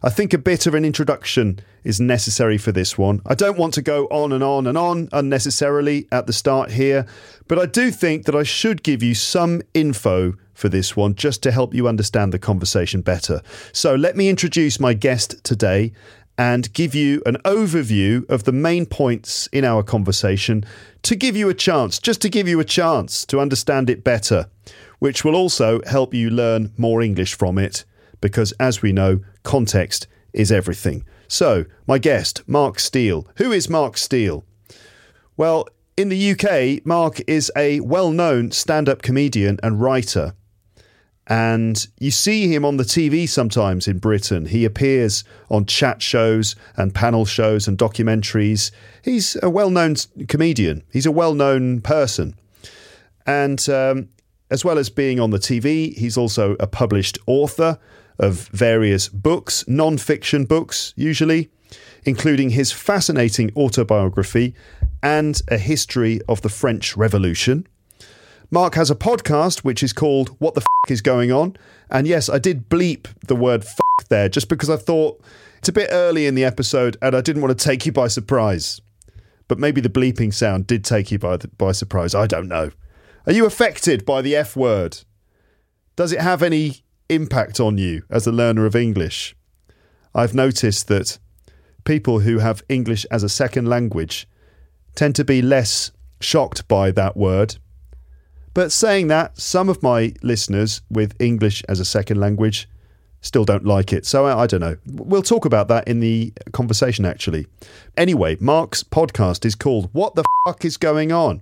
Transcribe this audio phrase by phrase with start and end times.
[0.00, 3.20] I think a bit of an introduction is necessary for this one.
[3.26, 7.04] I don't want to go on and on and on unnecessarily at the start here,
[7.48, 11.42] but I do think that I should give you some info for this one just
[11.44, 13.42] to help you understand the conversation better.
[13.72, 15.92] So let me introduce my guest today
[16.38, 20.64] and give you an overview of the main points in our conversation
[21.02, 24.46] to give you a chance, just to give you a chance to understand it better,
[25.00, 27.84] which will also help you learn more English from it,
[28.20, 31.04] because as we know, context is everything.
[31.26, 33.26] So, my guest, Mark Steel.
[33.36, 34.44] Who is Mark Steel?
[35.36, 40.34] Well, in the UK, Mark is a well known stand up comedian and writer.
[41.28, 44.46] And you see him on the TV sometimes in Britain.
[44.46, 48.70] He appears on chat shows and panel shows and documentaries.
[49.02, 49.96] He's a well known
[50.26, 52.34] comedian, he's a well known person.
[53.26, 54.08] And um,
[54.50, 57.78] as well as being on the TV, he's also a published author
[58.18, 61.50] of various books, non fiction books, usually,
[62.04, 64.54] including his fascinating autobiography
[65.02, 67.66] and a history of the French Revolution.
[68.50, 71.54] Mark has a podcast which is called What the F is Going On?
[71.90, 75.22] And yes, I did bleep the word F there just because I thought
[75.58, 78.08] it's a bit early in the episode and I didn't want to take you by
[78.08, 78.80] surprise.
[79.48, 82.14] But maybe the bleeping sound did take you by, the, by surprise.
[82.14, 82.70] I don't know.
[83.26, 85.00] Are you affected by the F word?
[85.96, 86.76] Does it have any
[87.10, 89.36] impact on you as a learner of English?
[90.14, 91.18] I've noticed that
[91.84, 94.26] people who have English as a second language
[94.94, 97.58] tend to be less shocked by that word
[98.58, 102.68] but saying that, some of my listeners with English as a second language
[103.20, 104.04] still don't like it.
[104.04, 104.76] So I, I, don't know.
[104.84, 107.46] We'll talk about that in the conversation, actually.
[107.96, 111.40] Anyway, Mark's podcast is called What the Fuck is Going On?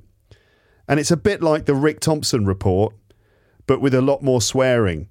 [0.86, 2.94] And it's a bit like the Rick Thompson report,
[3.66, 5.08] but with a lot more swearing.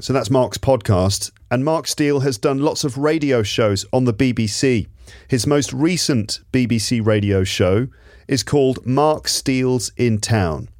[0.00, 1.32] So that's Mark's podcast.
[1.50, 4.86] And Mark Steel has done lots of radio shows on the BBC.
[5.28, 7.88] His most recent BBC radio show
[8.26, 10.70] is called Mark Steel's in Town.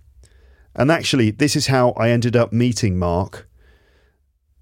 [0.77, 3.49] And actually, this is how I ended up meeting Mark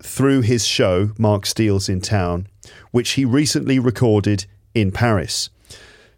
[0.00, 2.46] through his show, Mark Steel's in Town,
[2.92, 5.50] which he recently recorded in Paris.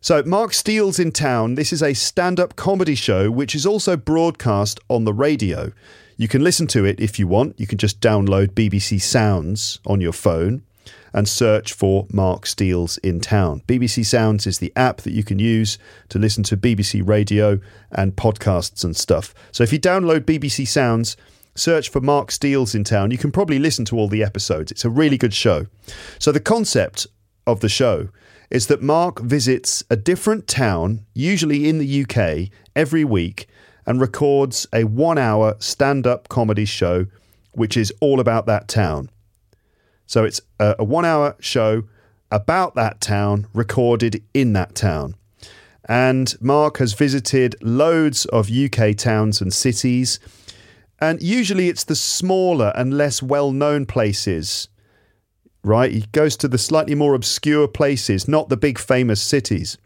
[0.03, 3.97] So, Mark Steel's in Town, this is a stand up comedy show which is also
[3.97, 5.73] broadcast on the radio.
[6.19, 7.59] You can listen to it if you want.
[7.59, 10.63] You can just download BBC Sounds on your phone
[11.17, 13.63] and search for Mark Steel's in Town.
[13.67, 15.79] BBC Sounds is the app that you can use
[16.11, 17.59] to listen to BBC radio
[17.91, 19.35] and podcasts and stuff.
[19.51, 21.17] So if you download BBC Sounds,
[21.55, 24.71] search for Mark Steel's in Town, you can probably listen to all the episodes.
[24.71, 25.67] It's a really good show.
[26.19, 27.07] So the concept
[27.47, 28.11] of the show
[28.51, 33.49] is that Mark visits a different town, usually in the UK, every week
[33.87, 37.07] and records a one hour stand up comedy show
[37.53, 39.09] which is all about that town.
[40.07, 41.85] So it's a, a one hour show
[42.31, 45.15] about that town, recorded in that town.
[45.89, 50.19] And Mark has visited loads of UK towns and cities.
[51.01, 54.69] And usually it's the smaller and less well known places,
[55.63, 55.93] right?
[55.93, 59.79] He goes to the slightly more obscure places, not the big famous cities.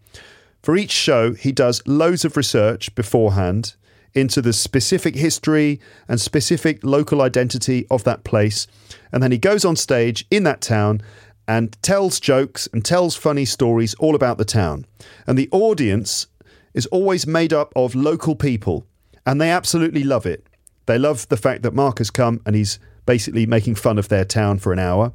[0.62, 3.74] For each show, he does loads of research beforehand
[4.14, 8.66] into the specific history and specific local identity of that place.
[9.12, 11.02] And then he goes on stage in that town
[11.46, 14.86] and tells jokes and tells funny stories all about the town.
[15.26, 16.26] And the audience
[16.74, 18.86] is always made up of local people,
[19.26, 20.46] and they absolutely love it.
[20.86, 24.24] They love the fact that Mark has come and he's basically making fun of their
[24.24, 25.12] town for an hour.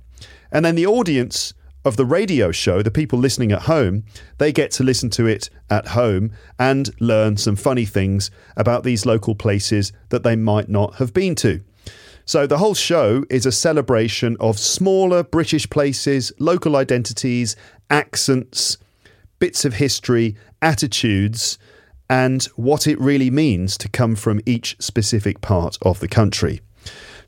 [0.52, 1.54] And then the audience
[1.86, 4.04] of the radio show, the people listening at home,
[4.40, 9.06] they get to listen to it at home and learn some funny things about these
[9.06, 11.62] local places that they might not have been to.
[12.26, 17.56] So the whole show is a celebration of smaller British places, local identities,
[17.92, 18.80] accents,
[19.38, 21.60] bits of history, attitudes,
[22.10, 26.62] and what it really means to come from each specific part of the country.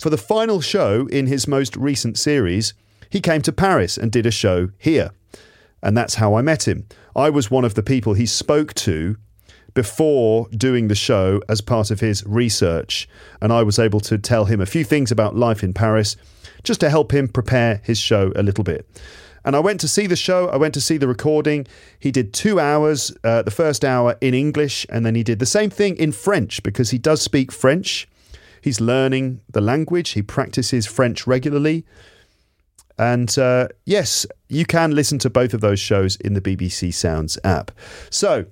[0.01, 2.73] For the final show in his most recent series,
[3.09, 5.11] he came to Paris and did a show here.
[5.81, 6.87] And that's how I met him.
[7.15, 9.17] I was one of the people he spoke to
[9.73, 13.07] before doing the show as part of his research.
[13.41, 16.17] And I was able to tell him a few things about life in Paris
[16.63, 18.87] just to help him prepare his show a little bit.
[19.45, 21.67] And I went to see the show, I went to see the recording.
[21.99, 25.45] He did two hours, uh, the first hour in English, and then he did the
[25.45, 28.09] same thing in French because he does speak French.
[28.61, 31.85] He's learning the language, he practices French regularly.
[32.97, 37.37] And uh, yes, you can listen to both of those shows in the BBC Sounds
[37.43, 37.71] app.
[38.09, 38.45] So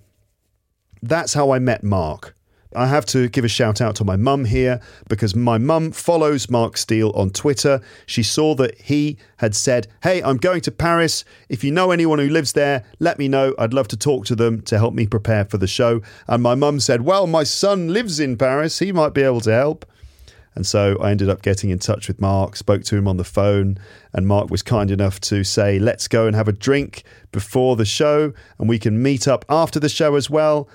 [1.02, 2.36] that's how I met Mark.
[2.76, 6.50] I have to give a shout out to my mum here because my mum follows
[6.50, 7.80] Mark Steel on Twitter.
[8.06, 11.24] She saw that he had said, Hey, I'm going to Paris.
[11.48, 13.56] If you know anyone who lives there, let me know.
[13.58, 16.02] I'd love to talk to them to help me prepare for the show.
[16.28, 18.80] And my mum said, Well, my son lives in Paris.
[18.80, 19.86] He might be able to help.
[20.56, 23.24] And so I ended up getting in touch with Mark, spoke to him on the
[23.24, 23.78] phone,
[24.14, 27.86] and Mark was kind enough to say, let's go and have a drink before the
[27.86, 30.70] show, and we can meet up after the show as well.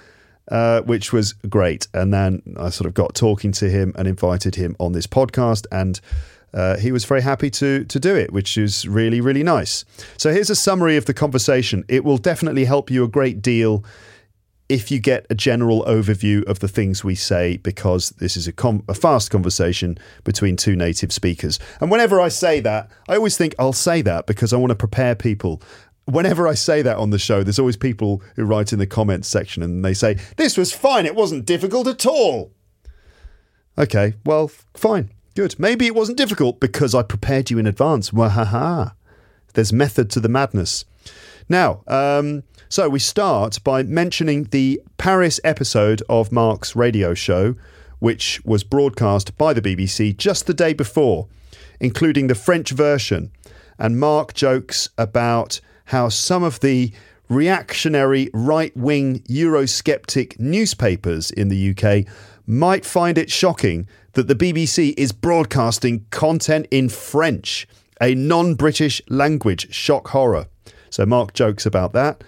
[0.49, 1.87] Uh, which was great.
[1.95, 5.65] And then I sort of got talking to him and invited him on this podcast,
[5.71, 6.01] and
[6.53, 9.85] uh, he was very happy to to do it, which is really really nice.
[10.17, 11.85] So here's a summary of the conversation.
[11.87, 13.85] It will definitely help you a great deal
[14.71, 18.53] if you get a general overview of the things we say, because this is a,
[18.53, 21.59] com- a, fast conversation between two native speakers.
[21.81, 24.77] And whenever I say that, I always think I'll say that because I want to
[24.77, 25.61] prepare people.
[26.05, 29.27] Whenever I say that on the show, there's always people who write in the comments
[29.27, 32.53] section and they say, This was fine, it wasn't difficult at all.
[33.77, 35.59] Okay, well, fine, good.
[35.59, 38.11] Maybe it wasn't difficult because I prepared you in advance.
[38.11, 38.93] Wahaha.
[39.55, 40.85] There's method to the madness.
[41.49, 47.57] Now, um, so we start by mentioning the Paris episode of Mark's radio show,
[47.99, 51.27] which was broadcast by the BBC just the day before,
[51.81, 53.33] including the French version.
[53.77, 56.93] And Mark jokes about how some of the
[57.29, 62.07] reactionary right wing Eurosceptic newspapers in the UK
[62.47, 67.67] might find it shocking that the BBC is broadcasting content in French,
[68.01, 70.47] a non British language shock horror.
[70.89, 72.23] So Mark jokes about that.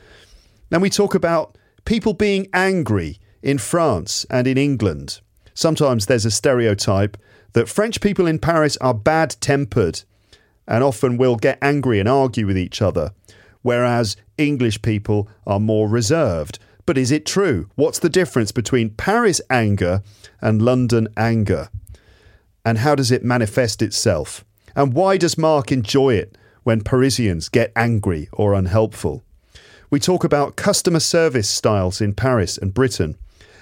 [0.72, 5.20] Then we talk about people being angry in France and in England.
[5.52, 7.18] Sometimes there's a stereotype
[7.52, 10.00] that French people in Paris are bad tempered
[10.66, 13.12] and often will get angry and argue with each other,
[13.60, 16.58] whereas English people are more reserved.
[16.86, 17.68] But is it true?
[17.74, 20.02] What's the difference between Paris anger
[20.40, 21.68] and London anger?
[22.64, 24.42] And how does it manifest itself?
[24.74, 29.22] And why does Mark enjoy it when Parisians get angry or unhelpful?
[29.92, 33.14] We talk about customer service styles in Paris and Britain.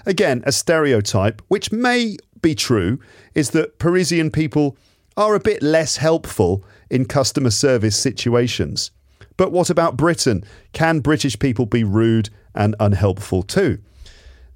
[0.07, 3.01] Again, a stereotype, which may be true,
[3.35, 4.77] is that Parisian people
[5.17, 8.93] are a bit less helpful in customer service situations.
[9.37, 10.45] But what about Britain?
[10.73, 13.81] Can British people be rude and unhelpful too?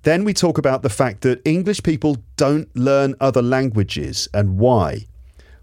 [0.05, 5.07] Then we talk about the fact that English people don't learn other languages and why,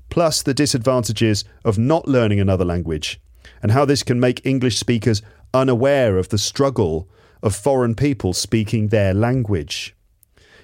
[0.10, 3.22] plus the disadvantages of not learning another language
[3.62, 5.22] and how this can make English speakers
[5.54, 7.08] unaware of the struggle
[7.44, 9.96] of foreign people speaking their language.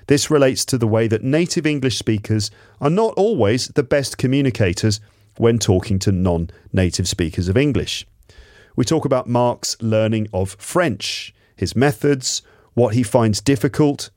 [0.07, 5.01] This relates to the way that native English speakers are not always the best communicators
[5.37, 8.07] when talking to non native speakers of English.
[8.75, 12.41] We talk about Mark's learning of French, his methods,
[12.73, 14.09] what he finds difficult,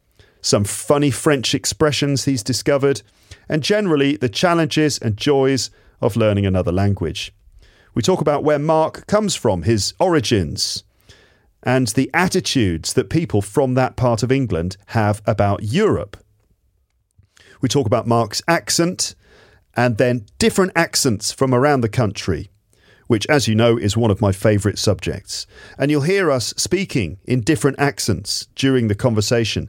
[0.43, 3.03] some funny French expressions he's discovered,
[3.49, 7.33] and generally the challenges and joys of learning another language.
[7.95, 10.85] We talk about where Mark comes from, his origins,
[11.63, 16.17] and the attitudes that people from that part of England have about Europe.
[17.61, 19.15] We talk about Mark's accent
[19.75, 22.51] and then different accents from around the country,
[23.07, 25.47] which, as you know, is one of my favourite subjects.
[25.79, 29.69] And you'll hear us speaking in different accents during the conversation.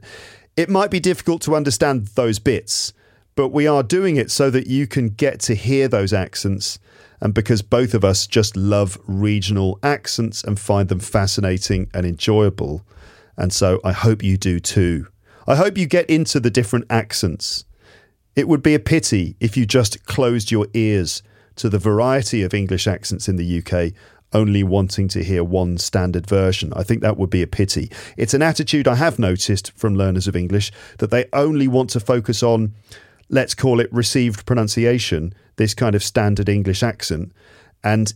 [0.56, 2.92] It might be difficult to understand those bits,
[3.34, 6.78] but we are doing it so that you can get to hear those accents
[7.22, 12.84] and because both of us just love regional accents and find them fascinating and enjoyable.
[13.36, 15.06] And so I hope you do too.
[15.46, 17.64] I hope you get into the different accents.
[18.34, 21.22] It would be a pity if you just closed your ears
[21.56, 23.92] to the variety of English accents in the UK,
[24.32, 26.72] only wanting to hear one standard version.
[26.74, 27.88] I think that would be a pity.
[28.16, 32.00] It's an attitude I have noticed from learners of English that they only want to
[32.00, 32.74] focus on,
[33.32, 37.32] let's call it received pronunciation, this kind of standard English accent,
[37.82, 38.12] and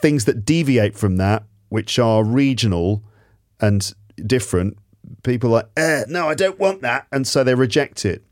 [0.00, 3.02] things that deviate from that, which are regional
[3.58, 3.94] and
[4.26, 4.76] different,
[5.22, 7.06] people are, eh, no, I don't want that.
[7.10, 8.22] And so they reject it,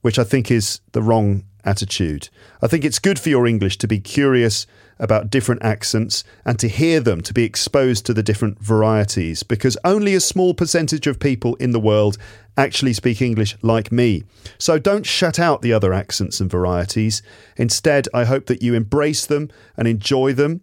[0.00, 2.30] which I think is the wrong attitude.
[2.62, 4.66] I think it's good for your English to be curious
[4.98, 9.76] about different accents and to hear them, to be exposed to the different varieties, because
[9.84, 12.16] only a small percentage of people in the world
[12.56, 14.22] actually speak English like me.
[14.58, 17.22] So don't shut out the other accents and varieties.
[17.56, 20.62] Instead, I hope that you embrace them and enjoy them.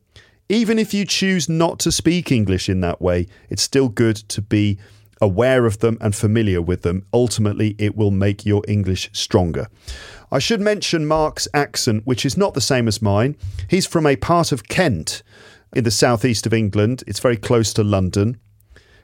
[0.50, 4.42] Even if you choose not to speak English in that way, it's still good to
[4.42, 4.80] be
[5.22, 7.05] aware of them and familiar with them.
[7.13, 9.67] Ultimately, it will make your English stronger.
[10.32, 13.36] I should mention Mark's accent, which is not the same as mine.
[13.70, 15.24] He's from a part of Kent
[15.75, 17.03] in the southeast of England.
[17.08, 18.38] It's very close to London.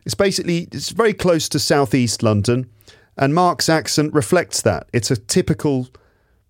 [0.05, 2.69] It's basically it's very close to southeast London,
[3.17, 4.87] and Mark's accent reflects that.
[4.93, 5.87] It's a typical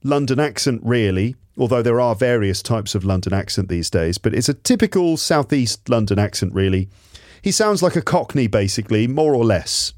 [0.04, 4.50] London accent, really, although there are various types of London accent these days, but it's
[4.50, 6.88] a typical southeast London accent, really.
[7.42, 9.94] He sounds like a Cockney, basically, more or less.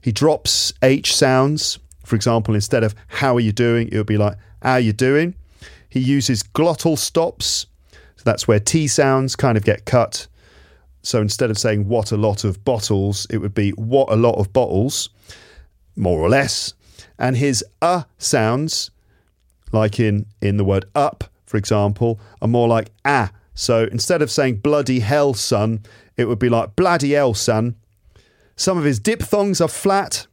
[0.00, 4.16] He drops H sounds for example, instead of how are you doing, it would be
[4.16, 5.34] like how you doing.
[5.90, 7.66] He uses glottal stops.
[7.90, 10.28] So that's where T sounds kind of get cut.
[11.02, 14.36] So instead of saying what a lot of bottles, it would be what a lot
[14.36, 15.10] of bottles,
[15.96, 16.74] more or less.
[17.18, 18.92] And his uh sounds,
[19.72, 23.32] like in, in the word up, for example, are more like ah.
[23.54, 25.80] So instead of saying bloody hell, son,
[26.16, 27.76] it would be like bloody hell, son.
[28.56, 30.26] Some of his diphthongs are flat.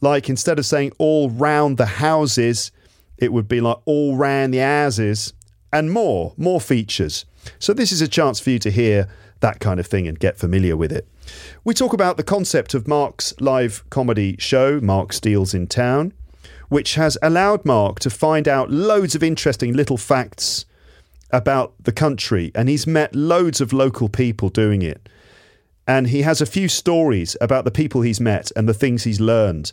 [0.00, 2.70] Like instead of saying all round the houses,
[3.18, 5.32] it would be like all round the houses
[5.72, 7.24] and more, more features.
[7.58, 9.08] So this is a chance for you to hear
[9.40, 11.08] that kind of thing and get familiar with it.
[11.64, 16.12] We talk about the concept of Mark's live comedy show, Mark Steel's in Town,
[16.68, 20.66] which has allowed Mark to find out loads of interesting little facts
[21.30, 25.08] about the country, and he's met loads of local people doing it
[25.86, 29.20] and he has a few stories about the people he's met and the things he's
[29.20, 29.72] learned.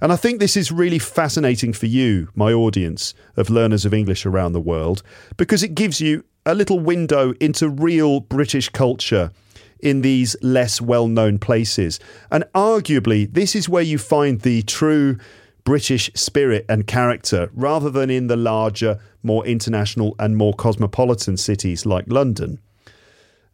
[0.00, 4.26] And I think this is really fascinating for you, my audience of learners of English
[4.26, 5.02] around the world,
[5.36, 9.30] because it gives you a little window into real British culture
[9.78, 12.00] in these less well known places.
[12.30, 15.18] And arguably, this is where you find the true
[15.64, 21.86] British spirit and character rather than in the larger, more international, and more cosmopolitan cities
[21.86, 22.58] like London.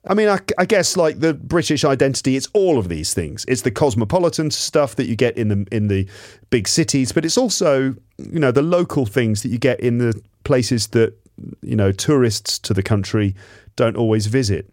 [0.08, 3.44] I mean, I, I, guess like the British identity, it's all of these things.
[3.46, 6.08] It's the cosmopolitan stuff that you get in the in the
[6.50, 10.20] big cities, but it's also you know the local things that you get in the
[10.44, 11.14] places that
[11.62, 13.34] you know tourists to the country
[13.76, 14.72] don't always visit.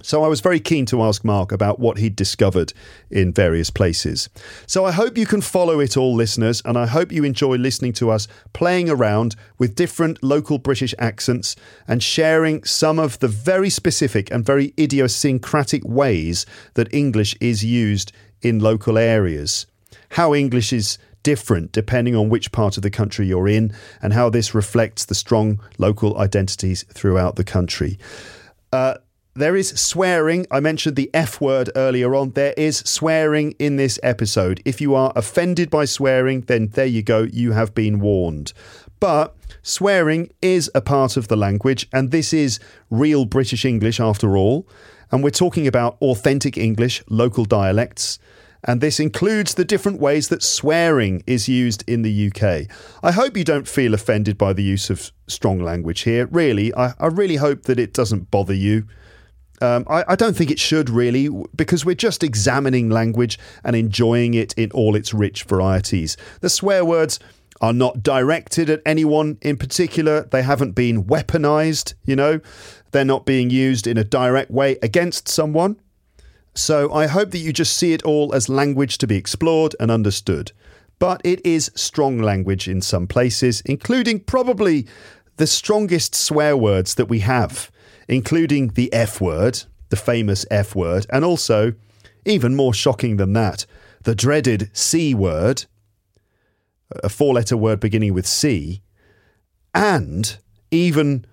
[0.00, 2.72] So I was very keen to ask Mark about what he'd discovered
[3.10, 4.30] in various places.
[4.66, 7.92] So I hope you can follow it all, listeners, and I hope you enjoy listening
[7.94, 11.54] to us playing around with different local British accents
[11.86, 18.12] and sharing some of the very specific and very idiosyncratic ways that English is used
[18.40, 19.66] in local areas.
[20.10, 24.30] How English is different depending on which part of the country you're in, and how
[24.30, 27.98] this reflects the strong local identities throughout the country.
[28.72, 28.94] Uh,
[29.34, 30.46] there is swearing.
[30.50, 32.32] I mentioned the F word earlier on.
[32.32, 34.60] There is swearing in this episode.
[34.64, 37.22] If you are offended by swearing, then there you go.
[37.22, 38.52] You have been warned.
[39.00, 42.60] But swearing is a part of the language, and this is
[42.90, 44.68] real British English after all.
[45.10, 48.18] And we're talking about authentic English, local dialects.
[48.64, 52.70] And this includes the different ways that swearing is used in the UK.
[53.02, 56.26] I hope you don't feel offended by the use of strong language here.
[56.26, 58.86] Really, I, I really hope that it doesn't bother you.
[59.62, 64.34] Um, I, I, don't think it should really, because we're just examining language and enjoying
[64.34, 66.16] it in all its rich varieties.
[66.40, 67.20] The swear words
[67.60, 72.40] are not directed at anyone in particular, they haven't been weaponized, you know,
[72.90, 75.76] they're not being used in a direct way against someone.
[76.56, 79.92] So I hope that you just see it all as language to be explored and
[79.92, 80.50] understood.
[80.98, 84.88] But it is strong language in some places, including probably
[85.36, 87.70] the strongest swear words that we have
[88.08, 91.74] including the F word, the famous F word, and also,
[92.24, 93.66] even more shocking than that,
[94.02, 95.64] the dreaded C word,
[97.02, 98.82] a four letter word beginning with C,
[99.74, 100.38] and
[100.70, 101.24] even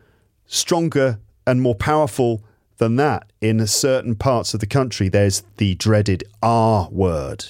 [0.45, 2.43] stronger and more powerful
[2.77, 3.31] than that.
[3.41, 7.45] In certain parts of the country, there's the dreaded R word.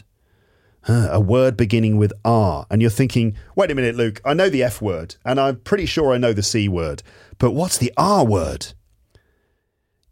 [0.88, 2.66] A word beginning with R.
[2.72, 5.86] And you're thinking, wait a minute, Luke, I know the F word, and I'm pretty
[5.86, 7.04] sure I know the C word,
[7.38, 8.74] but what's the R word?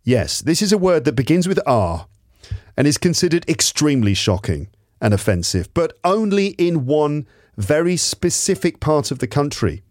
[0.08, 2.08] Yes, this is a word that begins with R
[2.78, 4.70] and is considered extremely shocking
[5.02, 9.84] and offensive, but only in one very specific part of the country.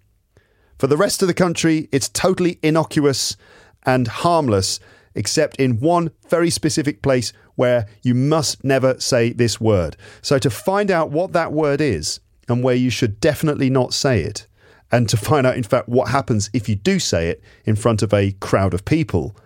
[0.79, 3.37] For the rest of the country, it's totally innocuous
[3.85, 4.81] and harmless,
[5.15, 9.99] except in one very specific place where you must never say this word.
[10.23, 14.23] So, to find out what that word is and where you should definitely not say
[14.23, 14.47] it,
[14.91, 18.01] and to find out, in fact, what happens if you do say it in front
[18.01, 19.37] of a crowd of people,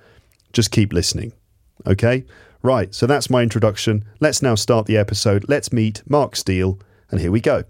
[0.52, 1.33] just keep listening.
[1.87, 2.25] Okay?
[2.62, 4.04] Right, so that's my introduction.
[4.21, 5.47] Let's now start the episode.
[5.49, 6.78] Let's meet Mark Steel,
[7.11, 7.64] and here we go.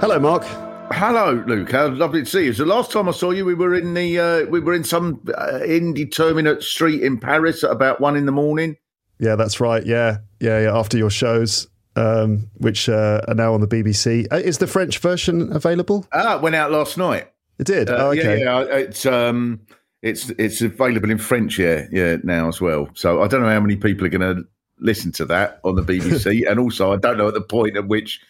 [0.00, 0.44] Hello, Mark.
[0.92, 1.72] Hello, Luke.
[1.72, 2.52] How lovely to see you.
[2.52, 5.20] So last time I saw you, we were in the uh, we were in some
[5.36, 8.76] uh, indeterminate street in Paris at about one in the morning.
[9.18, 9.84] Yeah, that's right.
[9.84, 10.78] Yeah, yeah, yeah.
[10.78, 11.66] After your shows,
[11.96, 16.06] um, which uh, are now on the BBC, uh, is the French version available?
[16.12, 17.32] Ah, it went out last night.
[17.58, 17.90] It did.
[17.90, 18.40] Uh, oh, okay.
[18.40, 18.76] Yeah, yeah.
[18.76, 19.60] It's um,
[20.02, 21.58] it's it's available in French.
[21.58, 22.88] Yeah, yeah, now as well.
[22.94, 24.44] So I don't know how many people are going to
[24.78, 27.88] listen to that on the BBC, and also I don't know at the point at
[27.88, 28.20] which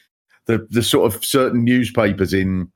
[0.47, 2.71] the the sort of certain newspapers in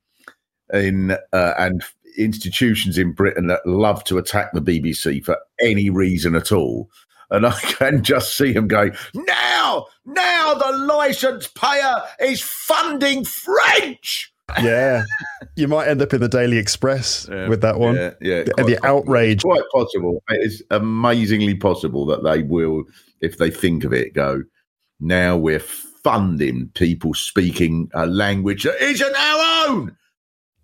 [0.72, 1.84] in uh, and
[2.18, 6.90] institutions in Britain that love to attack the BBC for any reason at all.
[7.30, 14.32] And I can just see them going, now, now the license payer is funding French.
[14.62, 15.04] Yeah,
[15.56, 17.96] you might end up in the Daily Express with that one.
[17.96, 18.42] Yeah, yeah.
[18.44, 19.36] The, the outrage.
[19.36, 20.22] It's quite possible.
[20.28, 22.84] It is amazingly possible that they will,
[23.20, 24.42] if they think of it, go,
[25.00, 29.96] now we're funding people speaking a language that isn't our own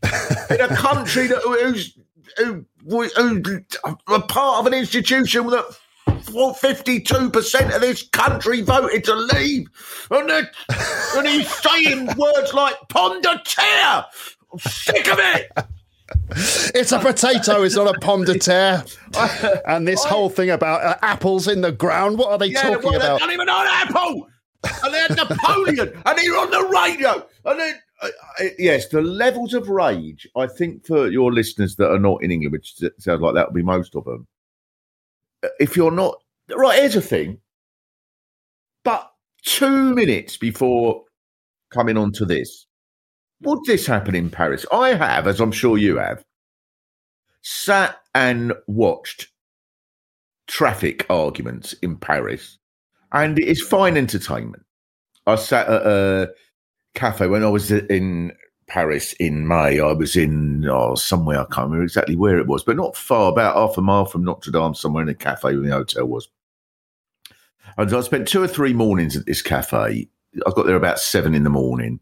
[0.50, 1.96] in a country that who's
[2.38, 3.64] who, who,
[4.08, 5.64] a part of an institution that
[6.06, 9.68] 52% of this country voted to leave.
[10.10, 14.04] And, and he's saying words like terre.
[14.52, 15.52] I'm sick of it.
[16.74, 17.62] It's a potato.
[17.62, 18.84] It's not a pomme de terre.
[19.66, 22.18] And this whole thing about uh, apples in the ground.
[22.18, 23.20] What are they Yeah, talking well, about?
[23.20, 24.28] They don't even know an apple.
[24.84, 27.26] And they had Napoleon, and were on the radio.
[27.44, 28.08] And then, uh,
[28.40, 30.26] uh, yes, the levels of rage.
[30.36, 33.54] I think for your listeners that are not in England, which sounds like that will
[33.54, 34.26] be most of them.
[35.60, 36.22] If you're not
[36.54, 37.38] right, here's a thing.
[38.84, 39.10] But
[39.44, 41.02] two minutes before
[41.70, 42.66] coming on to this,
[43.42, 44.64] would this happen in Paris?
[44.72, 46.24] I have, as I'm sure you have,
[47.42, 49.28] sat and watched
[50.46, 52.58] traffic arguments in Paris,
[53.12, 54.64] and it's fine entertainment.
[55.26, 56.32] I sat at a
[56.94, 58.32] cafe when I was in
[58.66, 59.80] Paris in May.
[59.80, 63.30] I was in oh, somewhere I can't remember exactly where it was, but not far,
[63.30, 66.28] about half a mile from Notre Dame, somewhere in a cafe where the hotel was.
[67.78, 70.08] And I spent two or three mornings at this cafe.
[70.46, 72.00] I got there about seven in the morning,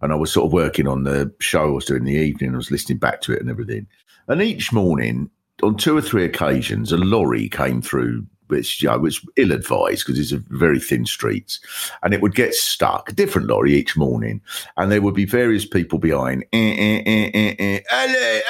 [0.00, 2.54] and I was sort of working on the show I was doing in the evening.
[2.54, 3.86] I was listening back to it and everything.
[4.28, 5.30] And each morning,
[5.62, 10.06] on two or three occasions, a lorry came through, which you know, was ill advised
[10.06, 11.60] because it's a very thin streets,
[12.02, 13.10] and it would get stuck.
[13.10, 14.40] A different lorry each morning,
[14.76, 16.44] and there would be various people behind.
[16.52, 17.80] Eh, eh, eh, eh, eh,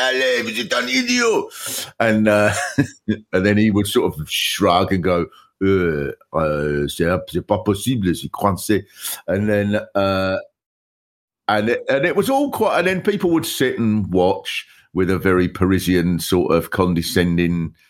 [0.01, 0.35] allez,
[0.89, 2.53] idiot, and uh,
[3.33, 5.27] and then he would sort of shrug and go.
[5.63, 8.87] Euh, euh, c'est pas possible, c'est coincé.
[9.29, 10.37] And then, uh,
[11.49, 12.79] and it, and it was all quite.
[12.79, 17.84] And then people would sit and watch with a very Parisian sort of condescending uh,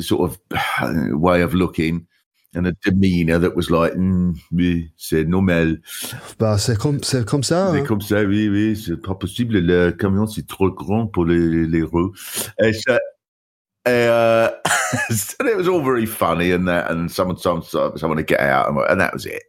[0.00, 0.38] sort of
[0.80, 2.06] uh, way of looking
[2.54, 5.80] and a demeanour that was like, mm, oui, c'est normal,
[6.38, 7.70] Bah, c'est comme, c'est comme ça.
[7.72, 7.84] c'est hein.
[7.84, 11.82] comme ça, oui, oui, c'est pas possible, le camion c'est trop grand pour les, les
[11.82, 12.12] roues.
[12.58, 12.98] And so,
[13.86, 14.50] uh,
[15.40, 18.68] and it was all very funny and that, and someone, someone, someone to get out,
[18.70, 19.42] and, and that was it.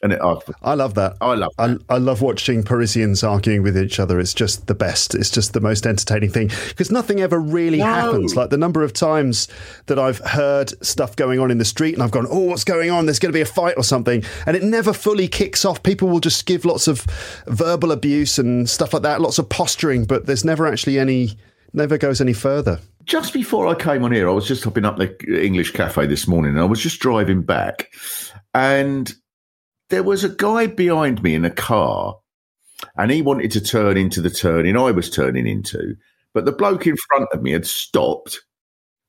[0.00, 1.16] And it, I, I love that.
[1.20, 4.20] I love I, I love watching Parisians arguing with each other.
[4.20, 5.14] It's just the best.
[5.14, 7.84] It's just the most entertaining thing because nothing ever really No.
[7.86, 8.36] happens.
[8.36, 9.48] Like the number of times
[9.86, 12.90] that I've heard stuff going on in the street and I've gone, oh, what's going
[12.90, 13.06] on?
[13.06, 14.22] There's going to be a fight or something.
[14.46, 15.82] And it never fully kicks off.
[15.82, 17.00] People will just give lots of
[17.48, 21.36] verbal abuse and stuff like that, lots of posturing, but there's never actually any,
[21.72, 22.78] never goes any further.
[23.04, 26.28] just before I came on here, I was just hopping up the English cafe this
[26.28, 27.90] morning and I was just driving back
[28.54, 29.12] and
[29.90, 32.18] there was a guy behind me in a car
[32.96, 35.96] and he wanted to turn into the turning I was turning into.
[36.34, 38.40] But the bloke in front of me had stopped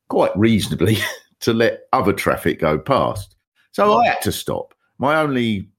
[0.07, 0.97] quite reasonably
[1.41, 3.35] to let other traffic go past.
[3.71, 4.73] So I had to stop.
[4.97, 5.69] My only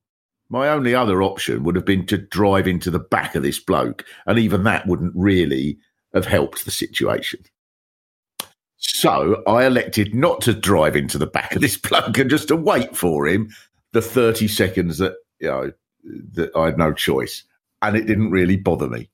[0.48, 4.04] my only other option would have been to drive into the back of this bloke,
[4.26, 5.78] and even that wouldn't really
[6.12, 7.40] have helped the situation.
[8.76, 12.56] So I elected not to drive into the back of this bloke and just to
[12.56, 13.50] wait for him
[13.92, 15.72] the 30 seconds that, you know,
[16.32, 17.44] that I had no choice.
[17.82, 19.10] And it didn't really bother me.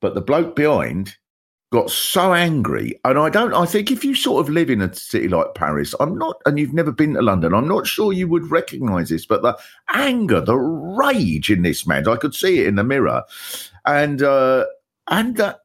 [0.00, 1.16] But the bloke behind
[1.72, 2.98] got so angry.
[3.04, 5.94] And I don't, I think if you sort of live in a city like Paris,
[5.98, 9.26] I'm not, and you've never been to London, I'm not sure you would recognize this,
[9.26, 9.58] but the
[9.92, 13.24] anger, the rage in this man, I could see it in the mirror.
[13.84, 14.66] And, uh,
[15.08, 15.56] and, uh,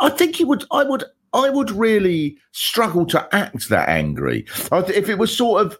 [0.00, 4.46] I think he would, I would, I would really struggle to act that angry.
[4.70, 5.78] If it was sort of,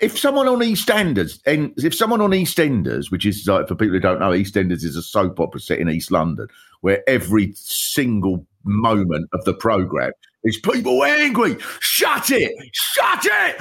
[0.00, 4.00] if someone on EastEnders, and if someone on EastEnders, which is like for people who
[4.00, 6.48] don't know, EastEnders is a soap opera set in East London,
[6.80, 10.12] where every single moment of the program
[10.44, 11.56] is people angry.
[11.80, 12.52] Shut it!
[12.72, 13.60] Shut it!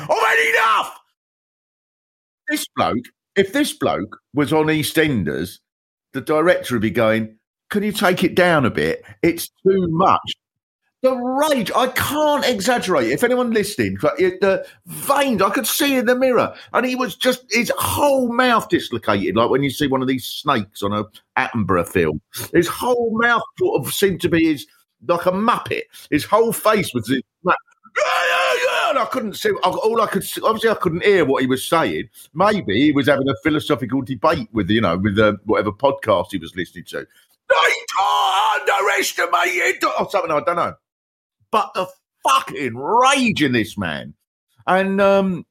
[0.56, 1.00] Enough.
[2.48, 5.60] This bloke, if this bloke was on EastEnders,
[6.14, 7.38] the director would be going,
[7.70, 9.04] "Can you take it down a bit?
[9.22, 10.36] It's too much."
[11.02, 13.10] The rage, I can't exaggerate.
[13.10, 16.54] If anyone listening, the veins, I could see in the mirror.
[16.74, 20.26] And he was just, his whole mouth dislocated, like when you see one of these
[20.26, 21.06] snakes on a
[21.38, 22.20] Attenborough film.
[22.54, 24.68] His whole mouth sort of seemed to be his,
[25.08, 25.84] like a muppet.
[26.12, 27.22] His whole face was this,
[28.90, 29.52] and I couldn't see.
[29.64, 32.10] All I could see, obviously I couldn't hear what he was saying.
[32.34, 36.38] Maybe he was having a philosophical debate with you know with uh, whatever podcast he
[36.38, 37.08] was listening to.
[37.50, 37.56] They
[37.98, 40.32] can't underestimate it or something.
[40.32, 40.76] I don't know
[41.52, 41.88] but the
[42.28, 44.14] fucking rage in this man.
[44.68, 45.46] And um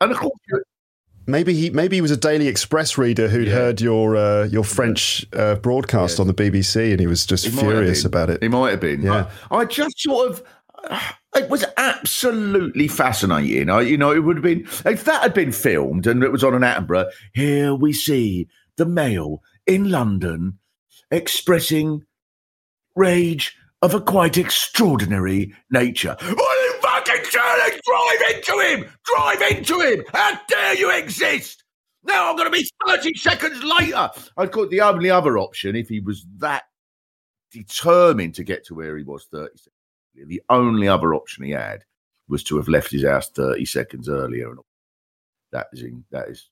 [0.00, 0.32] and of course
[1.26, 3.54] Maybe he maybe he was a Daily Express reader who'd yeah.
[3.54, 7.50] heard your uh, your French uh, broadcast on the BBC and he was just he
[7.50, 8.42] furious about it.
[8.42, 9.02] He might have been.
[9.02, 10.42] Yeah, I, I just sort of.
[11.36, 13.70] it was absolutely fascinating.
[13.70, 16.42] I, you know, it would have been if that had been filmed and it was
[16.42, 17.10] on an Attenborough.
[17.32, 20.58] Here we see the Mail in London
[21.10, 22.02] expressing
[22.96, 26.16] rage of a quite extraordinary nature.
[26.20, 27.80] What in fucking Charlie?
[27.84, 28.92] Drive into him!
[29.04, 30.04] Drive into him!
[30.12, 31.64] How dare you exist?
[32.04, 34.10] Now I'm going to be 30 seconds later.
[34.36, 36.64] I thought the only other option, if he was that
[37.52, 41.84] determined to get to where he was 30 seconds, the only other option he had
[42.28, 44.50] was to have left his house 30 seconds earlier.
[44.50, 44.60] And
[45.52, 46.48] that is, that is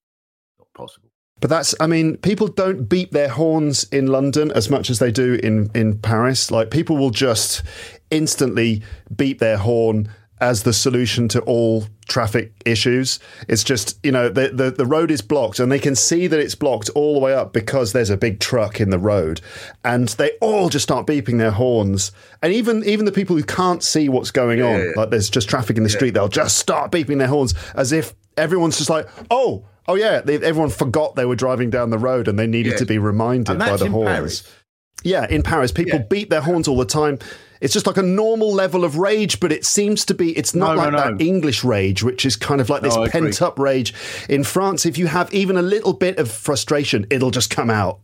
[0.59, 1.11] not possible.
[1.41, 5.13] But that's, I mean, people don't beat their horns in London as much as they
[5.13, 6.51] do in, in Paris.
[6.51, 7.63] Like, people will just
[8.11, 8.83] instantly
[9.15, 10.09] beat their horn
[10.41, 13.19] as the solution to all traffic issues.
[13.49, 16.39] It's just, you know, the, the, the, road is blocked and they can see that
[16.39, 19.41] it's blocked all the way up because there's a big truck in the road.
[19.85, 22.13] And they all just start beeping their horns.
[22.43, 24.93] And even even the people who can't see what's going on, yeah.
[24.97, 25.97] like there's just traffic in the yeah.
[25.97, 30.21] street, they'll just start beeping their horns as if everyone's just like, oh, Oh yeah,
[30.21, 32.79] they, everyone forgot they were driving down the road and they needed yes.
[32.81, 34.09] to be reminded by the horns.
[34.09, 34.55] Paris.
[35.03, 36.07] Yeah, in Paris, people yeah.
[36.11, 37.19] beat their horns all the time.
[37.61, 40.37] It's just like a normal level of rage, but it seems to be.
[40.37, 41.17] It's not no, like no, no.
[41.17, 43.95] that English rage, which is kind of like this pent up rage.
[44.29, 48.01] In France, if you have even a little bit of frustration, it'll just come out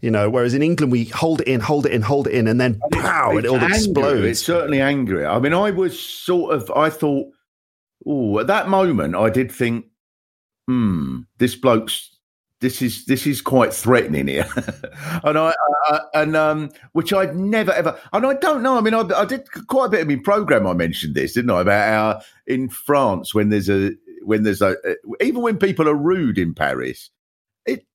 [0.00, 0.30] you know.
[0.30, 2.78] Whereas in England, we hold it in, hold it in, hold it in, and then
[2.82, 3.76] and pow, it all angry.
[3.76, 4.26] explodes.
[4.26, 5.26] It's certainly angry.
[5.26, 7.26] I mean, I was sort of, I thought,
[8.06, 9.86] oh, at that moment, I did think,
[10.68, 12.14] hmm, this bloke's
[12.60, 14.46] this is this is quite threatening here,
[15.24, 15.54] and I,
[15.86, 18.76] I, and um, which I'd never ever, and I don't know.
[18.76, 20.66] I mean, I, I did quite a bit of my program.
[20.66, 24.76] I mentioned this, didn't I, about how in France when there's a when there's a
[25.20, 27.10] even when people are rude in Paris,
[27.64, 27.86] it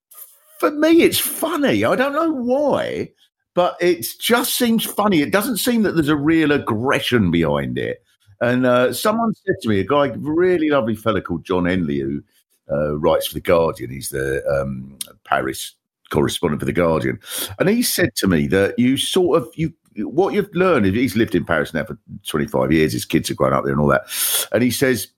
[0.58, 1.84] for me it's funny.
[1.84, 3.10] I don't know why,
[3.54, 5.20] but it just seems funny.
[5.20, 8.02] It doesn't seem that there's a real aggression behind it.
[8.40, 12.22] And uh, someone said to me, a guy, really lovely fella called Jon Henley, who
[12.70, 13.90] uh, writes for the Guardian.
[13.90, 15.74] He's the um, Paris
[16.10, 17.18] correspondent for the Guardian,
[17.58, 20.86] and he said to me that you sort of you what you've learned.
[20.86, 22.92] He's lived in Paris now for twenty five years.
[22.92, 24.06] His kids have grown up there and all that.
[24.52, 25.08] And he says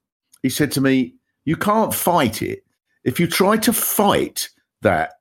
[0.42, 2.64] he said to me, you can't fight it
[3.04, 4.48] if you try to fight
[4.82, 5.12] that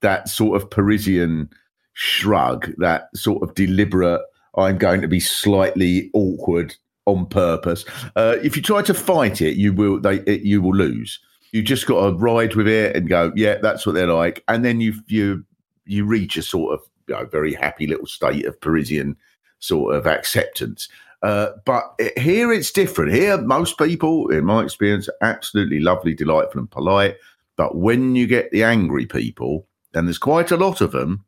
[0.00, 1.48] that sort of Parisian
[1.94, 4.20] shrug, that sort of deliberate.
[4.56, 7.84] I'm going to be slightly awkward on purpose.
[8.14, 11.18] Uh, if you try to fight it, you will they it, you will lose
[11.54, 14.42] you just got to ride with it and go, yeah, that's what they're like.
[14.48, 15.44] And then you you
[15.86, 19.16] you reach a sort of you know, very happy little state of Parisian
[19.60, 20.88] sort of acceptance.
[21.22, 23.12] Uh, but it, here it's different.
[23.12, 27.18] Here, most people, in my experience, are absolutely lovely, delightful, and polite.
[27.56, 31.24] But when you get the angry people, and there's quite a lot of them,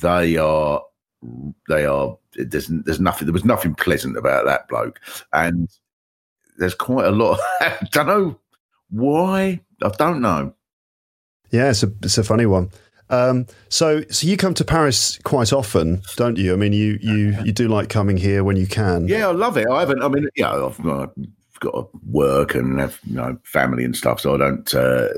[0.00, 0.82] they are
[1.68, 4.98] they are there's there's nothing there was nothing pleasant about that bloke,
[5.34, 5.68] and
[6.56, 7.38] there's quite a lot.
[7.60, 8.38] I don't know
[8.92, 9.60] why?
[9.82, 10.54] I don't know.
[11.50, 12.70] Yeah, it's a, it's a funny one.
[13.10, 16.54] Um, so, so you come to Paris quite often, don't you?
[16.54, 19.06] I mean, you you you do like coming here when you can.
[19.06, 19.68] Yeah, I love it.
[19.68, 20.02] I haven't.
[20.02, 21.10] I mean, yeah, I've, I've
[21.60, 25.08] got to work and have you know, family and stuff, so I don't uh,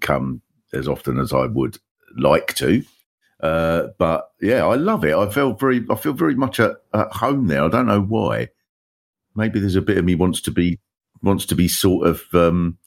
[0.00, 0.40] come
[0.72, 1.78] as often as I would
[2.16, 2.82] like to.
[3.40, 5.14] Uh, but yeah, I love it.
[5.14, 7.64] I feel very, I feel very much at, at home there.
[7.64, 8.48] I don't know why.
[9.34, 10.78] Maybe there's a bit of me wants to be
[11.22, 12.78] wants to be sort of um,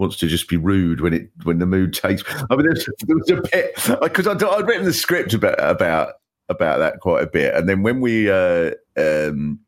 [0.00, 2.24] wants to just be rude when it when the mood takes.
[2.50, 6.14] I mean, there was a bit because I'd, I'd, written the script about about
[6.48, 9.60] about that quite a bit, and then when we uh, um,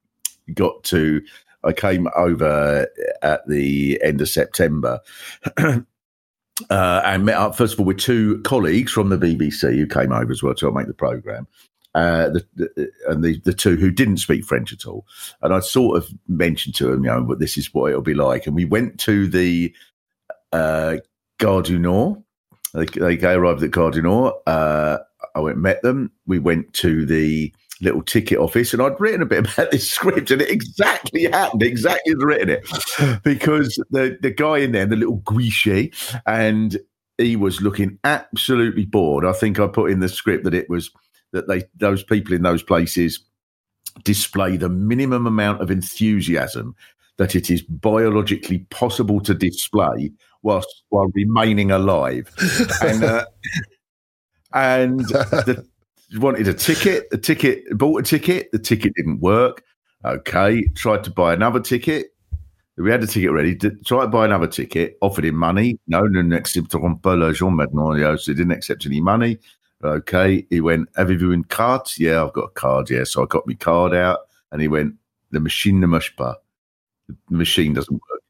[0.54, 1.22] got to,
[1.62, 2.88] I came over
[3.22, 5.00] at the end of September.
[6.68, 10.12] Uh, and met up first of all with two colleagues from the BBC who came
[10.12, 11.48] over as well to make the program.
[11.94, 15.04] Uh, the, the, and the, the two who didn't speak French at all.
[15.42, 18.46] And I sort of mentioned to them, you know, this is what it'll be like.
[18.46, 19.74] And we went to the
[20.52, 20.96] uh,
[21.38, 22.22] Gare du Nord.
[22.74, 24.34] They, they arrived at Gare du Nord.
[24.46, 24.98] Uh,
[25.34, 26.10] I went met them.
[26.26, 30.30] We went to the little ticket office, and I'd written a bit about this script,
[30.30, 34.96] and it exactly happened, exactly as written it, because the the guy in there, the
[34.96, 35.92] little guichet,
[36.26, 36.78] and
[37.18, 39.24] he was looking absolutely bored.
[39.24, 40.90] I think I put in the script that it was
[41.32, 43.20] that they those people in those places
[44.04, 46.74] display the minimum amount of enthusiasm
[47.22, 50.10] that it is biologically possible to display
[50.42, 52.28] whilst while remaining alive,
[52.82, 53.24] and uh,
[54.52, 55.64] and the
[56.18, 57.08] wanted a ticket.
[57.10, 58.50] The ticket bought a ticket.
[58.50, 59.62] The ticket didn't work.
[60.04, 62.06] Okay, tried to buy another ticket.
[62.76, 63.54] We had a ticket ready.
[63.54, 64.98] Did, tried to buy another ticket.
[65.00, 65.78] Offered him money.
[65.86, 68.18] No, no, n'accepteront pas l'argent maintenant.
[68.18, 69.38] So he didn't accept any money.
[69.84, 70.88] Okay, he went.
[70.96, 71.98] Have you une carte?
[71.98, 72.90] Yeah, I've got a card.
[72.90, 74.18] Yeah, so I got my card out,
[74.50, 74.96] and he went.
[75.30, 76.34] The machine ne marche pas.
[77.08, 78.22] The machine doesn't work.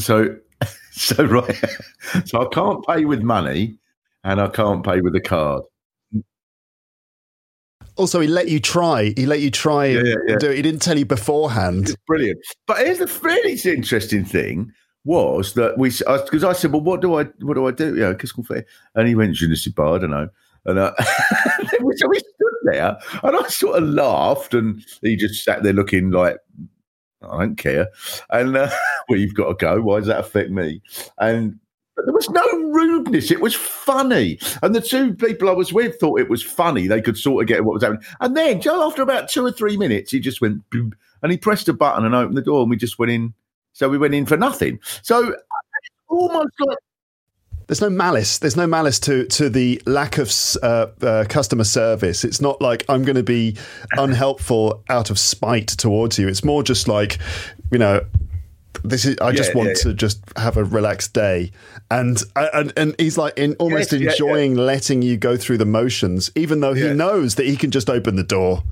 [0.00, 0.36] So,
[0.92, 1.58] so right.
[2.26, 3.78] So I can't pay with money,
[4.24, 5.62] and I can't pay with a card.
[7.96, 9.12] Also, he let you try.
[9.16, 10.36] He let you try yeah, yeah, yeah.
[10.38, 10.56] do it.
[10.56, 11.90] He didn't tell you beforehand.
[11.90, 12.40] It's brilliant.
[12.66, 14.72] But here's the really interesting thing
[15.04, 17.96] was that we because I said, well, what do I what do I do?
[17.96, 18.44] Yeah, qu'est-ce qu'on?
[18.94, 20.28] And he went, sais pas, I don't know.
[20.64, 20.92] And uh,
[21.96, 26.10] so we stood there, and I sort of laughed, and he just sat there looking
[26.10, 26.38] like
[27.30, 27.88] I don't care.
[28.30, 28.70] And uh,
[29.08, 29.80] well, you've got to go.
[29.80, 30.82] Why does that affect me?
[31.18, 31.58] And
[31.96, 33.30] there was no rudeness.
[33.30, 34.38] It was funny.
[34.62, 36.86] And the two people I was with thought it was funny.
[36.86, 38.04] They could sort of get what was happening.
[38.20, 41.38] And then, Joe, after about two or three minutes, he just went boom, and he
[41.38, 43.34] pressed a button and opened the door, and we just went in.
[43.74, 44.80] So we went in for nothing.
[45.02, 45.34] So
[46.08, 46.78] almost like
[47.66, 48.38] there's no malice.
[48.38, 52.24] There's no malice to to the lack of uh, uh, customer service.
[52.24, 53.56] It's not like I'm going to be
[53.92, 56.28] unhelpful out of spite towards you.
[56.28, 57.18] It's more just like,
[57.70, 58.04] you know,
[58.84, 59.16] this is.
[59.20, 59.82] I yeah, just want yeah, yeah.
[59.82, 61.52] to just have a relaxed day,
[61.90, 66.60] and and and he's like in almost enjoying letting you go through the motions, even
[66.60, 68.62] though he knows that he can just open the door.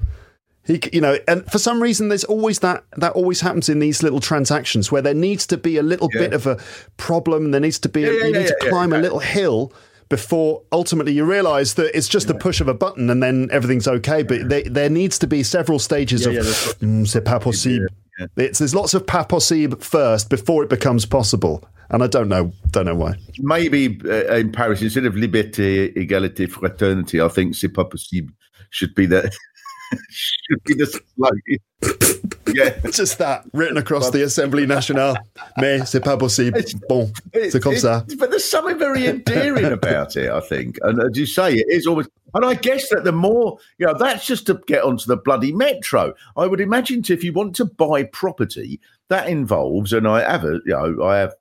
[0.70, 2.85] He, you know, and for some reason, there's always that.
[2.96, 6.33] That always happens in these little transactions where there needs to be a little bit
[6.33, 6.59] of a
[6.96, 7.50] problem.
[7.50, 8.04] There needs to be.
[8.04, 9.72] A, you need to climb a little hill
[10.09, 13.88] before ultimately you realize that it's just a push of a button and then everything's
[13.88, 14.22] okay.
[14.22, 17.87] But they, there needs to be several stages of mm, c'est pas possible.
[18.37, 21.64] It's, there's lots of pas possible first before it becomes possible.
[21.88, 23.16] And I don't know, don't know why.
[23.38, 28.30] Maybe uh, in Paris, instead of liberté, égalité, fraternity, I think c'est pas possible
[28.70, 29.30] should be the
[30.11, 31.59] should be the slogan.
[32.55, 35.16] yeah, just that written across the Assembly Nationale.
[35.59, 36.61] Mais c'est pas possible.
[36.88, 38.05] Bon, c'est comme ça.
[38.18, 40.79] But there's something very endearing about it, I think.
[40.83, 42.09] And as you say, it is always.
[42.35, 45.53] And I guess that the more, you know, that's just to get onto the bloody
[45.53, 46.14] metro.
[46.37, 50.61] I would imagine if you want to buy property, that involves, and I have a,
[50.64, 51.35] you know, I have,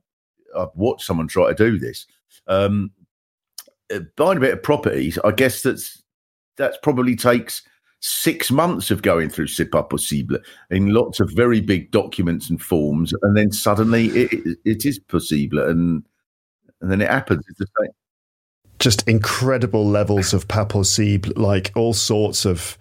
[0.57, 2.07] I've watched someone try to do this.
[2.47, 2.91] Um,
[3.93, 6.01] uh, buying a bit of properties, I guess that's
[6.57, 7.63] that's probably takes
[8.01, 10.37] six months of going through C'est pas possible
[10.69, 14.99] in lots of very big documents and forms, and then suddenly it, it, it is
[14.99, 16.03] possible, and
[16.81, 17.43] and then it happens.
[17.49, 17.91] It's the same.
[18.79, 22.77] Just incredible levels of pas possible, like all sorts of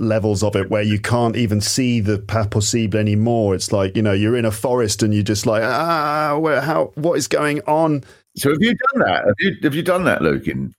[0.00, 3.54] levels of it where you can't even see the pas possible anymore.
[3.54, 6.92] It's like you know you're in a forest and you're just like ah, where, how
[6.94, 8.04] what is going on?
[8.36, 9.24] So have you done that?
[9.26, 10.48] Have you have you done that, Luke?
[10.48, 10.74] In,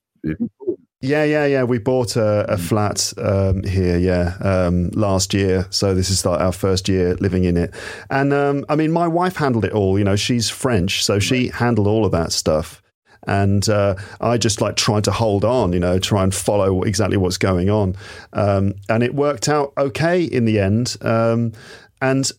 [1.02, 1.64] yeah, yeah, yeah.
[1.64, 5.66] We bought a, a flat um, here, yeah, um, last year.
[5.70, 7.74] So this is like our first year living in it.
[8.10, 9.98] And um, I mean, my wife handled it all.
[9.98, 12.82] You know, she's French, so she handled all of that stuff.
[13.28, 17.18] And uh, I just like tried to hold on, you know, try and follow exactly
[17.18, 17.96] what's going on.
[18.34, 20.98] Um, and it worked out okay in the end.
[21.02, 21.54] Um,
[22.02, 22.30] and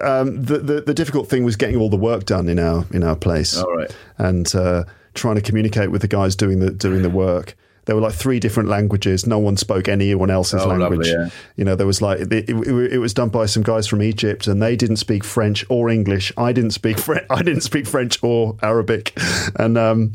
[0.00, 3.02] um, the, the, the difficult thing was getting all the work done in our in
[3.02, 3.56] our place.
[3.56, 3.94] All right.
[4.18, 4.84] And uh,
[5.18, 7.54] trying to communicate with the guys doing the doing the work.
[7.84, 9.26] There were like three different languages.
[9.26, 11.06] No one spoke anyone else's Oh, lovely, language.
[11.08, 11.30] yeah.
[11.56, 14.46] You know, there was like it, it, it was done by some guys from Egypt,
[14.46, 16.30] and they didn't speak French or English.
[16.36, 17.24] I didn't speak French.
[17.30, 19.18] I didn't speak French or Arabic,
[19.58, 20.12] and um,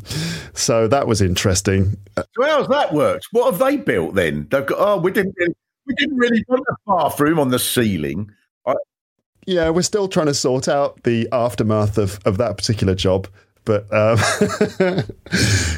[0.53, 1.97] so that was interesting.
[2.17, 3.27] So how's that worked?
[3.31, 4.47] What have they built then?
[4.51, 5.55] They've got oh, we didn't really,
[5.87, 8.29] we didn't really want a bathroom on the ceiling.
[8.67, 8.75] I,
[9.47, 13.27] Yeah, we're still trying to sort out the aftermath of, of that particular job.
[13.65, 14.17] But um,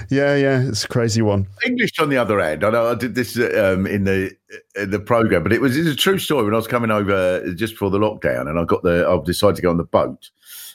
[0.09, 1.47] yeah, yeah, it's a crazy one.
[1.65, 4.35] English, on the other hand, I know I did this um, in the
[4.75, 6.45] in the program, but it was it's a true story.
[6.45, 9.57] When I was coming over just before the lockdown, and I got the I decided
[9.57, 10.31] to go on the boat,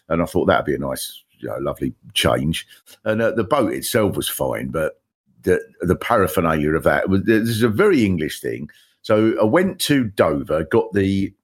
[0.08, 2.66] and I thought that'd be a nice, you know, lovely change.
[3.04, 5.00] And uh, the boat itself was fine, but
[5.42, 8.70] the the paraphernalia of that was this is a very English thing.
[9.02, 11.34] So I went to Dover, got the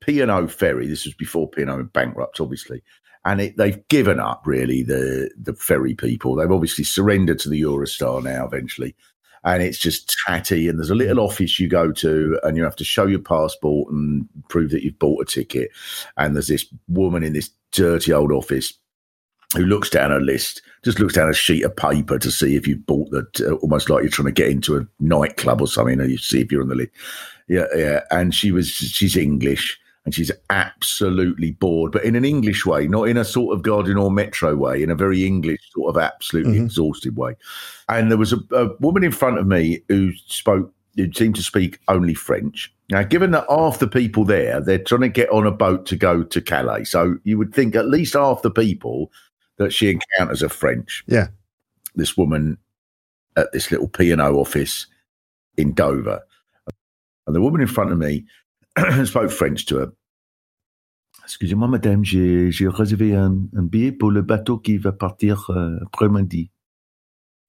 [0.00, 0.86] P and O ferry.
[0.86, 2.82] This was before P and O bankrupt, obviously.
[3.24, 6.34] And it, they've given up really the the ferry people.
[6.34, 8.94] They've obviously surrendered to the Eurostar now eventually,
[9.44, 10.68] and it's just tatty.
[10.68, 13.90] And there's a little office you go to, and you have to show your passport
[13.90, 15.70] and prove that you've bought a ticket.
[16.16, 18.74] And there's this woman in this dirty old office
[19.56, 22.66] who looks down a list, just looks down a sheet of paper to see if
[22.66, 26.10] you've bought the, almost like you're trying to get into a nightclub or something, and
[26.10, 26.90] you see if you're on the list.
[27.48, 28.00] Yeah, yeah.
[28.10, 33.08] And she was, she's English and she's absolutely bored, but in an English way, not
[33.08, 36.54] in a sort of Guardian or Metro way, in a very English sort of absolutely
[36.54, 36.66] mm-hmm.
[36.66, 37.34] exhausted way.
[37.88, 41.42] And there was a, a woman in front of me who spoke, who seemed to
[41.42, 42.72] speak only French.
[42.90, 45.96] Now, given that half the people there, they're trying to get on a boat to
[45.96, 49.10] go to Calais, so you would think at least half the people
[49.56, 51.02] that she encounters are French.
[51.06, 51.28] Yeah.
[51.94, 52.58] This woman
[53.36, 54.86] at this little P and O office
[55.56, 56.20] in Dover,
[57.26, 58.26] and the woman in front of me
[59.04, 59.92] spoke French to her.
[61.24, 65.78] Excusez-moi, madame, j'ai, j'ai réservé un, un billet pour le bateau qui va partir euh,
[65.86, 66.50] après-midi.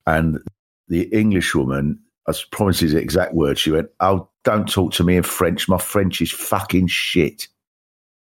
[0.07, 0.39] And
[0.87, 5.17] the English woman, I promise his exact words, she went, Oh, don't talk to me
[5.17, 5.67] in French.
[5.67, 7.47] My French is fucking shit.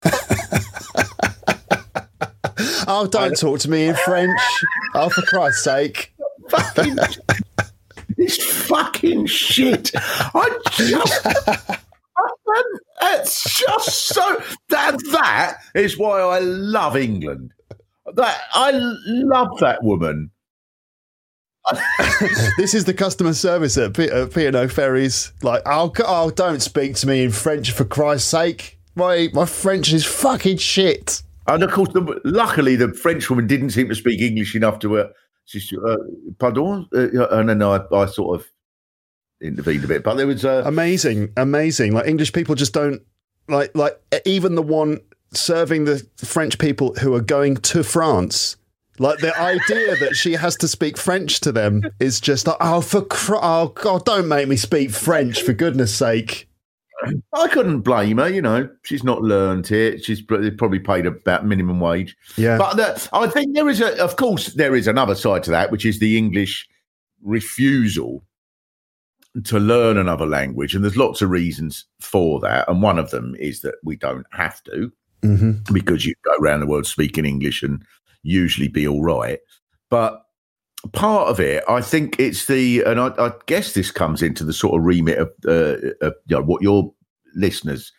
[2.93, 4.41] Oh, don't talk to me in French.
[4.95, 6.13] Oh, for Christ's sake.
[6.49, 6.97] Fucking,
[8.19, 9.93] it's fucking shit.
[9.95, 11.85] I just.
[13.03, 17.53] It's just so that that is why I love England.
[18.15, 20.31] That I love that woman.
[22.59, 25.33] This is the customer service at P- at P&O Ferries.
[25.43, 28.79] Like, oh, oh, don't speak to me in French for Christ's sake.
[28.95, 31.23] My my French is fucking shit.
[31.47, 34.95] And of course, the, luckily, the French woman didn't seem to speak English enough to
[34.95, 35.11] her.
[35.47, 35.97] She's, uh,
[36.39, 36.87] pardon?
[36.95, 38.47] Uh, and then I, I sort of
[39.41, 40.03] intervened a bit.
[40.03, 40.45] But there was.
[40.45, 41.93] Uh, Amazing, amazing.
[41.93, 43.03] Like English people just don't
[43.49, 45.01] like like even the one
[45.33, 48.57] serving the French people who are going to France.
[48.99, 52.81] Like the idea that she has to speak French to them is just like, oh,
[52.81, 56.47] for cr- oh god, don't make me speak French for goodness sake.
[57.33, 58.29] I couldn't blame her.
[58.29, 60.05] You know, she's not learned it.
[60.05, 62.15] She's probably paid about minimum wage.
[62.37, 65.51] Yeah, But the, I think there is a, of course, there is another side to
[65.51, 66.69] that, which is the English
[67.23, 68.23] refusal
[69.45, 72.69] to learn another language, and there's lots of reasons for that.
[72.69, 76.61] And one of them is that we don't have to, hmm because you go around
[76.61, 77.85] the world speaking English and
[78.23, 79.39] usually be all right.
[79.91, 80.23] But
[80.93, 84.53] part of it, I think it's the, and I, I guess this comes into the
[84.53, 86.93] sort of remit of, uh, of you know, what your
[87.35, 87.93] listeners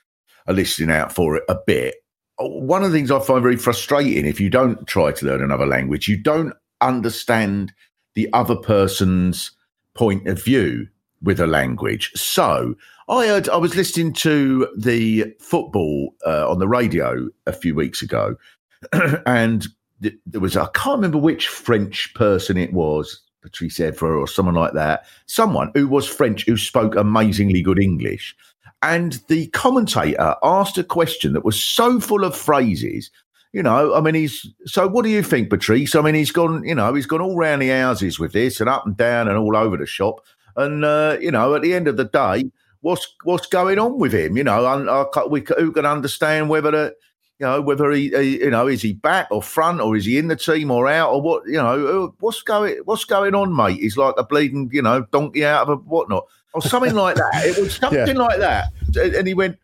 [0.48, 1.96] are listening out for a bit.
[2.40, 5.68] One of the things I find very frustrating if you don't try to learn another
[5.68, 7.72] language, you don't understand
[8.16, 9.52] the other person's
[9.94, 10.88] point of view
[11.22, 12.12] with a language.
[12.16, 12.76] So
[13.08, 18.02] I heard I was listening to the football uh, on the radio a few weeks
[18.02, 18.36] ago,
[19.26, 19.68] and
[20.02, 24.56] th- there was I can't remember which French person it was, Patrice Evra or someone
[24.56, 28.36] like that, someone who was French who spoke amazingly good English.
[28.84, 33.12] And the commentator asked a question that was so full of phrases.
[33.54, 34.88] You know, I mean, he's so.
[34.88, 35.94] What do you think, Patrice?
[35.94, 36.64] I mean, he's gone.
[36.64, 39.38] You know, he's gone all round the houses with this, and up and down, and
[39.38, 40.22] all over the shop.
[40.56, 42.50] And uh, you know, at the end of the day,
[42.82, 44.38] what's what's going on with him?
[44.38, 46.96] You know, and I, we who can understand whether the,
[47.40, 50.18] you know, whether he, he, you know, is he back or front, or is he
[50.18, 51.44] in the team or out, or what?
[51.48, 53.80] You know, what's going what's going on, mate?
[53.80, 57.32] He's like a bleeding, you know, donkey out of a whatnot, or something like that.
[57.46, 59.58] It was something like that, and and he went.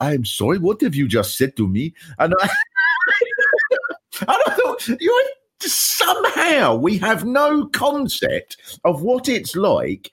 [0.00, 0.58] I am sorry.
[0.58, 1.92] What have you just said to me?
[2.20, 2.48] And I,
[4.20, 5.26] and I thought, you
[5.62, 10.12] somehow we have no concept of what it's like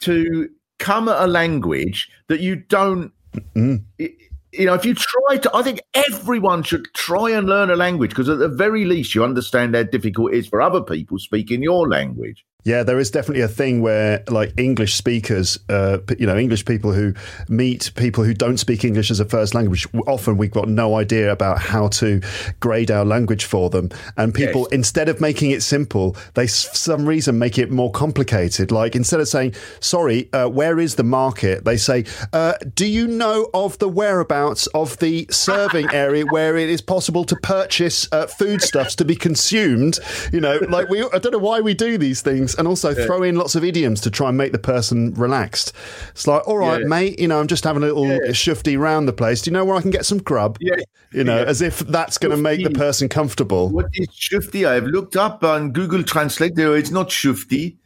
[0.00, 3.12] to come at a language that you don't.
[3.54, 3.84] Mm.
[3.98, 8.10] You know, if you try to, I think everyone should try and learn a language
[8.10, 11.62] because at the very least you understand how difficult it is for other people speaking
[11.62, 12.44] your language.
[12.64, 16.94] Yeah, there is definitely a thing where, like English speakers, uh, you know, English people
[16.94, 17.12] who
[17.46, 21.30] meet people who don't speak English as a first language, often we've got no idea
[21.30, 22.22] about how to
[22.60, 23.90] grade our language for them.
[24.16, 24.72] And people, yes.
[24.72, 28.72] instead of making it simple, they, for some reason, make it more complicated.
[28.72, 31.66] Like instead of saying, sorry, uh, where is the market?
[31.66, 36.70] They say, uh, do you know of the whereabouts of the serving area where it
[36.70, 39.98] is possible to purchase uh, foodstuffs to be consumed?
[40.32, 43.06] You know, like we, I don't know why we do these things and also yeah.
[43.06, 45.72] throw in lots of idioms to try and make the person relaxed.
[46.10, 46.86] It's like, all right, yeah.
[46.86, 48.30] mate, you know, I'm just having a little yeah.
[48.30, 49.42] shufty around the place.
[49.42, 50.58] Do you know where I can get some grub?
[50.60, 50.76] Yeah.
[51.12, 53.68] You know, as if that's going to make the person comfortable.
[53.68, 54.66] What is shufty?
[54.66, 56.54] I've looked up on Google Translate.
[56.56, 57.78] There, it's not shifty.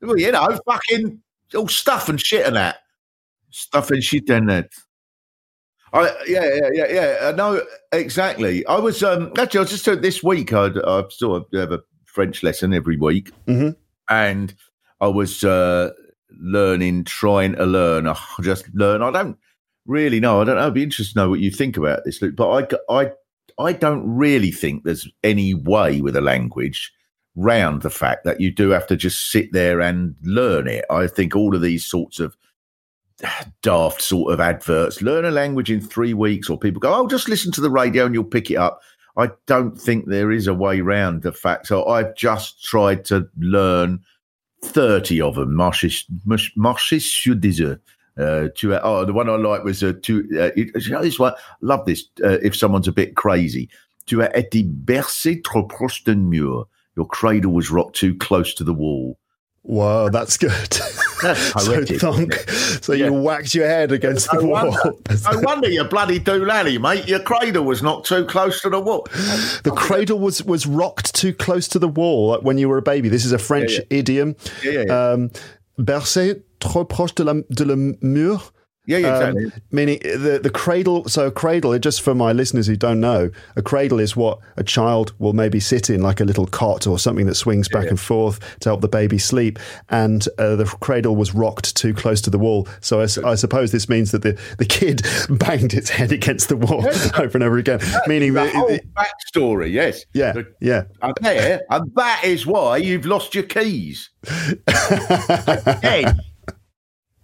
[0.00, 1.20] Well, you know, fucking
[1.56, 2.78] all stuff and shit and that.
[3.50, 4.70] Stuff and shit and that.
[5.92, 7.30] I, yeah, yeah, yeah, yeah.
[7.32, 7.62] No,
[7.92, 8.64] exactly.
[8.66, 10.52] I was um actually I was just uh, this week.
[10.52, 13.70] I I sort of have a French lesson every week, mm-hmm
[14.08, 14.54] and
[15.00, 15.90] I was uh,
[16.30, 18.06] learning, trying to learn.
[18.06, 19.02] I just learn.
[19.02, 19.38] I don't
[19.86, 20.40] really know.
[20.40, 20.66] I don't know.
[20.66, 22.36] I'd be interested to know what you think about this, Luke.
[22.36, 23.12] But I, I,
[23.58, 26.92] I don't really think there's any way with a language
[27.34, 30.84] round the fact that you do have to just sit there and learn it.
[30.90, 32.36] I think all of these sorts of
[33.62, 37.28] daft sort of adverts, learn a language in three weeks, or people go, oh, just
[37.28, 38.80] listen to the radio and you'll pick it up.
[39.18, 41.66] I don't think there is a way round the fact.
[41.66, 44.00] So I've just tried to learn
[44.62, 45.54] 30 of them.
[45.54, 45.88] Marcher,
[46.56, 47.78] marcher sur des œufs.
[48.16, 51.34] Uh, uh, oh, the one I like was uh, to, uh, you know, this one,
[51.60, 52.04] love this.
[52.22, 53.68] Uh, if someone's a bit crazy,
[54.06, 56.66] tu as été bercé trop proche d'un mur.
[56.96, 59.18] Your cradle was rocked too close to the wall.
[59.68, 60.50] Whoa, that's good.
[61.22, 62.34] That's so, thunk,
[62.80, 63.06] so yeah.
[63.06, 64.70] you whacked your head against no the wall.
[64.70, 67.08] Wonder, no wonder you bloody doolally, mate.
[67.08, 69.04] Your cradle was not too close to the wall.
[69.64, 72.82] The cradle was was rocked too close to the wall like when you were a
[72.82, 73.08] baby.
[73.08, 73.98] This is a French yeah, yeah.
[73.98, 74.36] idiom.
[74.62, 75.10] Yeah, yeah, yeah.
[75.10, 75.30] Um,
[75.76, 78.52] bercé trop proche de la, de la mur.
[78.88, 79.44] Yeah, yeah, exactly.
[79.44, 81.06] Um, meaning the the cradle.
[81.10, 84.64] So a cradle, just for my listeners who don't know, a cradle is what a
[84.64, 87.84] child will maybe sit in, like a little cot or something that swings back yeah,
[87.84, 87.90] yeah.
[87.90, 89.58] and forth to help the baby sleep.
[89.90, 92.66] And uh, the cradle was rocked too close to the wall.
[92.80, 95.02] So I, I, suppose this means that the, the kid
[95.38, 96.86] banged its head against the wall
[97.18, 97.80] over and over again.
[97.80, 99.70] That meaning the that whole the, backstory.
[99.70, 100.06] Yes.
[100.14, 100.32] Yeah.
[100.32, 100.84] The, yeah.
[101.02, 104.08] And there, and that is why you've lost your keys.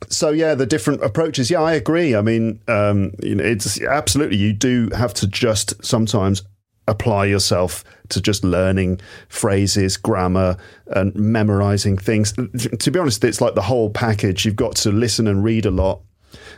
[0.08, 1.50] so yeah, the different approaches.
[1.50, 2.14] Yeah, I agree.
[2.14, 6.42] I mean, um, you know, it's absolutely you do have to just sometimes
[6.86, 10.56] apply yourself to just learning phrases, grammar,
[10.88, 12.32] and memorizing things.
[12.32, 14.44] To be honest, it's like the whole package.
[14.44, 16.00] You've got to listen and read a lot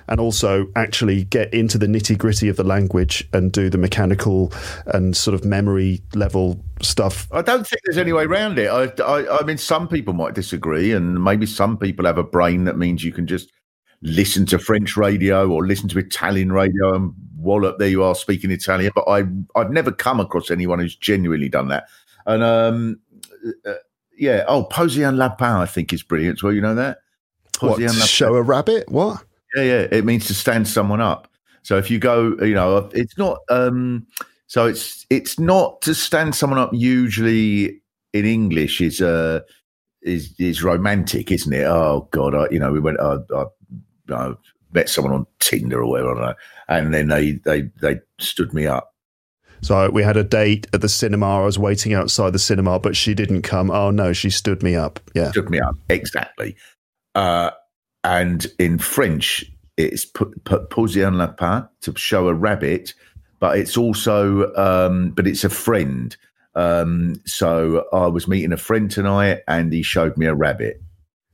[0.09, 4.53] and also actually get into the nitty gritty of the language and do the mechanical
[4.87, 7.29] and sort of memory level stuff.
[7.33, 8.68] I don't think there's any way around it.
[8.68, 12.64] I, I, I mean, some people might disagree, and maybe some people have a brain
[12.64, 13.53] that means you can just
[14.03, 18.51] listen to French radio or listen to Italian radio and wallop, there you are speaking
[18.51, 18.93] Italian.
[18.95, 19.24] But I,
[19.55, 21.89] I've never come across anyone who's genuinely done that.
[22.27, 23.01] And um,
[23.64, 23.74] uh,
[24.18, 26.53] yeah, oh, poser un lapin, I think is brilliant as well.
[26.53, 26.99] You know that?
[27.61, 28.91] What, show a rabbit?
[28.91, 29.24] What?
[29.57, 29.86] Yeah, yeah.
[29.90, 31.28] It means to stand someone up.
[31.62, 33.38] So if you go, you know, it's not.
[33.48, 34.07] um
[34.46, 36.70] So it's it's not to stand someone up.
[36.72, 37.80] Usually
[38.12, 39.40] in English is uh
[40.02, 41.64] is is romantic, isn't it?
[41.64, 43.00] Oh God, I, you know, we went.
[43.00, 44.34] Uh, I, I
[44.72, 46.34] met someone on Tinder or whatever, I know,
[46.68, 48.94] and then they they they stood me up.
[49.62, 51.40] So we had a date at the cinema.
[51.40, 53.70] I was waiting outside the cinema, but she didn't come.
[53.70, 55.00] Oh no, she stood me up.
[55.14, 56.57] Yeah, stood me up exactly.
[57.14, 57.50] Uh,
[58.07, 59.44] and in French,
[59.76, 62.94] it's poser un lapin to show a rabbit,
[63.40, 66.16] but it's also, um, but it's a friend.
[66.54, 70.80] Um, so I was meeting a friend tonight, and he showed me a rabbit.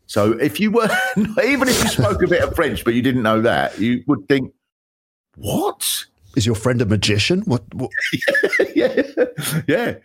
[0.07, 3.23] So if you were, even if you spoke a bit of French, but you didn't
[3.23, 4.55] know that, you would think,
[5.37, 6.07] what?
[6.37, 7.43] Is your friend a magician?
[7.43, 7.63] What?
[7.75, 7.91] what?
[8.75, 9.03] yeah,
[9.69, 9.97] yeah.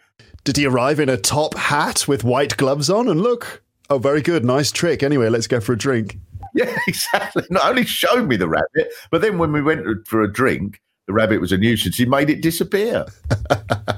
[0.44, 3.08] Did he arrive in a top hat with white gloves on?
[3.08, 5.02] And look, oh, very good, nice trick.
[5.02, 6.18] Anyway, let's go for a drink.
[6.66, 7.44] Yeah, exactly.
[7.52, 11.14] Not only showed me the rabbit, but then when we went for a drink, the
[11.14, 11.98] rabbit was a nuisance.
[11.98, 13.06] He made it disappear.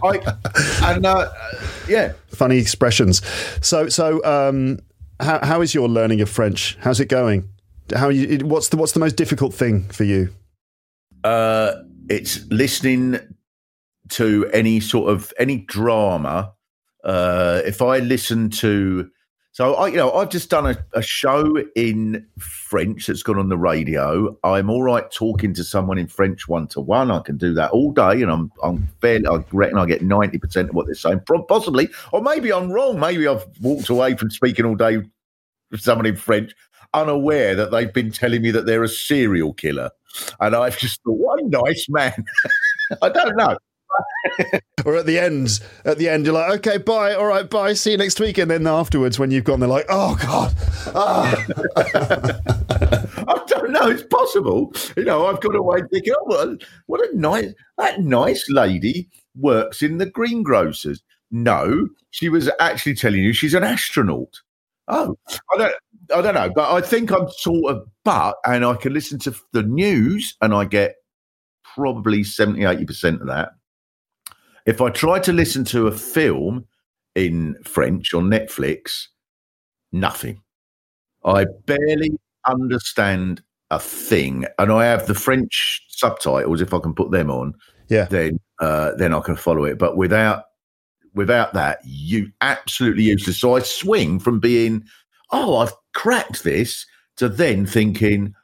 [0.03, 0.37] I,
[0.83, 1.31] and uh,
[1.87, 3.21] yeah, funny expressions.
[3.61, 4.79] So, so um,
[5.21, 6.77] how how is your learning of French?
[6.81, 7.47] How's it going?
[7.95, 8.45] How you?
[8.45, 10.29] What's the what's the most difficult thing for you?
[11.23, 11.75] Uh,
[12.09, 13.19] it's listening
[14.09, 16.53] to any sort of any drama.
[17.03, 19.09] Uh, if I listen to
[19.59, 23.49] So I, you know, I've just done a, a show in French that's gone on
[23.49, 24.37] the radio.
[24.45, 27.11] I'm all right talking to someone in French one to one.
[27.11, 29.27] I can do that all day, and I'm I'm fairly.
[29.27, 33.01] I reckon I get ninety percent of what they're saying, possibly, or maybe I'm wrong.
[33.01, 34.99] Maybe I've walked away from speaking all day
[35.71, 36.53] with someone in French,
[36.93, 39.89] unaware that they've been telling me that they're a serial killer,
[40.39, 42.23] and I've just thought, what a nice man.
[43.01, 43.57] I don't know.
[44.85, 47.91] or at the end, at the end, you're like, okay, bye, all right, bye, see
[47.91, 48.37] you next week.
[48.37, 50.55] And then afterwards, when you've gone, they're like, oh god,
[50.95, 51.45] ah.
[53.27, 53.89] I don't know.
[53.89, 54.73] It's possible.
[54.97, 59.09] You know, I've got away thinking, oh, what a, what a nice that nice lady
[59.35, 61.01] works in the greengrocers.
[61.31, 64.41] No, she was actually telling you she's an astronaut.
[64.87, 65.17] Oh,
[65.53, 65.75] I don't,
[66.15, 69.35] I don't know, but I think I'm sort of, but, and I can listen to
[69.53, 70.95] the news and I get
[71.75, 73.51] probably 70, 80% of that.
[74.69, 76.63] If I try to listen to a film
[77.15, 79.07] in French on Netflix,
[79.91, 80.43] nothing.
[81.25, 82.11] I barely
[82.45, 83.41] understand
[83.71, 86.61] a thing, and I have the French subtitles.
[86.61, 87.55] If I can put them on,
[87.87, 89.79] yeah, then uh, then I can follow it.
[89.79, 90.43] But without
[91.15, 93.39] without that, you absolutely useless.
[93.39, 94.83] So I swing from being,
[95.31, 98.35] oh, I've cracked this, to then thinking,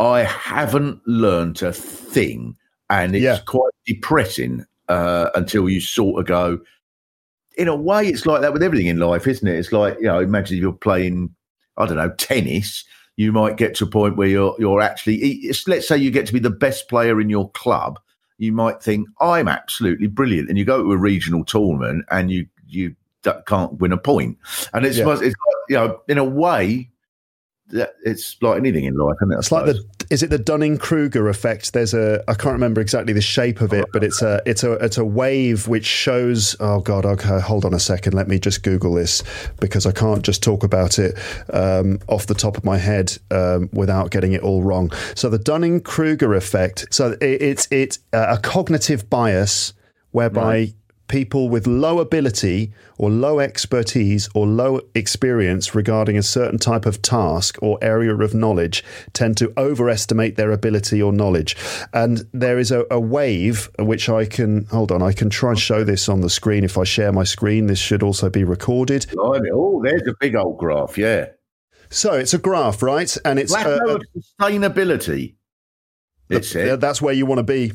[0.00, 2.56] I haven't learned a thing,
[2.90, 3.38] and it's yeah.
[3.46, 6.60] quite depressing uh, until you sort of go.
[7.56, 9.56] In a way, it's like that with everything in life, isn't it?
[9.56, 11.34] It's like you know, imagine if you're playing,
[11.76, 12.84] I don't know, tennis.
[13.16, 15.50] You might get to a point where you're you're actually.
[15.66, 17.98] let's say you get to be the best player in your club.
[18.38, 22.46] You might think I'm absolutely brilliant, and you go to a regional tournament and you
[22.68, 22.94] you
[23.46, 24.38] can't win a point.
[24.72, 25.16] And it's, yeah.
[25.20, 25.34] it's
[25.68, 26.90] you know, in a way,
[28.04, 29.38] it's like anything in life, isn't it?
[29.38, 31.72] It's like the is it the Dunning Kruger effect?
[31.72, 34.72] There's a I can't remember exactly the shape of it, but it's a it's a
[34.74, 36.56] it's a wave which shows.
[36.60, 38.14] Oh God, okay, hold on a second.
[38.14, 39.22] Let me just Google this
[39.60, 41.18] because I can't just talk about it
[41.52, 44.90] um, off the top of my head um, without getting it all wrong.
[45.14, 46.86] So the Dunning Kruger effect.
[46.90, 49.74] So it, it's it's a cognitive bias
[50.12, 50.74] whereby right
[51.08, 57.02] people with low ability or low expertise or low experience regarding a certain type of
[57.02, 61.56] task or area of knowledge tend to overestimate their ability or knowledge.
[61.92, 65.58] And there is a, a wave which I can hold on, I can try and
[65.58, 66.64] show this on the screen.
[66.64, 69.06] If I share my screen, this should also be recorded.
[69.18, 71.26] Oh, there's a big old graph, yeah.
[71.90, 73.16] So it's a graph, right?
[73.24, 75.36] And it's uh, of sustainability.
[76.28, 76.80] It's it.
[76.80, 77.72] That's where you want to be.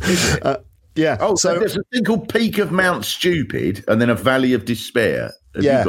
[0.42, 0.56] uh,
[0.96, 1.16] yeah.
[1.20, 4.64] Oh, so there's a thing called Peak of Mount Stupid and then a Valley of
[4.64, 5.32] Despair.
[5.54, 5.84] Have yeah.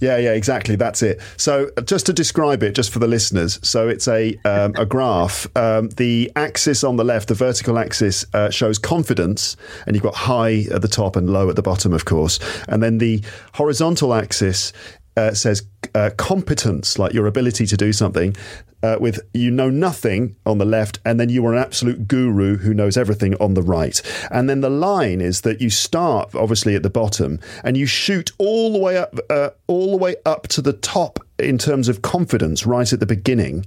[0.00, 0.76] Yeah, yeah, exactly.
[0.76, 1.20] That's it.
[1.36, 4.86] So, uh, just to describe it, just for the listeners, so it's a um, a
[4.86, 5.46] graph.
[5.56, 10.14] Um, the axis on the left, the vertical axis, uh, shows confidence, and you've got
[10.14, 12.38] high at the top and low at the bottom, of course.
[12.68, 13.22] And then the
[13.54, 14.72] horizontal axis
[15.18, 15.66] uh, says
[15.96, 18.36] uh, competence, like your ability to do something,
[18.84, 22.56] uh, with you know nothing on the left, and then you are an absolute guru
[22.58, 24.00] who knows everything on the right.
[24.30, 28.30] And then the line is that you start obviously at the bottom and you shoot
[28.38, 32.02] all the way up, uh, all the way up to the top in terms of
[32.02, 33.66] confidence right at the beginning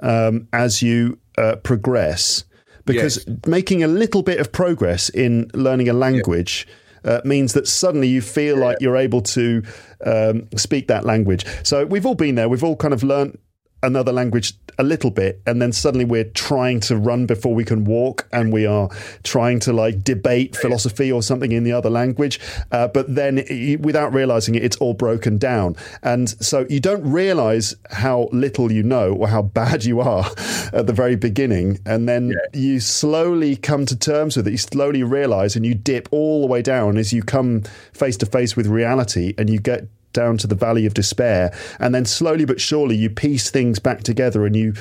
[0.00, 2.44] um, as you uh, progress.
[2.84, 3.36] Because yes.
[3.46, 6.66] making a little bit of progress in learning a language.
[6.68, 6.74] Yeah
[7.06, 9.62] uh, means that suddenly you feel like you're able to
[10.04, 11.46] um, speak that language.
[11.62, 12.48] So we've all been there.
[12.48, 13.38] We've all kind of learned
[13.86, 17.84] another language a little bit and then suddenly we're trying to run before we can
[17.84, 18.90] walk and we are
[19.22, 22.38] trying to like debate philosophy or something in the other language.
[22.72, 23.36] Uh, but then
[23.80, 25.76] without realizing it it's all broken down.
[26.02, 30.24] And so you don't realize how little you know or how bad you are
[30.72, 31.78] at the very beginning.
[31.86, 32.60] And then yeah.
[32.60, 34.50] you slowly come to terms with it.
[34.50, 37.62] You slowly realize and you dip all the way down as you come
[37.92, 41.56] face to face with reality and you get down to the valley of despair.
[41.78, 44.74] And then slowly but surely you piece things back together and you,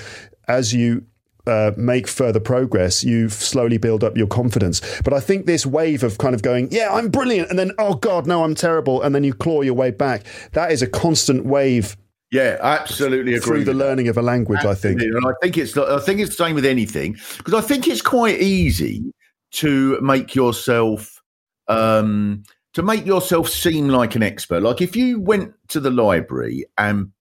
[0.47, 1.05] as you
[1.47, 4.81] uh, make further progress, you slowly build up your confidence.
[5.03, 7.95] But I think this wave of kind of going, yeah, I'm brilliant, and then, oh
[7.95, 10.23] God, no, I'm terrible, and then you claw your way back,
[10.53, 11.95] that is a constant wave.
[12.31, 13.63] Yeah, absolutely agree.
[13.63, 15.05] Through the learning of a language, absolutely.
[15.05, 17.61] I think, and I think it's I think it's the same with anything because I
[17.61, 19.03] think it's quite easy
[19.51, 21.21] to make yourself
[21.67, 22.43] um,
[22.75, 24.61] to make yourself seem like an expert.
[24.61, 27.11] Like if you went to the library and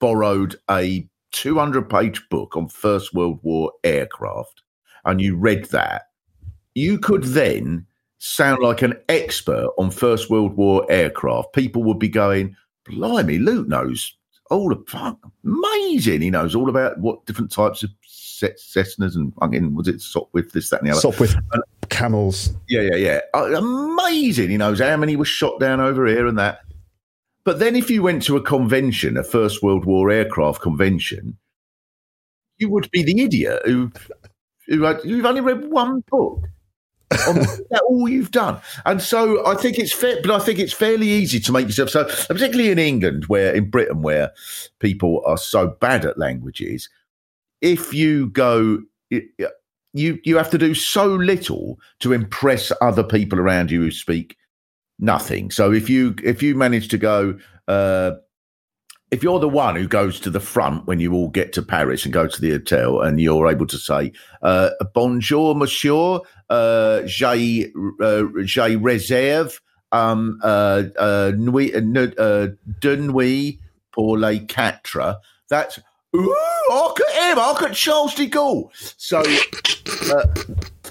[0.00, 4.62] borrowed a 200 page book on First World War aircraft
[5.06, 6.08] and you read that,
[6.74, 7.86] you could then
[8.18, 11.54] sound like an expert on First World War aircraft.
[11.54, 14.14] People would be going, Blimey, Luke knows
[14.50, 16.20] all about amazing.
[16.20, 20.68] He knows all about what different types of Cessnas and again, was it Sopwith, this,
[20.68, 21.08] that, and the other.
[21.08, 21.40] Sopwith
[21.92, 22.50] camels.
[22.68, 23.20] Yeah, yeah, yeah.
[23.34, 24.50] Uh, amazing.
[24.50, 26.60] He knows how many were shot down over here and that.
[27.44, 31.38] But then if you went to a convention, a First World War aircraft convention,
[32.58, 33.92] you would be the idiot who,
[34.66, 36.40] who had, you've only read one book.
[37.28, 37.34] on
[37.70, 38.60] that all you've done.
[38.86, 41.90] And so I think it's fair, but I think it's fairly easy to make yourself
[41.90, 44.32] so, particularly in England, where in Britain, where
[44.78, 46.88] people are so bad at languages.
[47.60, 48.78] If you go,
[49.92, 54.36] you you have to do so little to impress other people around you who speak
[54.98, 55.50] nothing.
[55.50, 57.38] So if you if you manage to go.
[57.68, 58.12] Uh,
[59.12, 62.04] if you're the one who goes to the front when you all get to Paris
[62.04, 67.70] and go to the hotel, and you're able to say uh, "Bonjour, Monsieur," uh, "J'ai
[68.00, 69.60] uh, j'ai réserve
[69.92, 72.48] um, uh, uh, nuit, uh, uh,
[72.80, 73.58] de nuit
[73.92, 75.20] pour les quatre,"
[75.50, 75.78] that's
[76.14, 76.36] Ooh,
[76.68, 77.36] look at him!
[77.36, 78.70] Look at Charles de Gaulle.
[78.98, 80.26] So, uh,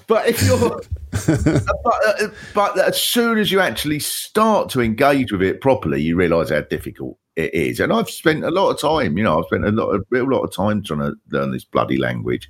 [0.08, 0.82] but if you're,
[1.84, 6.16] but, uh, but as soon as you actually start to engage with it properly, you
[6.16, 7.80] realise how difficult it is.
[7.80, 10.30] And I've spent a lot of time, you know, I've spent a lot, a real
[10.30, 12.50] lot of time trying to learn this bloody language,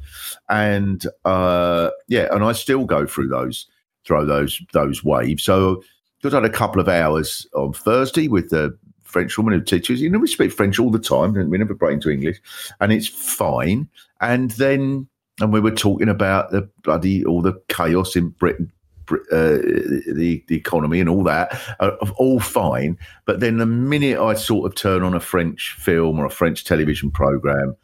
[0.50, 3.68] and uh, yeah, and I still go through those,
[4.06, 5.44] throw those those waves.
[5.44, 5.84] So,
[6.22, 8.78] because I had a couple of hours on Thursday with the
[9.12, 10.02] French woman who teaches.
[10.02, 12.42] You know, we speak French all the time, and we never break into English,
[12.80, 13.90] and it's fine.
[14.22, 15.08] And then,
[15.40, 18.72] and we were talking about the bloody all the chaos in Britain,
[19.10, 22.98] uh, the the economy and all that, uh, all fine.
[23.26, 26.64] But then the minute I sort of turn on a French film or a French
[26.64, 27.76] television program,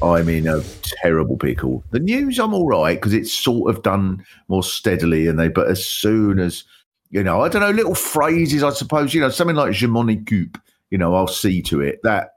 [0.00, 0.62] I'm in a
[1.02, 1.82] terrible pickle.
[1.90, 5.48] The news, I'm all right because it's sort of done more steadily, and they.
[5.48, 6.64] But as soon as
[7.10, 10.08] you know, I don't know, little phrases, I suppose, you know, something like je m'en
[10.08, 10.60] occupe,
[10.90, 12.00] you know, I'll see to it.
[12.02, 12.30] That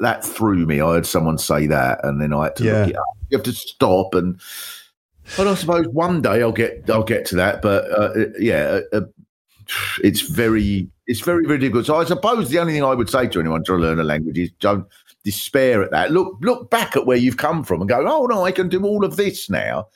[0.00, 0.80] that threw me.
[0.80, 2.80] I heard someone say that, and then I had to yeah.
[2.80, 3.16] look it up.
[3.30, 4.40] You have to stop and.
[5.36, 7.62] But I suppose one day I'll get I'll get to that.
[7.62, 9.00] But uh, yeah, uh, uh,
[10.02, 11.86] it's very it's very very difficult.
[11.86, 14.04] So I suppose the only thing I would say to anyone trying to learn a
[14.04, 14.84] language is don't
[15.22, 16.10] despair at that.
[16.10, 18.84] Look look back at where you've come from and go, oh no, I can do
[18.84, 19.86] all of this now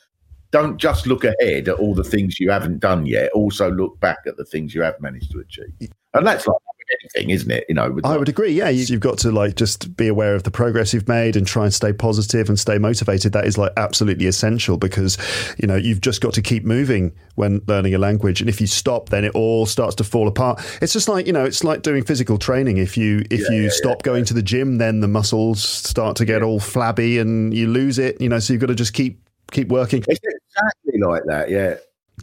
[0.53, 3.31] don't just look ahead at all the things you haven't done yet.
[3.33, 5.91] Also look back at the things you have managed to achieve.
[6.15, 6.57] And that's like
[7.01, 7.65] anything, isn't it?
[7.69, 8.53] You know, I would agree.
[8.53, 11.65] Yeah, you've got to like just be aware of the progress you've made and try
[11.65, 13.33] and stay positive and stay motivated.
[13.33, 15.19] That is like absolutely essential because
[15.59, 18.67] you know you've just got to keep moving when learning a language, and if you
[18.67, 20.61] stop, then it all starts to fall apart.
[20.81, 22.79] It's just like you know, it's like doing physical training.
[22.79, 25.63] If you if yeah, you yeah, stop yeah, going to the gym, then the muscles
[25.63, 28.21] start to get all flabby and you lose it.
[28.21, 29.21] You know, so you've got to just keep
[29.51, 30.05] keep working.
[30.09, 31.77] It's exactly like that, yeah.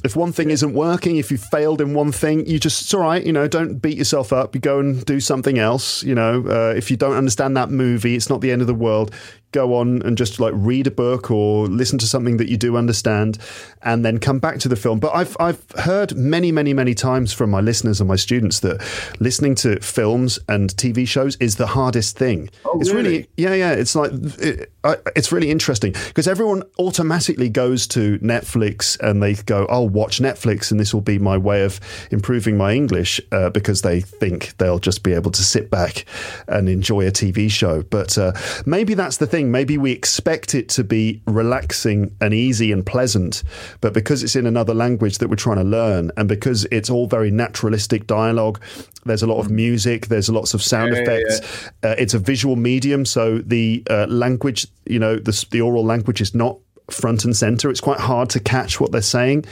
[0.04, 3.02] If one thing isn't working, if you failed in one thing, you just, it's all
[3.02, 4.54] right, you know, don't beat yourself up.
[4.54, 6.04] You go and do something else.
[6.04, 8.74] You know, uh, if you don't understand that movie, it's not the end of the
[8.74, 9.14] world
[9.54, 12.76] go on and just like read a book or listen to something that you do
[12.76, 13.38] understand
[13.82, 15.00] and then come back to the film.
[15.00, 18.82] But I've I've heard many many many times from my listeners and my students that
[19.20, 22.50] listening to films and TV shows is the hardest thing.
[22.66, 23.10] Oh, it's really?
[23.10, 23.72] really yeah yeah.
[23.72, 24.72] It's like it,
[25.16, 30.72] it's really interesting because everyone automatically goes to Netflix and they go, "I'll watch Netflix
[30.72, 31.80] and this will be my way of
[32.12, 36.06] improving my English," uh, because they think they'll just be able to sit back
[36.48, 37.84] and enjoy a TV show.
[37.84, 38.34] But uh,
[38.66, 39.52] maybe that's the thing thing.
[39.52, 43.44] Maybe we expect it to be relaxing and easy and pleasant,
[43.82, 47.08] but because it's in another language that we're trying to learn, and because it's all
[47.08, 48.62] very naturalistic dialogue,
[49.06, 51.70] there's a lot of music, there's lots of sound yeah, effects.
[51.84, 51.92] Yeah.
[51.92, 56.22] Uh, it's a visual medium, so the uh, language, you know, the, the oral language
[56.22, 56.58] is not
[56.90, 57.70] front and center.
[57.70, 59.46] It's quite hard to catch what they're saying,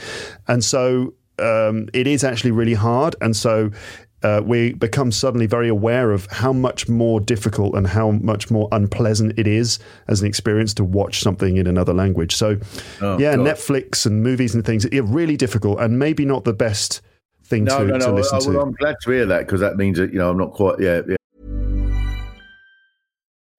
[0.48, 3.16] and so um, it is actually really hard.
[3.20, 3.70] And so
[4.22, 8.68] uh, we become suddenly very aware of how much more difficult and how much more
[8.72, 12.34] unpleasant it is as an experience to watch something in another language.
[12.34, 12.58] So,
[13.00, 13.46] oh, yeah, God.
[13.46, 17.00] Netflix and movies and things are really difficult and maybe not the best
[17.44, 18.06] thing no, to, no, no.
[18.06, 18.60] to listen I, to.
[18.60, 21.02] I'm glad to hear that because that means that you know I'm not quite yeah,
[21.06, 21.16] yeah.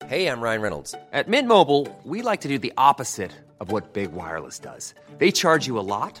[0.06, 0.94] Hey, I'm Ryan Reynolds.
[1.12, 4.94] At Mint Mobile, we like to do the opposite of what big wireless does.
[5.18, 6.20] They charge you a lot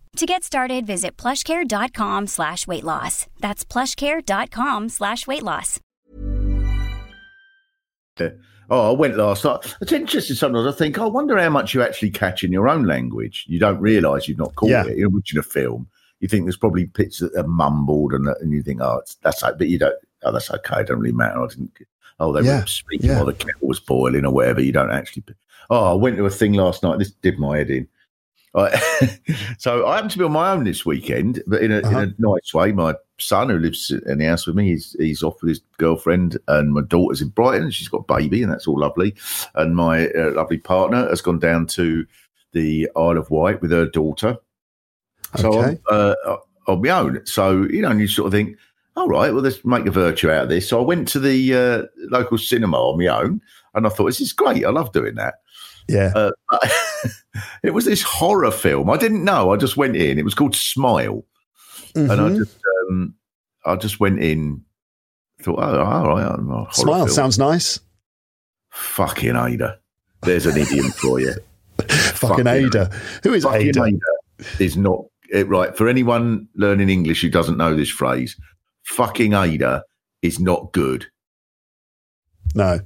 [0.17, 3.27] To get started, visit plushcare.com slash weight loss.
[3.39, 5.79] That's plushcare.com slash weight loss.
[8.69, 9.75] Oh, I went last night.
[9.81, 10.67] It's interesting sometimes.
[10.67, 13.45] I think, I wonder how much you actually catch in your own language.
[13.47, 14.85] You don't realise you've not caught Yeah.
[14.85, 14.97] it.
[14.97, 15.87] You're watching a film.
[16.19, 19.41] You think there's probably bits that are mumbled, and, and you think, oh, it's, that's
[19.41, 19.95] like, but you don't.
[20.23, 20.81] Oh, that's okay.
[20.81, 21.41] It don't really matter.
[21.41, 21.71] I didn't.
[22.19, 23.15] Oh, they Yeah, were speaking yeah.
[23.17, 24.61] while the kettle was boiling or whatever.
[24.61, 25.23] You don't actually.
[25.71, 26.99] Oh, I went to a thing last night.
[26.99, 27.87] This did my head in.
[28.53, 29.17] I,
[29.57, 31.99] so I happened to be on my own this weekend, but in a, Uh-huh.
[31.99, 32.71] in a nice way.
[32.71, 36.37] My son, who lives in the house with me, he's, he's off with his girlfriend,
[36.47, 37.71] and my daughter's in Brighton.
[37.71, 39.15] She's got a baby, and that's all lovely.
[39.55, 42.05] And my uh, lovely partner has gone down to
[42.53, 44.37] the Isle of Wight with her daughter.
[45.37, 45.79] So Okay.
[45.89, 46.35] I'm uh,
[46.67, 47.25] on my own.
[47.25, 48.57] So you know, and you sort of think,
[48.97, 50.67] all right, well, let's make a virtue out of this.
[50.67, 53.41] So I went to the uh, local cinema on my own,
[53.73, 54.65] and I thought this is great.
[54.65, 55.35] I love doing that.
[55.91, 56.11] Yeah.
[56.15, 56.31] Uh,
[57.63, 58.89] it was this horror film.
[58.89, 59.51] I didn't know.
[59.51, 60.17] I just went in.
[60.19, 61.23] It was called Smile,
[61.95, 62.37] and I Mhm.
[62.37, 62.57] just
[62.89, 63.13] um,
[63.65, 64.63] I just went in.
[65.41, 67.09] Thought, oh, all right, I'm a horror Smile film.
[67.09, 67.79] sounds nice.
[68.69, 69.79] fucking Ada.
[70.23, 71.33] There's an idiom for you.
[71.89, 72.91] Fucking Ada.
[73.23, 73.83] Who is Fucking Ada?
[73.85, 73.97] Ada
[74.59, 78.37] is not it, right for anyone learning English who doesn't know this phrase.
[78.83, 79.83] Fucking Ada
[80.21, 81.07] is not good.
[82.53, 82.79] No.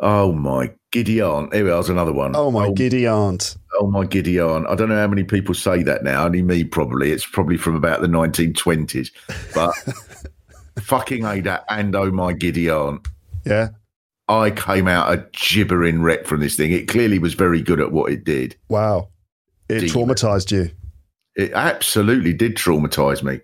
[0.00, 1.52] Oh my giddy aunt.
[1.52, 2.36] Here we are, another one.
[2.36, 3.56] Oh my oh, giddy aunt.
[3.80, 4.64] Oh my giddy aunt.
[4.68, 6.24] I don't know how many people say that now.
[6.24, 7.10] Only me, probably.
[7.10, 9.10] It's probably from about the 1920s.
[9.52, 9.74] But
[10.84, 13.08] fucking Ada and oh my giddy aunt.
[13.44, 13.70] Yeah.
[14.28, 16.70] I came out a gibbering wreck from this thing.
[16.70, 18.54] It clearly was very good at what it did.
[18.68, 19.08] Wow.
[19.68, 20.14] It Demon.
[20.14, 20.70] traumatized you.
[21.34, 23.40] It absolutely did traumatize me.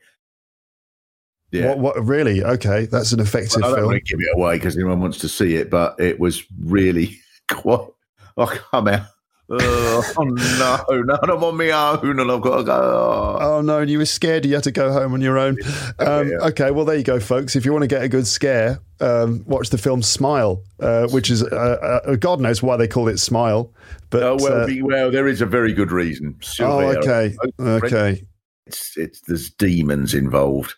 [1.50, 1.70] Yeah.
[1.70, 2.44] What, what really?
[2.44, 2.86] Okay.
[2.86, 3.64] That's an effective film.
[3.64, 3.86] I don't film.
[3.88, 7.18] want to give it away because anyone wants to see it, but it was really
[7.50, 7.88] quite.
[8.36, 9.06] I come out.
[9.52, 13.38] Oh, no, no, I'm on my own and I've got to go.
[13.40, 15.56] Oh no, and you were scared you had to go home on your own.
[15.98, 16.36] Um, Yeah.
[16.48, 17.56] Okay, well there you go, folks.
[17.56, 21.30] If you want to get a good scare, um, watch the film Smile, uh, which
[21.32, 23.72] is uh, uh, God knows why they call it Smile.
[24.10, 26.38] But Oh, well, uh, well, there is a very good reason.
[26.60, 28.22] oh, okay, okay.
[28.66, 30.74] It's, it's there's demons involved.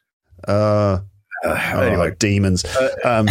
[0.48, 1.00] Uh,
[1.44, 2.64] Uh, Oh, anyway, demons.
[3.04, 3.28] Um,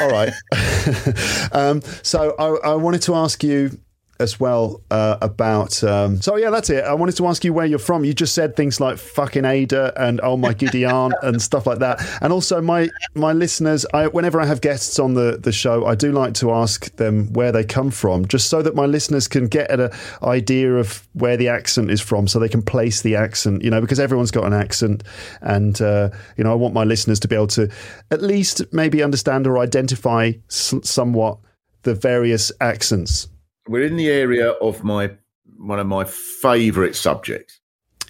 [0.00, 0.32] all right.
[1.52, 3.78] um, so I, I wanted to ask you
[4.20, 5.82] as well uh, about.
[5.82, 6.84] Um, so yeah, that's it.
[6.84, 8.04] I wanted to ask you where you're from.
[8.04, 11.78] You just said things like "fucking Ada" and "oh my giddy aunt" and stuff like
[11.80, 12.04] that.
[12.20, 15.94] And also, my my listeners, I, whenever I have guests on the the show, I
[15.94, 19.48] do like to ask them where they come from, just so that my listeners can
[19.48, 19.90] get an
[20.22, 23.62] idea of where the accent is from, so they can place the accent.
[23.62, 25.02] You know, because everyone's got an accent,
[25.40, 27.70] and uh, you know, I want my listeners to be able to
[28.10, 31.38] at least maybe understand or identify s- somewhat
[31.82, 33.28] the various accents.
[33.68, 35.10] We're in the area of my
[35.56, 37.60] one of my favourite subjects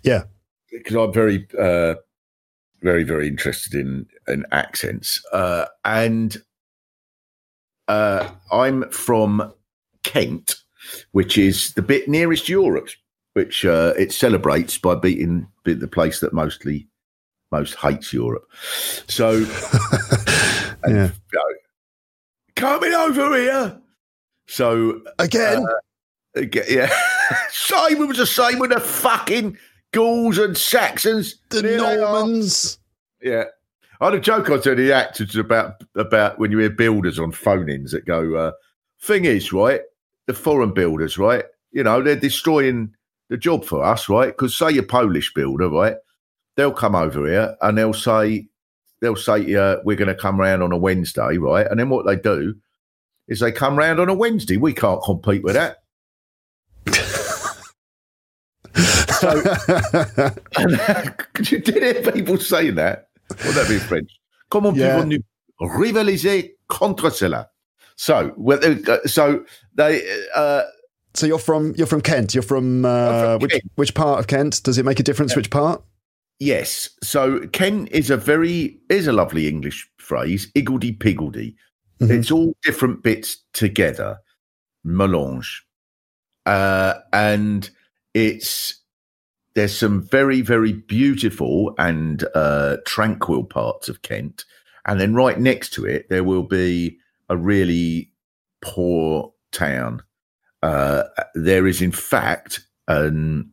[0.02, 0.24] Yeah.
[0.70, 1.94] because I'm very, uh,
[2.82, 6.36] very, very interested in in accents, uh, and
[7.88, 9.52] uh, I'm from
[10.04, 10.56] Kent,
[11.12, 12.88] which is the bit nearest Europe,
[13.34, 16.88] which uh, it celebrates by beating the place that mostly
[17.52, 18.44] most hates Europe.
[19.08, 19.46] So, and,
[20.96, 21.10] Yeah.
[21.10, 21.54] you know,
[22.56, 23.80] coming over here.
[24.46, 25.64] So Again.
[26.36, 26.90] Aga- Yeah,
[27.50, 28.02] same.
[28.02, 29.56] It was the same with the fucking
[29.92, 31.36] Gauls and Saxons.
[31.50, 31.78] the Here.
[31.78, 32.78] Normans.
[33.22, 33.44] Yeah,
[34.00, 37.32] I had a joke I told the actors about about when you hear builders on
[37.32, 38.34] phone-ins that go.
[38.34, 38.52] Uh,
[39.00, 39.82] Thing is, right,
[40.26, 42.94] the foreign builders, right, you know, they're destroying
[43.28, 44.28] the job for us, right?
[44.28, 45.96] Because say you're Polish builder, right,
[46.56, 48.46] they'll come over here and they'll say
[49.00, 51.66] they'll say to you, we're going to come round on a Wednesday, right?
[51.70, 52.54] And then what they do
[53.28, 54.56] is they come round on a Wednesday.
[54.56, 55.78] We can't compete with that.
[59.20, 59.30] so,
[61.50, 63.08] you did hear people saying that?
[63.44, 64.10] Would that be French?
[64.50, 64.96] Comment Yeah.
[64.96, 65.22] pouvons-nous
[65.78, 67.48] rivaliser contre cela?
[67.96, 68.58] So, well,
[68.88, 69.44] uh, so
[69.74, 70.02] they,
[70.34, 70.62] uh,
[71.14, 72.34] so you're from you're from Kent.
[72.34, 73.64] You're from, uh, from which Kent.
[73.76, 74.62] which part of Kent?
[74.64, 75.82] Does it make a difference which part?
[76.40, 76.90] yes.
[77.02, 81.54] So Kent is a very is a lovely English phrase, iggledy piggledy.
[82.00, 82.10] Mhm.
[82.10, 84.18] It's all different bits together,
[84.84, 85.64] melange,
[86.46, 87.70] uh, and
[88.14, 88.76] it's
[89.54, 94.44] there's some very very beautiful and uh, tranquil parts of Kent,
[94.86, 96.98] and then right next to it there will be
[97.30, 98.12] a really
[98.62, 100.02] poor town.
[100.62, 103.52] Uh, there is in fact an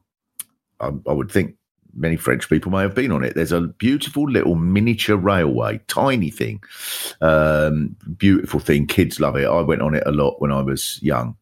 [0.80, 1.56] I, I would think
[1.96, 3.36] many French people may have been on it.
[3.36, 6.64] There's a beautiful little miniature railway, tiny thing,
[7.22, 8.88] um, beautiful thing.
[8.88, 9.48] Kids love it.
[9.48, 11.36] I went on it a lot when I was young.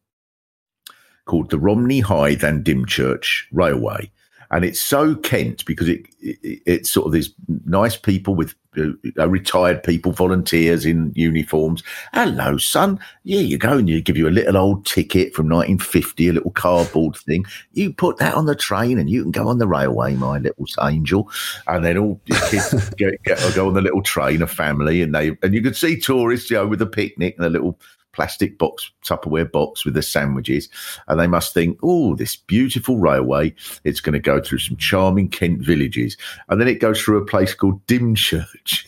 [1.26, 4.10] Called the Romney Hythe and Dymchurch Railway,
[4.50, 7.32] and it's so Kent because it, it it's sort of these
[7.64, 11.82] nice people with retired people, volunteers in uniforms.
[12.12, 12.98] Hello, son.
[13.24, 16.50] Yeah, you go and you give you a little old ticket from 1950, a little
[16.52, 17.44] cardboard thing.
[17.72, 20.66] You put that on the train and you can go on the railway, my little
[20.82, 21.30] angel.
[21.66, 25.14] And then all the kids get, get, go on the little train, a family, and
[25.14, 27.78] they and you could see tourists, you know, with a picnic and a little
[28.12, 30.68] plastic box, Tupperware box with the sandwiches.
[31.08, 33.54] And they must think, oh, this beautiful railway,
[33.84, 36.16] it's going to go through some charming Kent villages.
[36.48, 38.86] And then it goes through a place called Dymchurch,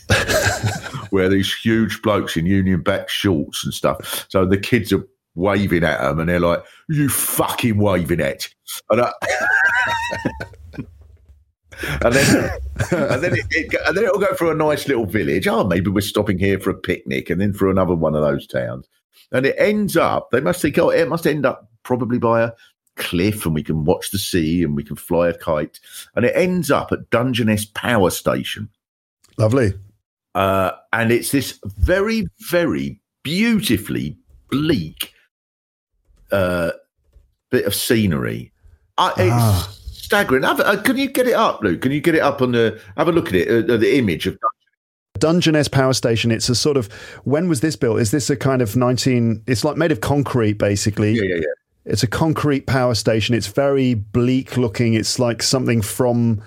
[1.11, 4.27] where these huge blokes in Union Jack shorts and stuff.
[4.29, 8.49] So the kids are waving at them and they're like, you fucking waving at.
[8.91, 9.13] And I,
[12.03, 12.51] and then
[12.91, 15.47] and then it, it, and then it'll go through a nice little village.
[15.47, 18.47] Oh, maybe we're stopping here for a picnic, and then for another one of those
[18.47, 18.89] towns.
[19.33, 22.53] And it ends up, they must think, oh, it must end up probably by a
[22.97, 25.81] cliff and we can watch the sea and we can fly a kite.
[26.15, 28.69] And it ends up at Dungeness Power Station.
[29.39, 29.73] Lovely.
[30.35, 34.17] Uh, and it's this very, very beautifully
[34.51, 35.13] bleak
[36.31, 36.73] uh,
[37.51, 38.53] bit of scenery.
[38.99, 39.75] Uh, it's ah.
[39.91, 40.43] staggering.
[40.43, 41.81] Have, uh, can you get it up, Luke?
[41.81, 44.27] Can you get it up on the, have a look at it, uh, the image
[44.27, 44.39] of
[45.23, 46.33] Dungeness Power Station.
[46.33, 46.93] It's a sort of
[47.23, 48.01] when was this built?
[48.01, 49.41] Is this a kind of nineteen?
[49.47, 51.13] It's like made of concrete, basically.
[51.13, 51.47] Yeah, yeah, yeah.
[51.85, 53.37] It's a concrete power station.
[53.37, 54.95] It's very bleak looking.
[54.95, 56.43] It's like something from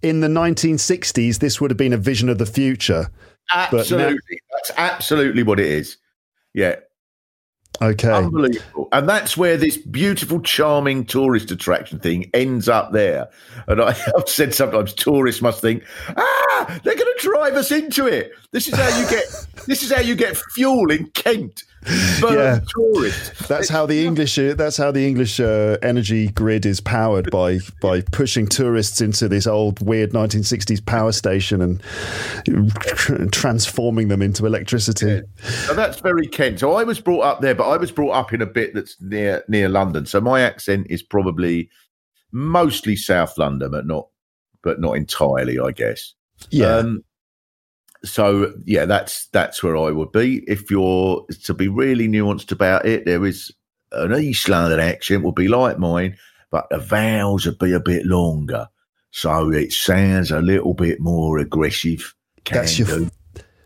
[0.00, 1.38] in the 1960s.
[1.38, 3.10] This would have been a vision of the future.
[3.52, 5.98] Absolutely, now, that's absolutely what it is.
[6.54, 6.76] Yeah,
[7.82, 8.10] Okay.
[8.10, 8.88] Unbelievable.
[8.92, 13.28] And that's where this beautiful, charming tourist attraction thing ends up there.
[13.66, 15.84] And I, have said sometimes tourists must think,
[16.16, 18.32] ah, they're going to drive us into it.
[18.52, 19.24] This is how you get.
[19.66, 21.64] this is how you get fuel in Kent.
[22.22, 22.60] Yeah.
[22.76, 23.46] tourists.
[23.46, 24.38] That's how the English.
[24.38, 29.28] Uh, that's how the English uh, energy grid is powered by by pushing tourists into
[29.28, 35.06] this old weird 1960s power station and transforming them into electricity.
[35.06, 35.20] Yeah.
[35.66, 36.60] So that's very Kent.
[36.60, 38.96] So I was brought up there, but I was brought up in a bit that's
[39.00, 40.06] near near London.
[40.06, 41.68] So my accent is probably
[42.32, 44.08] mostly South London, but not
[44.62, 46.14] but not entirely, I guess.
[46.50, 46.76] Yeah.
[46.76, 47.04] Um,
[48.04, 50.44] so yeah, that's that's where I would be.
[50.46, 53.52] If you're to be really nuanced about it, there is
[53.92, 56.16] an East London accent would be like mine,
[56.50, 58.68] but the vowels would be a bit longer,
[59.10, 62.14] so it sounds a little bit more aggressive.
[62.44, 63.10] that's your, do.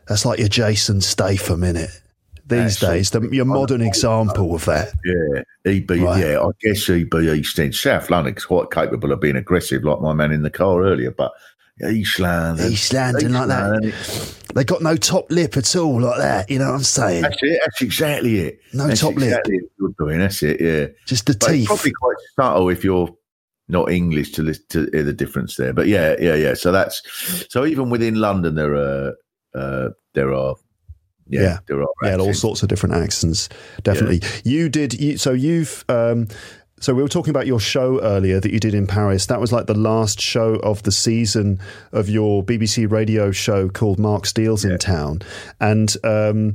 [0.07, 1.91] that's like your Jason Statham, in it.
[2.47, 4.95] These days, the, your modern example of that.
[5.05, 6.01] Yeah, he'd be.
[6.01, 6.25] Right.
[6.25, 7.75] Yeah, I guess he'd be East End.
[7.75, 11.33] South London's quite capable of being aggressive, like my man in the car earlier, but
[11.87, 12.73] East London.
[12.73, 14.35] East London, like that.
[14.55, 16.51] They got no top lip at all, like that.
[16.51, 17.23] You know what I'm saying?
[17.23, 17.61] That's it.
[17.65, 18.61] That's exactly it.
[18.73, 19.71] No that's top exactly lip.
[19.79, 20.19] You're doing.
[20.19, 20.61] That's it.
[20.61, 20.87] Yeah.
[21.07, 21.67] Just the but teeth.
[21.67, 23.15] probably quite subtle if you're
[23.69, 25.73] not English to listen to hear the difference there.
[25.73, 26.55] But yeah, yeah, yeah.
[26.55, 27.03] So that's
[27.51, 29.15] so even within London, there are
[29.55, 30.57] uh, there are
[31.29, 33.49] yeah, yeah, there are yeah, all sorts of different accents.
[33.83, 34.41] Definitely, yeah.
[34.45, 34.99] you did.
[34.99, 36.29] You, so you've um,
[36.81, 39.27] so we were talking about your show earlier that you did in Paris.
[39.27, 41.61] That was like the last show of the season
[41.93, 44.73] of your BBC radio show called Mark Steel's yeah.
[44.73, 45.23] in Town,
[45.61, 46.55] and um,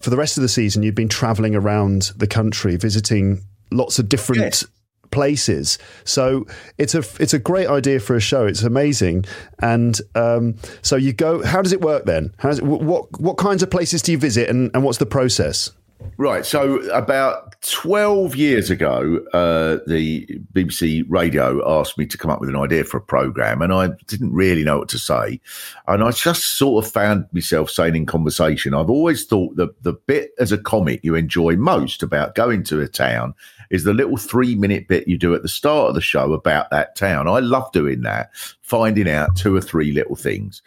[0.00, 3.40] for the rest of the season, you've been traveling around the country visiting
[3.70, 4.42] lots of different.
[4.42, 4.66] Yes.
[5.10, 6.46] Places, so
[6.78, 8.46] it's a it's a great idea for a show.
[8.46, 9.26] It's amazing,
[9.58, 11.44] and um, so you go.
[11.44, 12.34] How does it work then?
[12.38, 15.70] How's it, what what kinds of places do you visit, and, and what's the process?
[16.18, 16.44] Right.
[16.44, 22.48] So about 12 years ago, uh, the BBC Radio asked me to come up with
[22.48, 25.40] an idea for a program, and I didn't really know what to say.
[25.88, 29.94] And I just sort of found myself saying in conversation, I've always thought that the
[29.94, 33.34] bit as a comic you enjoy most about going to a town
[33.70, 36.70] is the little three minute bit you do at the start of the show about
[36.70, 37.26] that town.
[37.26, 38.30] I love doing that,
[38.60, 40.62] finding out two or three little things.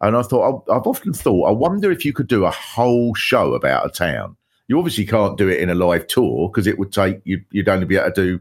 [0.00, 3.54] And I thought, I've often thought, I wonder if you could do a whole show
[3.54, 4.36] about a town
[4.68, 7.42] you obviously can't do it in a live tour because it would take you.
[7.50, 8.40] You'd only be able to do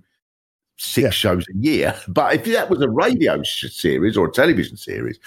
[0.78, 1.10] six yeah.
[1.10, 1.96] shows a year.
[2.08, 5.20] But if that was a radio series or a television series,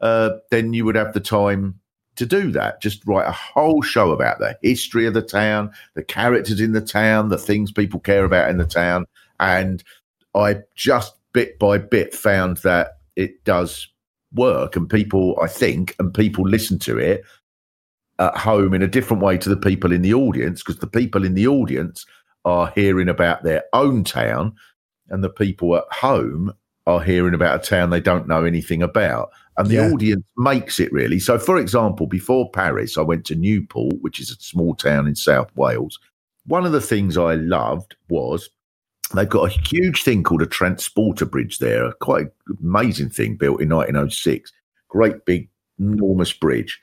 [0.00, 1.78] uh, then you would have the time
[2.16, 2.80] to do that.
[2.80, 6.80] Just write a whole show about the history of the town, the characters in the
[6.80, 9.06] town, the things people care about in the town.
[9.40, 9.82] And
[10.34, 13.88] I just bit by bit found that it does
[14.32, 17.24] work and people, I think, and people listen to it
[18.18, 21.24] at home in a different way to the people in the audience because the people
[21.24, 22.06] in the audience
[22.44, 24.54] are hearing about their own town
[25.08, 26.52] and the people at home
[26.86, 29.90] are hearing about a town they don't know anything about and the yeah.
[29.90, 34.30] audience makes it really so for example before paris i went to newport which is
[34.30, 35.98] a small town in south wales
[36.46, 38.50] one of the things i loved was
[39.14, 42.28] they've got a huge thing called a transporter bridge there, a quite
[42.62, 44.52] amazing thing built in 1906.
[44.88, 45.48] Great big,
[45.78, 46.80] enormous bridge.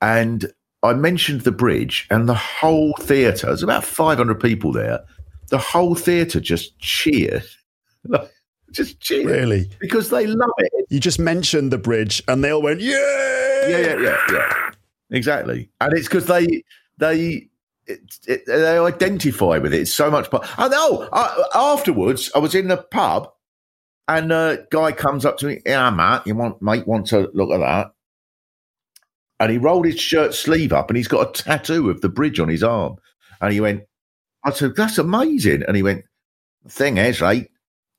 [0.00, 0.50] And
[0.82, 5.00] I mentioned the bridge, and the whole theatre, there's about 500 people there,
[5.48, 7.44] the whole theatre just cheered.
[8.72, 9.26] just cheered.
[9.26, 9.70] Really?
[9.80, 10.72] Because they love it.
[10.88, 14.70] You just mentioned the bridge, and they all went, "Yeah, Yeah, yeah, yeah, yeah.
[15.10, 15.68] Exactly.
[15.80, 16.62] And it's because they,
[16.98, 17.48] they,
[17.86, 20.30] it, it, they identify with it It's so much.
[20.30, 23.30] But and oh, I, afterwards, I was in the pub,
[24.08, 25.60] and a guy comes up to me.
[25.66, 27.92] Yeah, Matt, you want mate want to look at that?
[29.40, 32.38] And he rolled his shirt sleeve up, and he's got a tattoo of the bridge
[32.38, 32.96] on his arm.
[33.40, 33.82] And he went,
[34.44, 36.04] I said, "That's amazing." And he went,
[36.62, 37.50] "The thing is, right?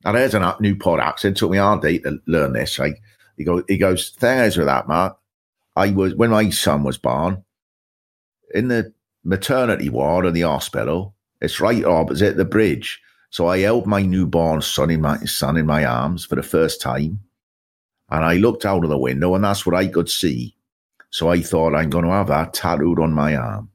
[0.03, 1.25] Now there's a new product.
[1.25, 2.79] It took me hard day to learn this.
[2.79, 2.95] Right?
[3.37, 5.17] He goes, he goes, thing is with that, Mark,
[5.75, 7.43] I was when my son was born
[8.53, 11.15] in the maternity ward in the hospital.
[11.39, 13.01] It's right opposite the bridge.
[13.29, 16.81] So I held my newborn son in my son in my arms for the first
[16.81, 17.21] time,
[18.09, 20.55] and I looked out of the window, and that's what I could see.
[21.12, 23.70] So I thought I'm going to have that tattooed on my arm.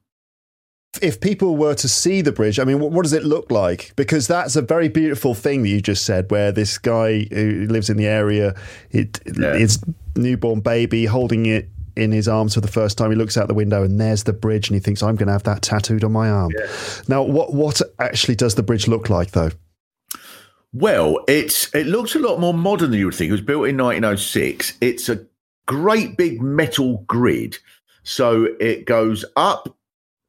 [1.01, 3.93] if people were to see the bridge, I mean, what, what does it look like?
[3.95, 7.89] Because that's a very beautiful thing that you just said, where this guy who lives
[7.91, 8.55] in the area,
[8.89, 9.55] it, Yeah.
[9.55, 9.79] his
[10.15, 13.11] newborn baby holding it in his arms for the first time.
[13.11, 15.33] He looks out the window and there's the bridge, and he thinks, "I'm going to
[15.33, 16.51] have that tattooed on my arm."
[17.07, 19.51] Now, what what actually does the bridge look like, though?
[20.73, 23.29] Well, it's it looks a lot more modern than you would think.
[23.29, 24.73] It was built in 1906.
[24.81, 25.25] It's a
[25.67, 27.57] great big metal grid,
[28.03, 29.77] so it goes up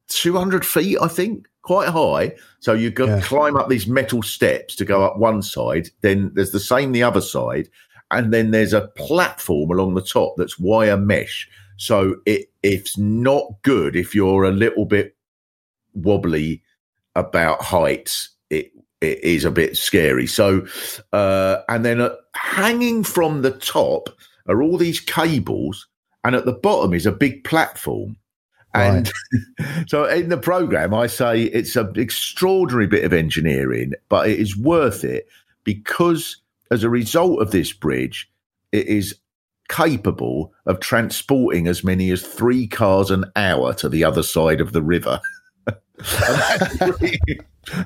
[0.09, 2.35] 200 feet, I think, quite high.
[2.61, 3.21] So you go Yeah.
[3.21, 5.91] climb up these metal steps to go up one side.
[6.03, 7.69] Then there's the same the other side,
[8.11, 11.49] and then there's a platform along the top that's wire mesh.
[11.77, 15.15] So it it's not good if you're a little bit
[15.95, 16.63] wobbly
[17.15, 18.31] about heights.
[18.51, 20.27] It it is a bit scary.
[20.27, 20.67] So,
[21.13, 24.09] uh, and then uh, hanging from the top
[24.49, 25.87] are all these cables,
[26.25, 28.17] and at the bottom is a big platform.
[28.75, 29.11] And
[29.87, 34.57] so in the program, I say it's an extraordinary bit of engineering, but it is
[34.57, 35.29] worth it
[35.65, 36.37] because
[36.71, 38.31] as a result of this bridge,
[38.73, 39.17] it is
[39.69, 44.73] capable of transporting as many as three cars an hour to the other side of
[44.73, 45.21] the river.
[45.99, 47.19] That's, pretty,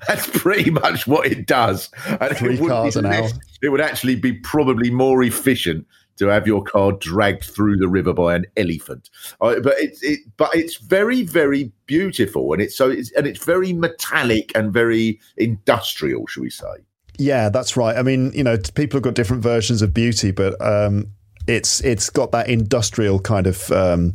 [0.06, 1.90] that's pretty much what it does.
[2.20, 3.30] And Three it cars an hour.
[3.62, 5.86] It would actually be probably more efficient
[6.16, 9.10] to have your car dragged through the river by an elephant.
[9.40, 13.44] Uh, but it's it, but it's very very beautiful, and it's so it's and it's
[13.44, 16.66] very metallic and very industrial, shall we say?
[17.18, 17.96] Yeah, that's right.
[17.96, 21.12] I mean, you know, people have got different versions of beauty, but um,
[21.46, 24.12] it's it's got that industrial kind of um,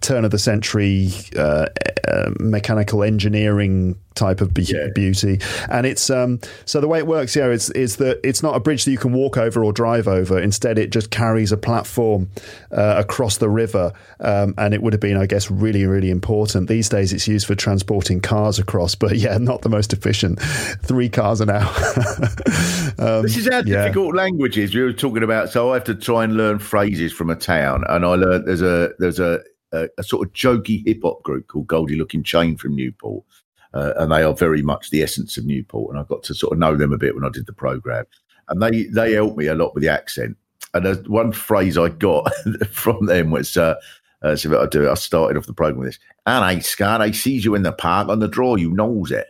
[0.00, 1.66] turn of the century uh,
[2.08, 4.88] uh, mechanical engineering type of be- Yeah.
[4.94, 5.40] beauty,
[5.70, 8.60] and it's um, so the way it works here is is that it's not a
[8.60, 10.38] bridge that you can walk over or drive over.
[10.38, 12.28] Instead, it just carries a platform
[12.70, 16.68] uh, across the river, um, and it would have been, I guess, really really important.
[16.68, 20.40] These days, it's used for transporting cars across, but yeah, not the most efficient.
[20.82, 21.68] Three cars an hour.
[22.98, 23.84] um, This is how yeah.
[23.84, 24.74] difficult languages.
[24.74, 27.84] We were talking about, so I have to try and learn phrases from a town,
[27.88, 29.40] and I learned there's a there's a
[29.72, 33.24] a, a sort of jokey hip hop group called Goldie Lookin Chain from Newport,
[33.74, 35.90] uh, and they are very much the essence of Newport.
[35.90, 38.04] And I got to sort of know them a bit when I did the program,
[38.48, 40.36] and they they helped me a lot with the accent.
[40.74, 42.32] And there's one phrase I got
[42.70, 43.56] from them was.
[43.56, 43.74] Uh,
[44.22, 44.86] uh, so I do.
[44.86, 44.90] it.
[44.90, 45.98] I started off the program with this.
[46.26, 48.54] And I, Scott, I sees you in the park on the draw.
[48.54, 49.26] You knows it.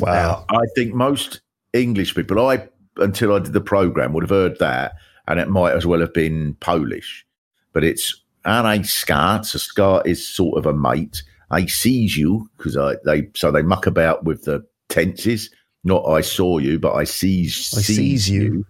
[0.00, 0.46] Wow.
[0.50, 1.42] Now, I think most
[1.74, 4.94] English people, I until I did the program, would have heard that,
[5.28, 7.26] and it might as well have been Polish.
[7.72, 9.46] But it's and I scat.
[9.46, 11.22] So scat is sort of a mate.
[11.50, 15.50] I sees you because I they so they muck about with the tenses.
[15.82, 18.66] Not I saw you, but I sees I sees you.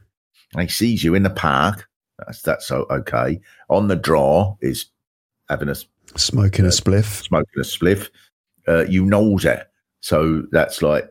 [0.57, 1.89] I sees you in the park.
[2.19, 3.41] That's that's so okay.
[3.69, 4.87] On the draw is
[5.49, 5.75] having a
[6.17, 7.23] Smoking a spliff.
[7.25, 8.09] smoking a spliff.
[8.67, 9.67] Uh, you knows it.
[10.01, 11.09] So that's like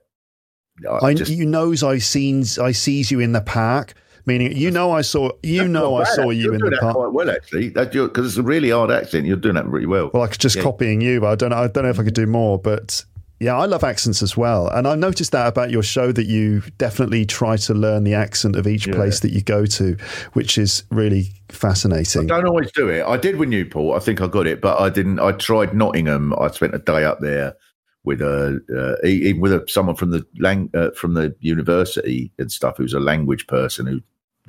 [0.90, 3.94] I I, just- you knows I seen I sees you in the park.
[4.30, 6.76] Meaning, you know, I saw you That's know I saw you You're in doing the
[6.78, 6.96] that park.
[6.96, 7.70] quite well, actually.
[7.70, 9.26] That because it's a really hard accent.
[9.26, 10.12] You're doing that really well.
[10.14, 10.62] Well, I could just Yeah.
[10.64, 11.58] copying you, but I don't know.
[11.58, 12.60] I don't know if I could do more.
[12.60, 13.04] But
[13.40, 16.62] yeah, I love accents as well, and I've noticed that about your show that you
[16.78, 18.96] definitely try to learn the accent of each Yeah.
[18.96, 19.96] place that you go to,
[20.34, 22.24] which is really fascinating.
[22.32, 23.04] I don't always do it.
[23.06, 24.00] I did with Newport.
[24.00, 25.20] I think I got it, but I didn't.
[25.20, 26.34] I tried Nottingham.
[26.40, 27.56] I spent a day up there
[28.04, 28.60] with a
[29.04, 32.94] uh, even with a, someone from the lang, uh, from the university and stuff who's
[32.94, 34.00] a language person who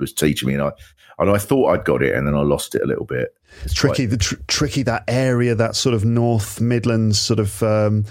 [0.00, 0.72] was teaching me, and I
[1.18, 3.36] and I thought I'd got it, and then I lost it a little bit.
[3.64, 7.62] It's tricky, quite- the tr- tricky that area, that sort of North Midlands sort of
[7.62, 8.04] um,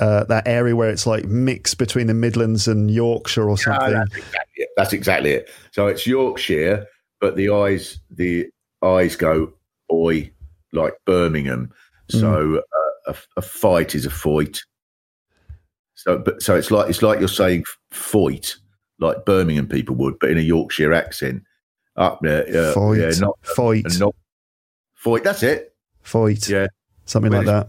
[0.00, 3.92] uh, that area where it's like mixed between the Midlands and Yorkshire or something.
[3.92, 4.68] that's exactly it.
[4.76, 5.50] That's exactly it.
[5.72, 6.86] So it's Yorkshire,
[7.20, 8.46] but the eyes the
[8.82, 9.52] eyes go
[9.92, 10.30] oi
[10.72, 11.72] like Birmingham.
[12.10, 14.60] So uh, a, a fight is a fight.
[15.94, 18.56] So but so it's like it's like you're saying fight
[19.04, 21.42] like Birmingham people would, but in a Yorkshire accent.
[21.96, 24.14] Up there, uh, fight, yeah, not fight, not
[24.94, 25.22] fight.
[25.22, 25.76] That's it.
[26.02, 26.66] fight, Yeah,
[27.04, 27.68] something like that.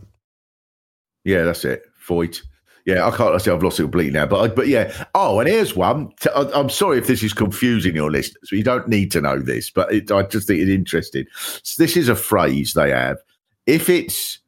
[1.24, 1.84] Yeah, that's it.
[2.08, 2.40] Void.
[2.86, 5.06] Yeah, I can't I say I've lost it completely now, but I- but yeah.
[5.16, 6.12] Oh, and here's one.
[6.36, 8.50] I'm sorry if this is confusing your listeners.
[8.52, 11.26] You don't need to know this, but it, I just think it's interesting.
[11.64, 13.18] So this is a phrase they have.
[13.66, 14.40] If it's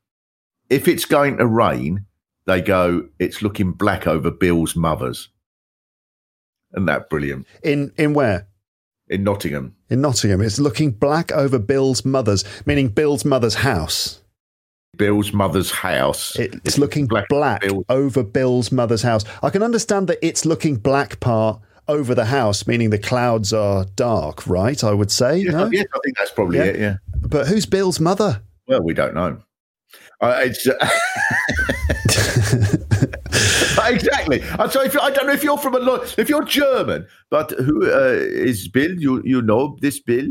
[0.69, 2.05] if it's going to rain,
[2.45, 3.07] they go.
[3.17, 5.29] It's looking black over Bill's mother's.
[6.75, 7.47] Isn't that brilliant?
[7.63, 8.47] In in where?
[9.09, 9.75] In Nottingham.
[9.89, 14.21] In Nottingham, it's looking black over Bill's mother's, meaning Bill's mother's house.
[14.97, 16.35] Bill's mother's house.
[16.37, 19.23] It's, looking black, over Bill's- over Bill's mother's house.
[19.43, 23.85] I can understand that it's looking black part over the house, meaning the clouds are
[23.95, 24.83] dark, right?
[24.83, 25.69] I would say, Yes, no?
[25.71, 26.63] yes, I think that's probably Yeah.
[26.65, 26.79] it.
[26.79, 26.95] Yeah.
[27.21, 28.41] But who's Bill's mother?
[28.67, 29.37] Well, we don't know.
[30.19, 30.67] Uh, it's
[33.89, 34.43] exactly.
[34.59, 34.87] I'm sorry.
[34.87, 35.79] If I don't know if you're from a
[36.17, 38.91] if you're German, but who uh, is Bill?
[38.93, 40.27] You you know this Bill?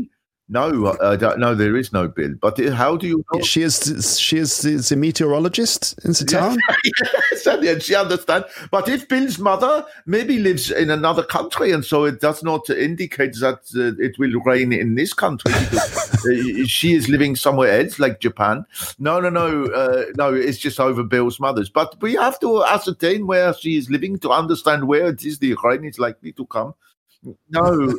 [0.49, 1.53] No, I don't know.
[1.53, 2.33] There is no Bill.
[2.39, 3.41] But how do you know?
[3.41, 6.57] She is she is, is a meteorologist in the town.
[6.85, 8.47] yes, and yes, she understands.
[8.71, 13.33] But if Bill's mother maybe lives in another country, and so it does not indicate
[13.41, 17.99] that uh, it will rain in this country because uh, she is living somewhere else,
[17.99, 18.65] like Japan.
[18.99, 20.33] No, no, no, uh, no.
[20.33, 21.69] It's just over Bill's mother's.
[21.69, 25.57] But we have to ascertain where she is living to understand where it is the
[25.61, 26.73] rain is likely to come.
[27.49, 27.93] No,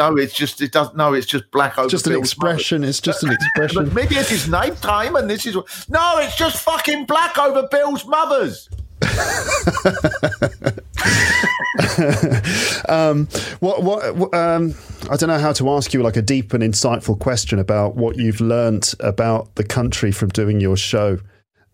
[0.00, 0.94] no, it's just it does.
[0.94, 1.86] No, it's just black over.
[1.86, 2.84] Just an expression.
[2.84, 3.92] It's just an expression.
[3.92, 5.54] maybe it is night time and this is
[5.90, 8.70] no, it's just fucking black over Bill's mother's.
[12.88, 13.26] um,
[13.60, 14.74] what, what, what, um,
[15.10, 18.16] I don't know how to ask you like a deep and insightful question about what
[18.16, 21.18] you've learnt about the country from doing your show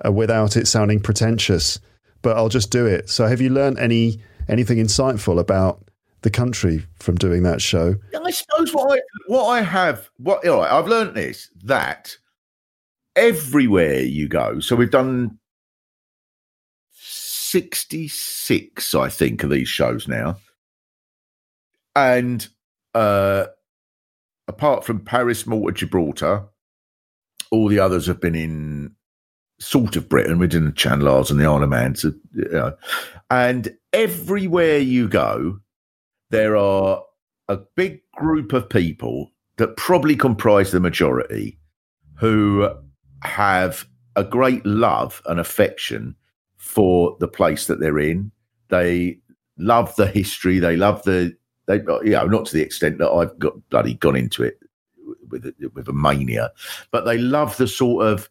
[0.04, 1.78] uh, without it sounding pretentious,
[2.22, 3.08] but I'll just do it.
[3.08, 5.86] So have you learnt any, anything insightful about
[6.26, 7.94] the country from doing that show?
[8.20, 12.16] I suppose what I what I have what I've learned this that
[13.14, 14.58] everywhere you go.
[14.58, 15.38] So we've done
[16.90, 20.36] sixty six, I think, of these shows now,
[21.94, 22.48] and
[22.92, 23.46] uh,
[24.48, 26.44] apart from Paris, Malta, Gibraltar,
[27.52, 28.96] all the others have been in
[29.60, 30.40] sort of Britain.
[30.40, 32.76] We did the Channel Isles and the Isle of Man, so, you know,
[33.30, 35.60] and everywhere you go,
[36.30, 37.02] there are
[37.48, 41.58] a big group of people that probably comprise the majority
[42.14, 42.68] who
[43.22, 46.14] have a great love and affection
[46.56, 48.30] for the place that they're in.
[48.68, 49.18] They
[49.58, 50.58] love the history.
[50.58, 53.94] They love the they uh, you know not to the extent that I've got bloody
[53.94, 54.58] gone into it
[55.28, 56.52] with with a mania,
[56.90, 58.30] but they love the sort of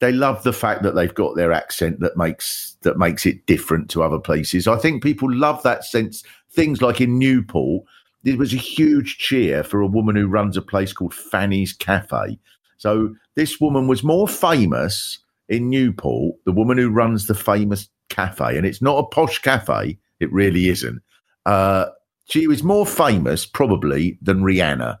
[0.00, 3.90] they love the fact that they've got their accent that makes that makes it different
[3.90, 4.68] to other places.
[4.68, 6.22] I think people love that sense.
[6.54, 7.84] Things like in Newport,
[8.22, 12.38] there was a huge cheer for a woman who runs a place called Fanny's Cafe.
[12.78, 18.56] So this woman was more famous in Newport, the woman who runs the famous cafe,
[18.56, 19.98] and it's not a posh cafe.
[20.20, 21.02] It really isn't.
[21.44, 21.86] Uh,
[22.26, 24.98] she was more famous probably than Rihanna.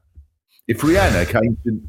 [0.68, 1.82] If Rihanna came to,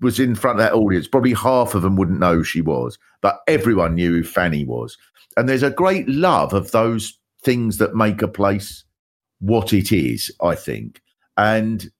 [0.00, 2.98] was in front of that audience, probably half of them wouldn't know who she was,
[3.22, 4.98] but everyone knew who Fanny was.
[5.36, 8.84] And there's a great love of those things that make a place
[9.44, 11.02] what it is, I think.
[11.36, 11.90] And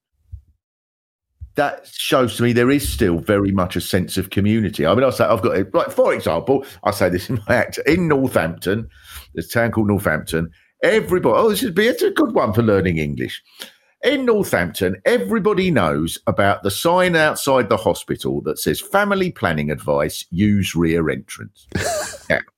[1.57, 4.87] that shows to me there is still very much a sense of community.
[4.87, 7.79] I mean, I say I've got like for example, I say this in my act
[7.87, 8.89] in Northampton,
[9.35, 10.51] there's a town called Northampton.
[10.83, 13.43] Everybody, oh, this would be a good one for learning English.
[14.03, 20.27] In Northampton, everybody knows about the sign outside the hospital that says "Family Planning Advice:
[20.31, 21.67] Use Rear Entrance."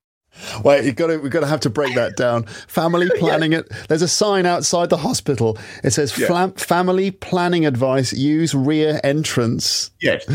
[0.65, 2.45] Wait, you got to we've got to have to break that down.
[2.69, 3.71] Family planning it.
[3.89, 5.59] There's a sign outside the hospital.
[5.85, 6.27] It says Yeah.
[6.29, 8.13] flam, family planning advice.
[8.13, 9.91] Use rear entrance.
[10.01, 10.27] Yes.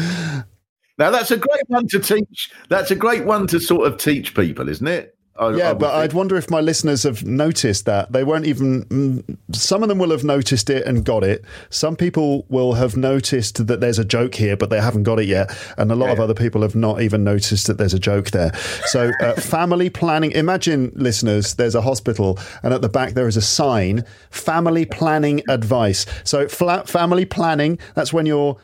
[0.97, 2.51] Now that's a great one to teach.
[2.69, 5.15] That's a great one to sort of teach people, isn't it?
[5.37, 8.11] I, yeah, I but would I'd wonder if my listeners have noticed that.
[8.11, 8.83] They won't even.
[8.85, 11.43] mm, Some of them will have noticed it and got it.
[11.69, 15.27] Some people will have noticed that there's a joke here, but they haven't got it
[15.27, 15.49] yet.
[15.77, 18.53] And a lot of other people have not even noticed that there's a joke there.
[18.85, 20.31] So, uh, family planning.
[20.31, 25.41] Imagine, listeners, there's a hospital, and at the back there is a sign family planning
[25.47, 26.05] advice.
[26.25, 28.57] So, flat family planning, that's when you're.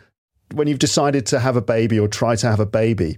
[0.54, 3.18] When you've decided to have a baby or try to have a baby,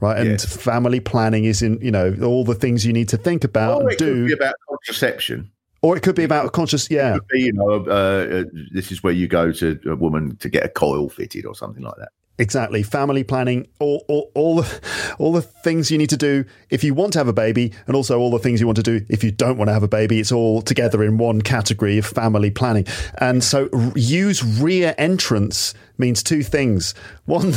[0.00, 0.18] right?
[0.18, 0.44] And Yes.
[0.56, 3.82] family planning is in, you know, all the things you need to think about Or
[3.82, 5.50] and it do, could be about contraception.
[5.82, 6.90] or it could be about conscious.
[6.90, 9.96] Yeah, It could be, you know, uh, uh, this is where you go to a
[9.96, 12.08] woman to get a coil fitted or something like that.
[12.38, 12.82] exactly.
[12.82, 14.80] Family planning, all, all, all the,
[15.18, 17.94] all the things you need to do if you want to have a baby, and
[17.94, 19.88] also all the things you want to do if you don't want to have a
[19.88, 20.20] baby.
[20.20, 22.86] It's all together in one category of family planning.
[23.18, 26.94] And so, r- use rear entrance means two things.
[27.26, 27.52] One.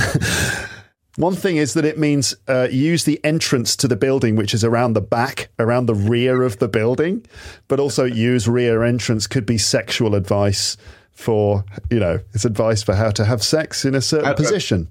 [1.18, 4.64] One thing is that it means uh, use the entrance to the building, which is
[4.64, 7.24] around the back, around the rear of the building,
[7.68, 10.76] but also use rear entrance could be sexual advice
[11.12, 14.36] for, you know, it's advice for how to have sex in a certain Uh, uh,
[14.36, 14.88] position.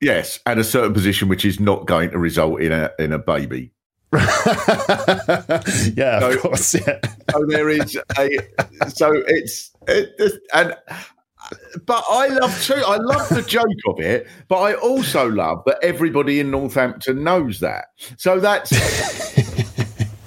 [0.00, 3.18] Yes, and a certain position which is not going to result in a in a
[3.18, 3.72] baby.
[4.12, 4.18] yeah,
[6.18, 6.74] of So- course.
[6.74, 7.00] Yeah.
[7.32, 8.28] So there is a
[8.88, 10.76] so it's it, and
[11.86, 12.74] but I love too.
[12.74, 17.60] I love the joke of it, but I also love that everybody in Northampton knows
[17.60, 17.86] that.
[18.16, 18.72] So that's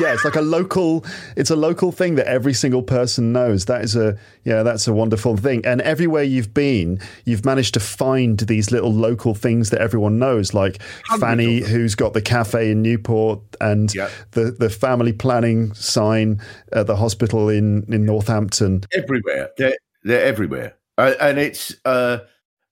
[0.00, 1.04] yeah, it's like a local.
[1.36, 3.66] It's a local thing that every single person knows.
[3.66, 5.64] That is a yeah, that's a wonderful thing.
[5.64, 10.54] And everywhere you've been, you've managed to find these little local things that everyone knows,
[10.54, 10.82] like
[11.20, 14.08] Fanny, who's got the cafe in Newport, and Yeah.
[14.32, 16.40] the the family planning sign
[16.72, 18.82] at the hospital in in Northampton.
[18.94, 19.50] everywhere.
[19.58, 22.18] They're they're everywhere, uh, and it's uh,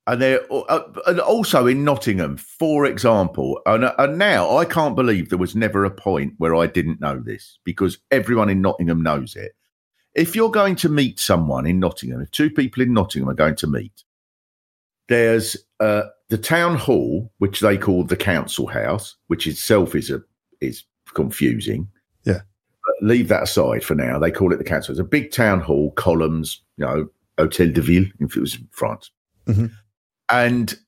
[0.07, 3.61] and they're uh, and also in Nottingham, for example.
[3.66, 7.20] And, and now I can't believe there was never a point where I didn't know
[7.20, 9.52] this because everyone in Nottingham knows it.
[10.15, 13.55] If you're going to meet someone in Nottingham, if two people in Nottingham are going
[13.57, 14.02] to meet,
[15.09, 20.23] there's uh, the town hall, which they call the council house, which itself is a
[20.61, 20.85] is
[21.15, 21.89] confusing.
[22.24, 22.40] Yeah.
[22.85, 24.19] But leave that aside for now.
[24.19, 24.93] They call it the council.
[24.93, 27.09] It's a big town hall, columns, you know,
[27.41, 29.11] Hotel de Ville, if it was in France.
[29.47, 29.71] Mhm.
[30.29, 30.79] And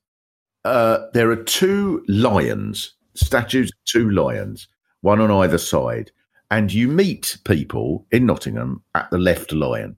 [0.63, 4.67] uh, there are two lions, statues of two lions,
[5.01, 6.11] one on either side.
[6.49, 9.97] And you meet people in Nottingham at the left lion,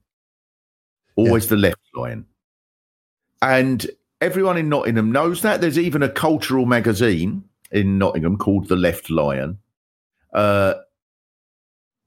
[1.14, 2.26] always the left lion.
[3.42, 3.86] And
[4.20, 5.60] everyone in Nottingham knows that.
[5.60, 9.58] There's even a cultural magazine in Nottingham called The Left Lion.
[10.32, 10.74] Uh,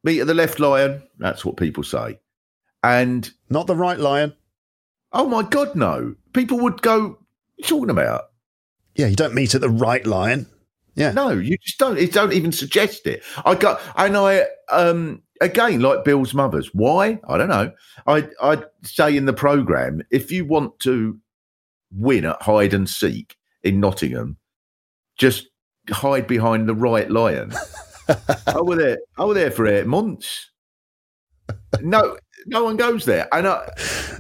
[0.04, 1.04] meet at the left lion.
[1.20, 2.20] That's what people say.
[2.84, 4.34] And Not the right lion.
[5.12, 6.16] Oh my God, no.
[6.34, 7.18] People would go, what are
[7.58, 8.26] you talking about?
[8.96, 10.48] Yeah, you don't meet at the right lion.
[10.96, 11.12] Yeah.
[11.12, 11.98] No, you just don't.
[11.98, 13.24] It don't even suggest it.
[13.46, 16.70] I got, and I, um, again, like Bill's mothers.
[16.74, 17.20] Why?
[17.28, 17.72] I don't know.
[18.06, 21.18] I, I'd say in the program, if you want to
[21.92, 24.38] win at hide and seek in Nottingham,
[25.18, 25.48] just
[25.90, 27.54] hide behind the right lion.
[28.48, 29.00] I was there.
[29.18, 30.50] I was there for eight months.
[31.82, 33.70] No, no one goes there, and I,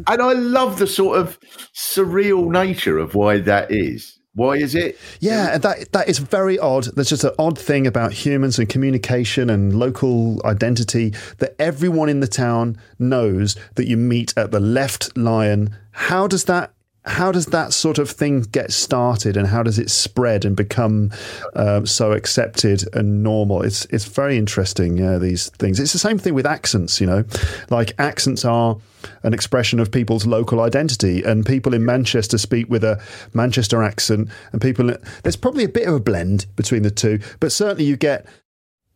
[0.08, 1.40] and I love the sort of
[1.76, 4.20] surreal nature of why that is.
[4.34, 4.98] Why is it?
[5.20, 6.86] Yeah, that that is very odd.
[6.96, 12.20] There's just an odd thing about humans and communication and local identity that everyone in
[12.20, 15.76] the town knows that you meet at the left lion.
[15.92, 16.74] How does that
[17.10, 21.12] how does that sort of thing get started and how does it spread and become
[21.56, 23.64] um, so accepted and normal?
[23.64, 24.98] It's it's very interesting.
[24.98, 25.80] Yeah, these things.
[25.80, 27.02] It's the same thing with accents.
[27.02, 27.24] You know,
[27.70, 28.78] like accents are
[29.24, 33.02] an expression of people's local identity, and people in Manchester speak with a
[33.34, 37.52] Manchester accent, and people there's probably a bit of a blend between the two, but
[37.52, 38.26] certainly you get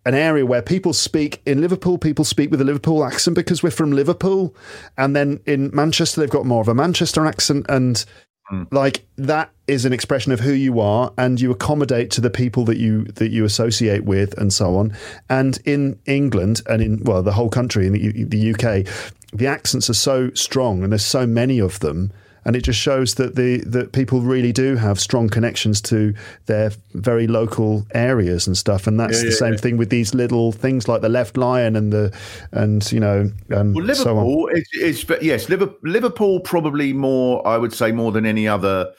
[0.06, 3.72] an area where people speak in Liverpool, people speak with a Liverpool accent because we're
[3.72, 4.56] from Liverpool.
[4.98, 7.66] And then in Manchester, they've got more of a Manchester accent.
[7.70, 8.04] And
[8.48, 8.64] hmm.
[8.72, 12.66] like that is an expression of who you are and you accommodate to the people
[12.66, 14.96] that you that you associate with and so on.
[15.30, 18.86] And in England and in well, the whole country in the, the UK,
[19.32, 22.12] the accents are so strong and there's so many of them
[22.46, 26.14] and it just shows that the that people really do have strong connections to
[26.46, 29.60] their very local areas and stuff and that's Yeah, the yeah, same yeah.
[29.60, 32.16] thing with these little things like the left lion and the
[32.52, 37.46] and you know and Well, so on Liverpool is, is yes, Liverpool, Liverpool probably more.
[37.48, 38.92] I would say more than any other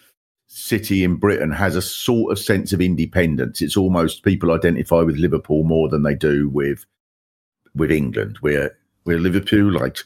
[0.46, 3.60] city in Britain has a sort of sense of independence.
[3.60, 6.84] It's almost people identify with Liverpool more than they do with
[7.74, 8.38] with England.
[8.42, 10.04] We're we're Liverpoolite.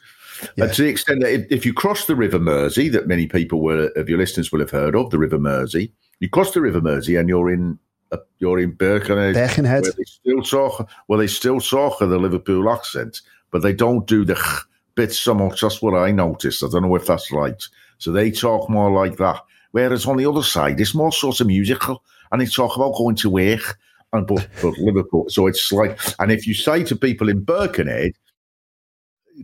[0.56, 0.64] Yeah.
[0.64, 3.60] And to the extent that if, if you cross the River Mersey, that many people
[3.60, 6.80] will, of your listeners will have heard of, the River Mersey, you cross the River
[6.80, 7.78] Mersey and you're in
[8.10, 9.82] uh, you're in Birkenhead, Birkenhead.
[9.82, 10.90] where they still talk.
[11.08, 13.20] Well, they still talk of the Liverpool accent,
[13.50, 15.60] but they don't do the ch bit so much.
[15.60, 16.64] That's what I noticed.
[16.64, 17.62] I don't know if that's right.
[17.98, 19.40] So they talk more like that.
[19.72, 22.02] Whereas on the other side, it's more sort of musical,
[22.32, 23.78] and they talk about going to work
[24.12, 25.26] and but, but Liverpool.
[25.28, 28.12] So it's like, and if you say to people in Birkenhead,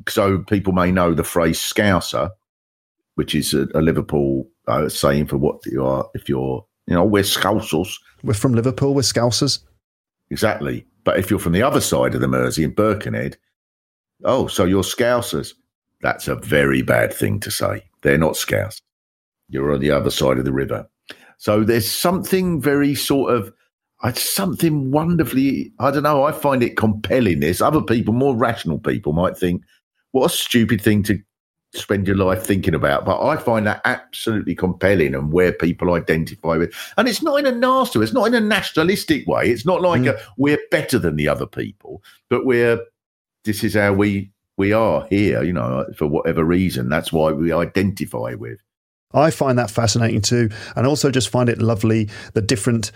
[0.09, 2.31] so people may know the phrase "scouser,"
[3.15, 6.09] which is a, a Liverpool uh, saying for what you are.
[6.15, 8.95] If you're, you know, we're Scousers, We're from Liverpool.
[8.95, 9.61] We're Scousers.
[10.31, 10.87] exactly.
[11.05, 13.37] But if you're from the other side of the Mersey in Birkenhead,
[14.25, 15.53] oh, so you're Scousers.
[16.01, 17.85] That's a very bad thing to say.
[18.03, 18.81] They're not Scouse.
[19.49, 20.89] You're on the other side of the river.
[21.39, 23.53] So there's something very sort of,
[24.03, 27.41] it's something wonderfully, I don't know, I find it compelling.
[27.41, 29.63] This other people, more rational people, might think,
[30.15, 31.19] what a stupid thing to
[31.75, 33.05] spend your life thinking about.
[33.05, 36.73] But I find that absolutely compelling and where people identify with.
[36.97, 39.51] And it's not in a nasty, it's not in a nationalistic way.
[39.51, 40.15] It's not like mm.
[40.15, 42.01] a, we're better than the other people,
[42.31, 42.79] but we're,
[43.43, 46.89] this is how we, we are here, you know, for whatever reason.
[46.89, 48.61] That's why we identify with.
[49.13, 52.93] I find that fascinating too, and also just find it lovely the different,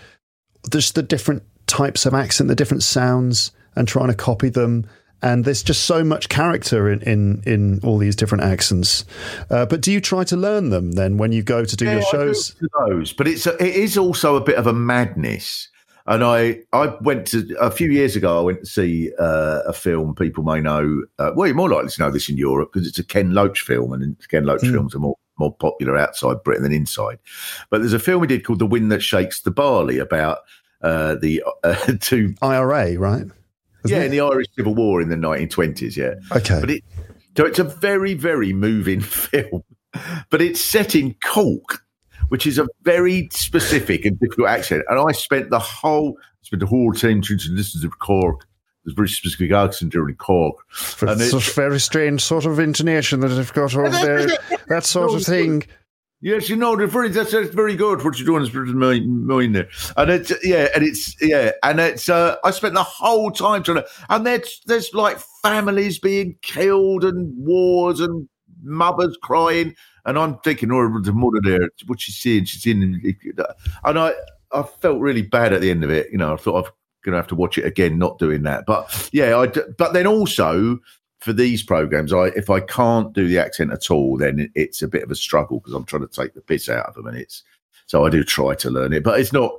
[0.71, 4.87] just the different types of accent, the different sounds, and trying to copy them.
[5.21, 9.05] And there's just so much character in in, in all these different accents.
[9.49, 11.93] Uh, but do you try to learn them then when you go to do your
[11.95, 12.49] Yeah, I do shows?
[12.55, 15.67] to those, but it's a, it is also a bit of a madness.
[16.07, 18.39] And I I went to a few years ago.
[18.39, 20.15] I went to see uh, a film.
[20.15, 21.03] People may know.
[21.19, 23.61] Uh, well, you're more likely to know this in Europe because it's a Ken Loach
[23.61, 24.71] film, and Ken Loach Mm.
[24.71, 27.19] films are more more popular outside Britain than inside.
[27.69, 30.39] But there's a film we did called The Wind That Shakes the Barley about
[30.81, 33.25] uh, the uh, two IRA, right?
[33.85, 34.05] Yeah it?
[34.05, 35.95] in the Irish Civil War in the 1920s.
[35.95, 36.59] Yeah, Okay.
[36.59, 36.83] but it
[37.37, 39.63] so it's a very very moving film,
[40.29, 41.81] but it's set in Cork,
[42.29, 44.83] which is a very specific and difficult accent.
[44.89, 48.45] And I spent the whole spent the whole time trying to listen to Cork.
[48.85, 50.55] There's very specific accent during Cork.
[50.69, 54.27] For and such very strange sort of intonation that they've got over there,
[54.67, 55.63] that sort of thing.
[56.21, 58.03] Yes, you know, the very that's, that's very good.
[58.03, 62.09] What you're doing is mine, mine there, and it's yeah, and it's yeah, and it's.
[62.09, 67.05] Uh, I spent the whole time trying to, and there's there's like families being killed
[67.05, 68.27] and wars and
[68.61, 69.73] mothers crying,
[70.05, 73.01] and I'm thinking, oh, the mother there, what she's seeing, she's in,
[73.85, 74.11] and I
[74.51, 76.11] I felt really bad at the end of it.
[76.11, 76.71] You know, I thought I'm
[77.05, 79.47] gonna have to watch it again, not doing that, but yeah, I.
[79.77, 80.79] But then also
[81.19, 84.87] for these programs, I if I can't do the accent at all, then it's a
[84.87, 87.17] bit of a struggle because I'm trying to take the piss out of them, and
[87.17, 87.43] it's
[87.87, 89.51] so I do try to learn it, but it's not.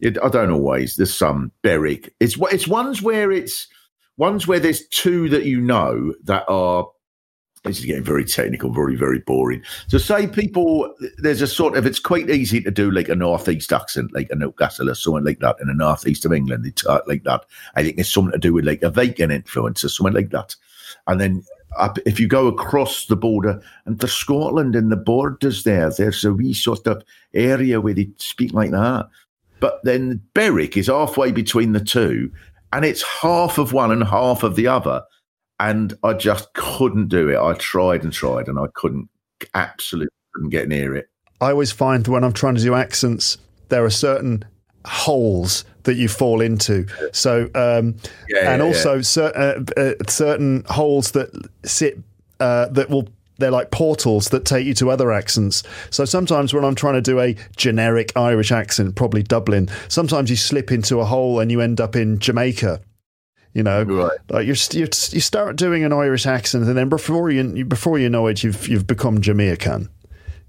[0.00, 0.96] It, I don't always.
[0.96, 2.12] There's some Berwick.
[2.20, 3.66] It's it's ones where it's
[4.16, 6.88] ones where there's two that you know that are.
[7.64, 9.62] This is getting very technical, very very boring.
[9.86, 11.86] So say people, there's a sort of.
[11.86, 15.38] It's quite easy to do like a northeast accent, like a Newcastle or something like
[15.40, 16.64] that, in the northeast of England.
[17.06, 17.44] Like that.
[17.74, 20.56] I think it's something to do with like a Viking influence or something like that.
[21.06, 21.42] And then
[21.78, 26.24] up, if you go across the border and to Scotland and the borders there, there's
[26.24, 27.02] a wee sort of
[27.34, 29.08] area where they speak like that.
[29.60, 32.32] But then Berwick is halfway between the two,
[32.72, 35.02] and it's half of one and half of the other.
[35.60, 37.38] And I just couldn't do it.
[37.38, 39.08] I tried and tried, and I couldn't,
[39.54, 41.08] absolutely couldn't get near it.
[41.40, 43.38] I always find when I'm trying to do accents,
[43.68, 44.44] there are certain
[44.86, 46.86] holes that you fall into.
[47.12, 47.96] So, um,
[48.28, 51.30] Yeah, and yeah, also cer- uh, uh, certain holes that
[51.64, 51.98] sit
[52.40, 53.08] uh, that will.
[53.38, 55.64] They're like portals that take you to other accents.
[55.90, 60.36] So sometimes when I'm trying to do a generic Irish accent, probably Dublin, sometimes you
[60.36, 62.80] slip into a hole and you end up in Jamaica.
[63.54, 64.18] You know, Right.
[64.28, 68.08] like you're, you you start doing an Irish accent, and then before you before you
[68.08, 69.88] know it, you've you've become Jamaican.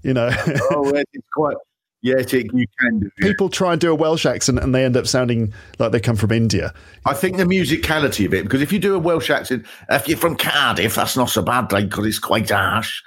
[0.02, 0.30] You know,
[0.70, 1.56] oh, it's quite.
[2.04, 3.06] Yes, it, you can do.
[3.06, 3.22] it.
[3.22, 6.16] people try and do a Welsh accent and they end up sounding like they come
[6.16, 6.74] from India.
[7.06, 10.18] I think the musicality of it, because if you do a Welsh accent, if you're
[10.18, 13.02] from Cardiff, that's not so bad, like because it's quite harsh.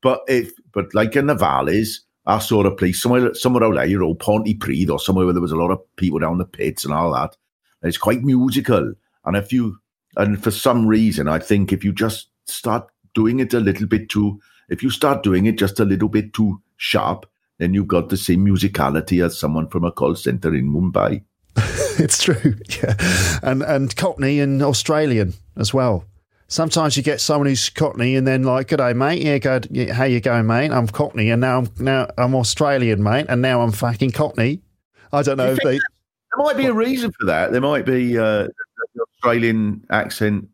[0.00, 4.02] But if, but like in the valleys, our sort of place, somewhere, somewhere out there,
[4.04, 6.94] or Pontypridd, or somewhere where there was a lot of people down the pits and
[6.94, 7.36] all that,
[7.82, 8.92] it's quite musical.
[9.24, 9.78] And if you,
[10.16, 14.08] and for some reason, I think if you just start doing it a little bit
[14.08, 17.26] too, if you start doing it just a little bit too sharp,
[17.58, 21.22] then you've got the same musicality as someone from a call center in Mumbai.
[21.98, 22.94] it's true, yeah,
[23.42, 26.04] and and Cockney and Australian as well.
[26.48, 29.22] Sometimes you get someone who's Cockney and then like, "Good day, mate.
[29.22, 29.68] Yeah, good.
[29.70, 30.70] Yeah, how you going, mate?
[30.70, 34.60] I'm Cockney, and now I'm now I'm Australian, mate, and now I'm fucking Cockney."
[35.12, 35.78] I don't know if they.
[35.78, 37.52] There might be a reason for that.
[37.52, 38.48] There might be uh,
[38.94, 40.48] the Australian accent.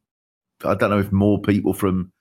[0.64, 2.12] I don't know if more people from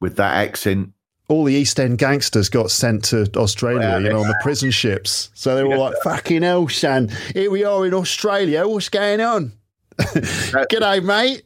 [0.00, 0.92] with that accent
[1.28, 5.30] all the East End gangsters got sent to Australia, you know, on the prison ships.
[5.34, 7.10] So they were like, "Fucking hell, son!
[7.34, 8.66] Here we are in Australia.
[8.66, 9.52] What's going on?
[9.98, 11.42] G'day, mate."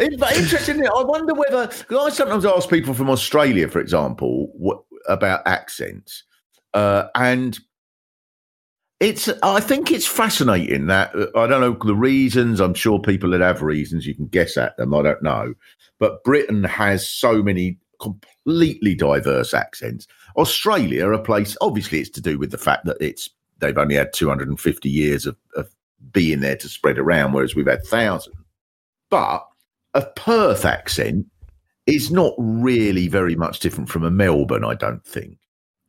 [0.00, 0.86] It's but interesting.
[0.86, 6.24] I wonder whether because I sometimes ask people from Australia, for example, what, about accents,
[6.74, 7.58] uh, and
[8.98, 9.28] it's.
[9.42, 12.60] I think it's fascinating that uh, I don't know the reasons.
[12.60, 14.94] I'm sure people that have reasons you can guess at them.
[14.94, 15.54] I don't know,
[15.98, 20.06] but Britain has so many completely diverse accents.
[20.36, 24.12] Australia, a place obviously it's to do with the fact that it's they've only had
[24.12, 25.70] 250 years of, of
[26.12, 28.36] being there to spread around, whereas we've had thousands.
[29.08, 29.46] But
[29.94, 31.26] a Perth accent
[31.86, 35.38] is not really very much different from a Melbourne, I don't think.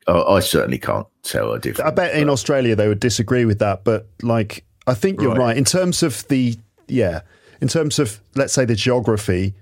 [0.07, 1.87] Uh, I certainly can't tell a difference.
[1.89, 5.39] I bet in Australia they would disagree with that, but like I think you're Right.
[5.39, 6.57] right in terms of the
[6.89, 7.21] yeah,
[7.61, 9.53] in terms of let's say the geography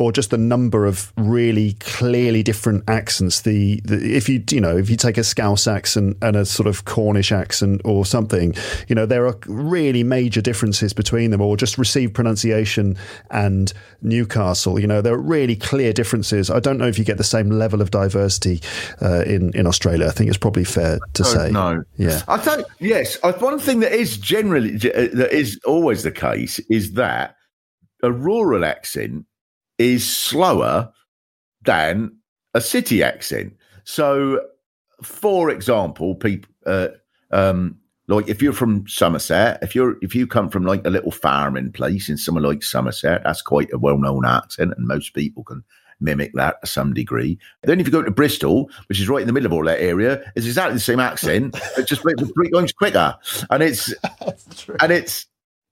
[0.00, 3.42] or just the number of really clearly different accents.
[3.42, 6.66] The, the if you you know if you take a Scouse accent and a sort
[6.66, 8.54] of Cornish accent or something,
[8.88, 12.96] you know there are really major differences between them, or just received pronunciation
[13.30, 14.80] and Newcastle.
[14.80, 16.50] You know there are really clear differences.
[16.50, 18.62] I don't know if you get the same level of diversity
[19.02, 20.06] uh, in in Australia.
[20.06, 21.50] I think it's probably fair to say.
[21.50, 21.84] know.
[21.98, 22.22] Yeah.
[22.26, 23.18] I think yes.
[23.22, 27.36] One thing that is generally uh, that is always the case is that
[28.02, 29.26] a rural accent
[29.80, 30.92] is slower
[31.62, 32.14] than
[32.52, 33.56] a city accent.
[33.84, 34.40] So,
[35.02, 36.88] for example, people uh,
[37.30, 37.78] um,
[38.08, 41.72] like if you're from Somerset, if you're if you come from like a little farming
[41.72, 45.64] place in somewhere like Somerset, that's quite a well-known accent, and most people can
[46.00, 47.38] mimic that to some degree.
[47.62, 49.80] Then if you go to Bristol, which is right in the middle of all that
[49.80, 53.16] area, it's exactly the same accent, but just three three times quicker,
[53.48, 53.94] and it's
[54.80, 55.26] and it's.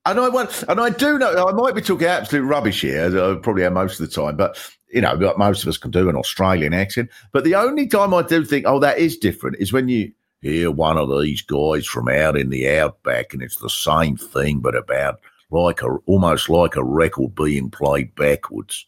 [0.09, 3.15] And I want, and I do know I might be talking absolute rubbish here, as
[3.15, 4.59] I probably am most of the time, but
[4.91, 7.11] you know, like most of us can do an Australian accent.
[7.33, 10.11] But the only time I do think, oh, that is different, is when you
[10.41, 14.61] hear one of these guys from out in the outback, and it's the same thing,
[14.61, 15.21] but about
[15.51, 18.87] like a almost like a record being played backwards.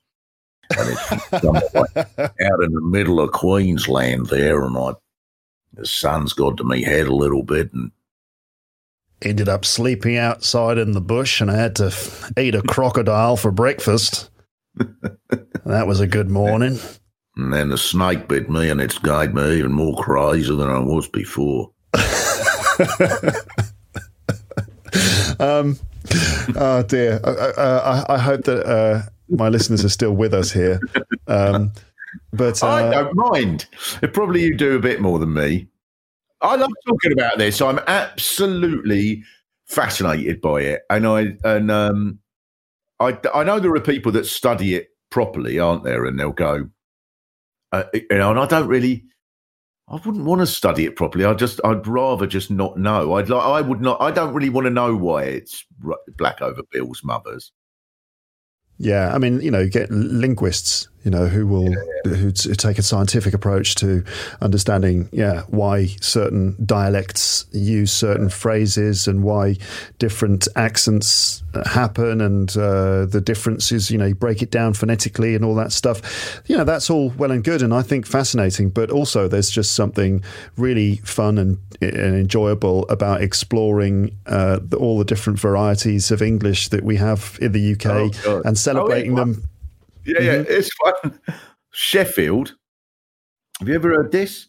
[0.78, 4.92] And it's out in the middle of Queensland there, and I
[5.74, 7.90] the sun's got to me head a little bit, and
[9.22, 13.36] ended up sleeping outside in the bush and I had to f- eat a crocodile
[13.36, 14.30] for breakfast.
[15.64, 16.78] that was a good morning.
[17.36, 20.80] And then the snake bit me, and it's made me even more crazy than I
[20.80, 21.70] was before.
[25.40, 25.78] Um,
[26.56, 27.20] oh dear.
[27.24, 30.80] I, I, I hope that uh, my listeners are still with us here.
[31.26, 31.72] Um,
[32.32, 33.66] but I uh, don't mind.
[34.02, 35.68] It probably you do a bit more than me.
[36.42, 37.60] I love talking about this.
[37.60, 39.22] I'm absolutely
[39.66, 42.18] fascinated by it, and I and um,
[42.98, 46.04] I I know there are people that study it properly, aren't there?
[46.04, 46.68] And they'll go,
[47.72, 49.04] uh, you know, and I don't really.
[49.88, 51.24] I wouldn't want to study it properly.
[51.24, 53.14] I just, I'd rather just not know.
[53.14, 54.00] I'd like, I would not.
[54.00, 55.64] I don't really want to know why it's
[56.16, 57.50] black over Bill's mothers.
[58.78, 61.72] yeah, I mean, you know, you get linguists, you know, who will
[62.04, 64.04] who take a scientific approach to
[64.40, 69.56] understanding, yeah, why certain dialects use certain phrases and why
[69.98, 73.90] different accents uh, happen and uh, the differences.
[73.90, 76.42] You know, you break it down phonetically and all that stuff.
[76.46, 78.70] You know, that's all well and good, and I think fascinating.
[78.70, 80.22] But also, there's just something
[80.56, 86.68] really fun and, and enjoyable about exploring uh, the, all the different varieties of English
[86.68, 87.86] that we have in the UK
[88.26, 89.24] Oh, and celebrating Oh, yeah.
[89.24, 89.44] them.
[90.04, 91.18] Yeah, yeah, it's fun.
[91.72, 92.54] Sheffield.
[93.60, 94.46] Have you ever heard this?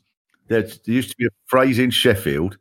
[0.47, 2.57] There there used to be a phrase in Sheffield.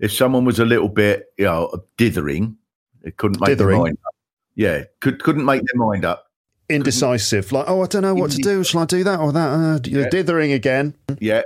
[0.00, 2.56] If someone was a little bit, you know, dithering,
[3.02, 3.76] it couldn't make Dithering?
[3.76, 4.14] their mind up.
[4.54, 6.26] Yeah, could couldn't make their mind up.
[6.68, 7.52] indecisive.
[7.52, 8.64] Like, oh, I don't know what to do.
[8.64, 9.48] Shall I do that or that?
[9.48, 10.08] Uh, you're Yeah.
[10.08, 10.94] dithering again.
[11.20, 11.42] Yeah.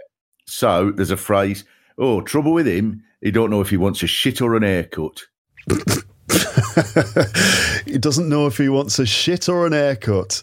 [0.46, 1.64] So there's a phrase.
[1.98, 3.02] Oh, trouble with him.
[3.20, 5.22] He don't know if he wants a shit or an haircut.
[7.86, 10.42] he doesn't know if he wants a shit or an haircut.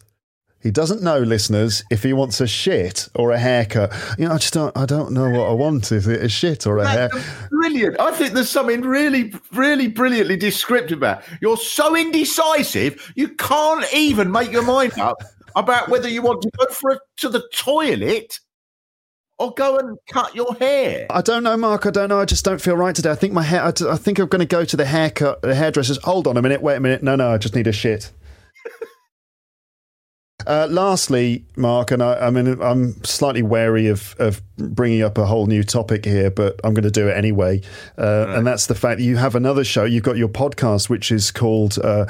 [0.64, 3.94] He doesn't know, listeners, if he wants a shit or a haircut.
[4.18, 4.76] You know, I just don't.
[4.78, 5.92] I don't know what I want.
[5.92, 7.10] Is it a shit or a hair?
[7.50, 8.00] Brilliant.
[8.00, 11.24] I think there's something really, really brilliantly descriptive about.
[11.42, 15.22] You're so indecisive, you can't even make your mind up
[15.56, 18.40] about whether you want to go for a, to the toilet
[19.38, 21.08] or go and cut your hair.
[21.10, 21.86] I don't know, Mark.
[21.86, 22.20] I don't know.
[22.20, 23.12] I just don't feel right today.
[23.12, 23.64] I think my hair.
[23.66, 26.02] I think I'm going to go to the haircut, the hairdressers.
[26.04, 26.62] Hold on a minute.
[26.62, 27.04] Wait a minute.
[27.04, 27.34] No, no.
[27.34, 28.12] I just need a shit.
[30.46, 35.26] Uh, lastly, Mark, and I, I mean, I'm slightly wary of, of bringing up a
[35.26, 37.62] whole new topic here, but I'm going to do it anyway.
[37.98, 39.84] Uh, And that's the fact that you have another show.
[39.84, 42.06] You've got your podcast, which is called uh,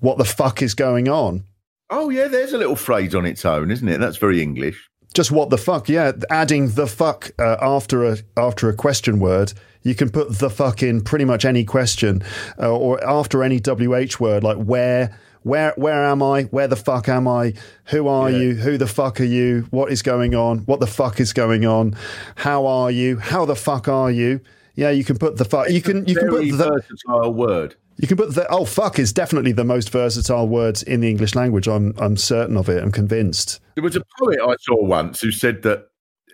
[0.00, 1.44] "What the Fuck Is Going On."
[1.90, 3.98] Oh yeah, there's a little phrase on its own, isn't it?
[3.98, 4.88] That's very English.
[5.12, 5.88] Just what the fuck?
[5.88, 9.52] Yeah, adding the fuck uh, after a after a question word.
[9.82, 12.22] You can put the fuck in pretty much any question,
[12.58, 15.18] uh, or after any wh word like where.
[15.42, 16.44] Where where am I?
[16.44, 17.54] Where the fuck am I?
[17.86, 18.38] Who are Yeah.
[18.38, 18.54] you?
[18.54, 19.66] Who the fuck are you?
[19.70, 20.58] What is going on?
[20.60, 21.94] What the fuck is going on?
[22.36, 23.16] How are you?
[23.18, 24.40] How the fuck are you?
[24.74, 25.70] Yeah, you can put the fuck.
[25.70, 27.74] You can you can put the versatile word.
[27.96, 31.34] you can put the oh fuck is definitely the most versatile word in the English
[31.34, 31.66] language.
[31.68, 32.82] I'm I'm certain of it.
[32.82, 33.60] I'm convinced.
[33.74, 35.86] There was a poet I saw once who said that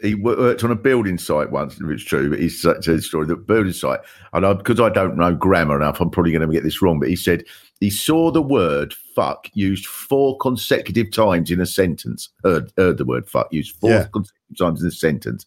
[0.02, 3.24] he worked on a building site once, if it's true, but he said the story,
[3.26, 4.00] the building site,
[4.34, 7.00] and I, because I don't know grammar enough, I'm probably going to get this wrong,
[7.00, 7.44] but he said
[7.80, 13.04] he saw the word fuck used four consecutive times in a sentence, heard, heard the
[13.04, 14.06] word fuck used four Yeah.
[14.12, 15.44] consecutive times in a sentence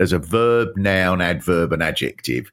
[0.00, 2.50] as a verb, noun, adverb, and adjective.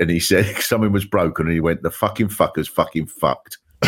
[0.00, 3.58] And he said something was broken, and he went, the fucking fuckers fucking fucked.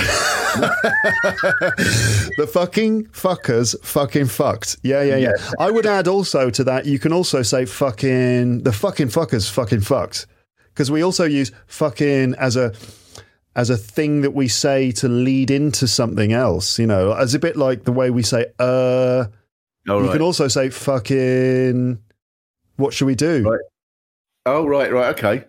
[2.37, 4.77] the fucking fuckers fucking fucked.
[4.83, 5.33] Yeah, yeah, yeah.
[5.59, 9.81] I would add also to that, you can also say fucking, the fucking fuckers fucking
[9.81, 10.27] fucked.
[10.69, 12.73] Because we also use fucking as a,
[13.57, 17.39] as a thing that we say to lead into something else, you know, as a
[17.39, 19.25] bit like the way we say, uh,
[19.89, 20.13] All you right.
[20.13, 21.99] can also say fucking,
[22.77, 23.49] what should we do?
[23.49, 23.61] Right.
[24.45, 25.45] Oh, right, right, okay.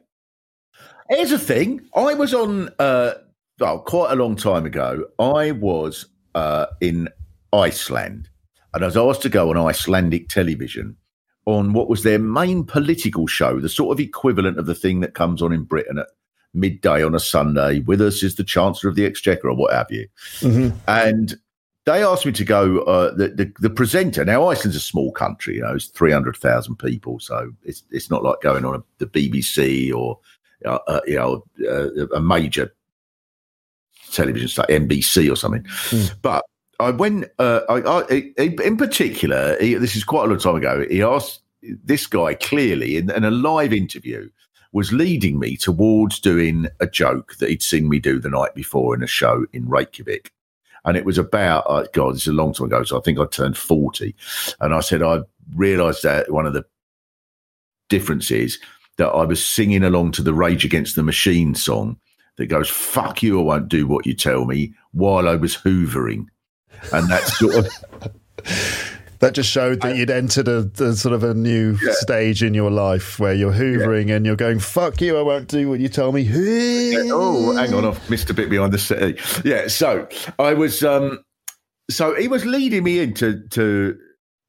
[1.10, 1.82] Here's the thing.
[1.94, 3.16] I was on, uh,
[3.60, 5.04] well, quite a long time ago.
[5.20, 7.10] I was uh, in
[7.52, 8.30] Iceland,
[8.74, 10.96] and I was asked to go on Icelandic television
[11.46, 15.14] on what was their main political show, the sort of equivalent of the thing that
[15.14, 16.08] comes on in Britain at
[16.54, 17.80] midday on a Sunday.
[17.82, 20.08] With us is the Chancellor of the Exchequer or what have you.
[20.40, 20.74] Mhm.
[20.88, 21.38] And
[21.88, 22.80] they asked me to go.
[22.80, 24.26] Uh, the, the the presenter.
[24.26, 25.56] Now Iceland's a small country.
[25.56, 28.84] You know, it's three hundred thousand people, so it's it's not like going on a,
[28.98, 30.20] the BBC or
[30.66, 32.74] uh, uh, you know uh, a major
[34.12, 35.66] television station, NBC or something.
[36.22, 36.44] But
[36.80, 37.26] I went.
[37.40, 40.86] Uh, I, I in in particular, he, this is quite a long time ago.
[40.90, 41.40] He asked
[41.84, 44.30] this guy clearly in, in a live interview
[44.72, 48.96] was leading me towards doing a joke that he'd seen me do the night before
[48.96, 50.32] in a show in Reykjavik.
[50.86, 52.84] And it was about, uh, God, this is a long time ago.
[52.84, 54.16] So I think I turned 40.
[54.62, 55.20] And I said, I
[55.56, 56.66] realized that one of the
[57.90, 58.60] differences
[58.98, 61.98] that I was singing along to the Rage Against the Machine song
[62.38, 66.28] that goes, fuck you, I won't do what you tell me, while I was hoovering.
[66.94, 67.68] And that sort of,
[69.20, 71.94] That just showed that you'd entered a, a sort of a new Yeah.
[71.94, 75.70] stage in your life where you're hoovering and you're going, fuck you, I won't do
[75.70, 76.28] what you tell me.
[77.12, 79.20] oh, hang on, I've missed a bit behind the city.
[79.44, 80.08] Yeah, so
[80.40, 81.24] I was, um,
[81.90, 83.98] so he was leading me into to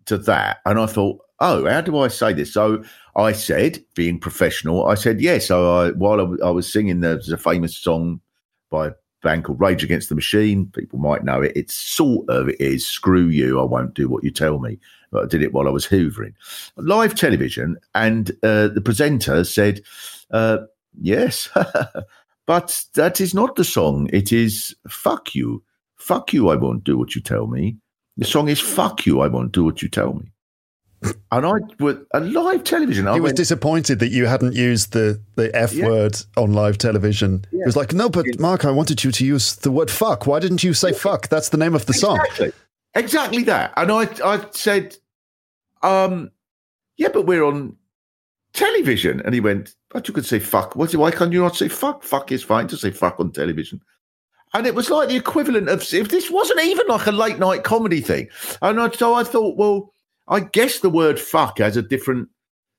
[0.07, 2.53] to that, and I thought, oh, how do I say this?
[2.53, 2.83] So
[3.15, 5.47] I said, being professional, I said yes.
[5.49, 8.21] So I, while I, I was singing, there's a famous song
[8.71, 8.91] by
[9.23, 10.67] band called Rage Against the Machine.
[10.75, 11.53] People might know it.
[11.57, 14.79] It's sort of it is "Screw you, I won't do what you tell me."
[15.11, 16.35] But I did it while I was hoovering,
[16.77, 19.81] live television, and uh, the presenter said,
[20.31, 20.59] uh,
[21.01, 21.49] "Yes."
[22.49, 24.09] But that is not the song.
[24.11, 25.63] It is fuck you.
[25.97, 27.77] Fuck you, I won't do what you tell me.
[28.17, 30.33] The song is fuck you, I won't do what you tell me.
[31.31, 33.07] And I with a live television.
[33.07, 35.87] I He was went, disappointed that you hadn't used the, the F Yeah.
[35.87, 37.45] word on live television.
[37.51, 40.27] He was like, no, but Mark, I wanted you to use the word fuck.
[40.27, 41.29] Why didn't you say fuck?
[41.29, 42.19] That's the name of the song.
[42.21, 42.53] Exactly.
[42.95, 43.73] Exactly that.
[43.77, 44.97] And I I said,
[45.83, 46.31] um,
[46.97, 47.77] yeah, but we're on
[48.55, 49.21] television.
[49.25, 50.75] And he went, but you could say fuck.
[50.75, 52.03] What, why can't you not say fuck?
[52.03, 53.81] Fuck is fine to say fuck on television.
[54.55, 57.65] And it was like the equivalent of if this wasn't even like a late night
[57.65, 58.29] comedy thing.
[58.63, 59.93] And I, so I thought, well,
[60.29, 62.29] I guess the word fuck has a different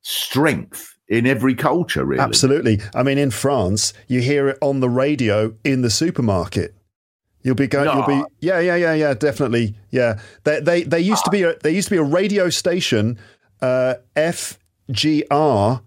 [0.01, 2.21] strength in every culture, really.
[2.21, 2.79] Absolutely.
[2.93, 6.75] I mean, in France, you hear it on the radio in the supermarket.
[7.41, 7.89] You'll be going.
[7.95, 8.23] You'll be.
[8.41, 9.13] Yeah, yeah, yeah, yeah.
[9.13, 9.75] Definitely.
[9.91, 10.19] Yeah.
[10.43, 13.17] They they they used to be a there used to be a radio station,
[13.61, 15.81] uh, FGR,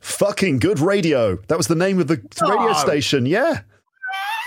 [0.00, 1.36] fucking good radio.
[1.48, 3.26] That was the name of the radio station.
[3.26, 3.60] Yeah.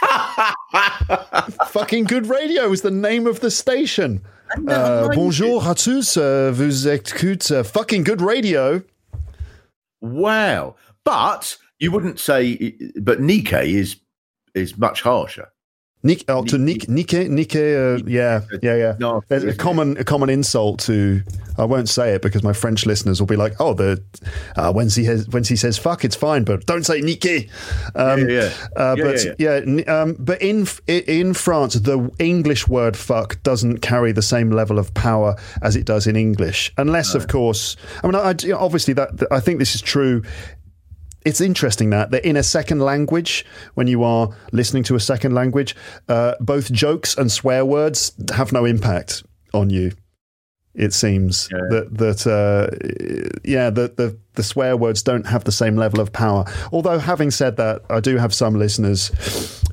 [1.68, 4.22] fucking good radio was the name of the station.
[4.56, 6.18] Uh, bonjour à tous.
[6.18, 8.82] Uh, vous écoutez uh, fucking good radio.
[10.02, 10.76] Wow.
[11.04, 13.98] But you wouldn't say, but niquer is
[14.54, 15.50] is much harsher.
[16.08, 18.96] Nick, oh, to Nick, Nikke, Nikke, uh, yeah, yeah, yeah.
[19.00, 21.22] No, There's a common, a common insult to.
[21.60, 24.00] I won't say it because my French listeners will be like, "Oh, the
[24.56, 27.50] uh, when he has when he says fuck, it's fine, but don't say Nikke."
[27.96, 28.52] Um, Yeah, yeah.
[28.76, 33.80] Uh, Yeah, but yeah, yeah, um, but in in France, the English word "fuck" doesn't
[33.80, 38.08] carry the same level of power as it does in English, unless, of course, I
[38.08, 40.22] mean, I, I- obviously that I think this is true
[41.28, 43.46] it's interesting that that in a second language,
[43.76, 45.76] when you are listening to a second language,
[46.08, 49.24] uh, both jokes and swear words have no impact
[49.54, 49.92] on you.
[50.74, 51.58] It seems Yeah.
[51.72, 52.68] that that uh,
[53.44, 56.46] yeah, the, the the swear words don't have the same level of power.
[56.72, 59.12] Although, having said that, I do have some listeners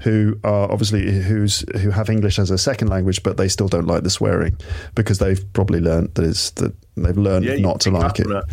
[0.02, 3.86] who are obviously who's who have English as a second language, but they still don't
[3.86, 4.56] like the swearing
[4.94, 8.26] because they've probably learned that it's that they've learned you not to like it.
[8.30, 8.44] a-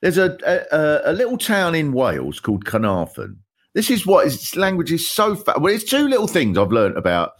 [0.00, 0.36] There's a,
[0.72, 3.38] a a little town in Wales called Carnarvon.
[3.74, 5.72] This is what its language is so fa- well.
[5.74, 7.32] It's two little things I've learned about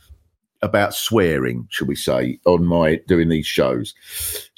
[0.62, 3.94] about swearing, shall we say, on my doing these shows.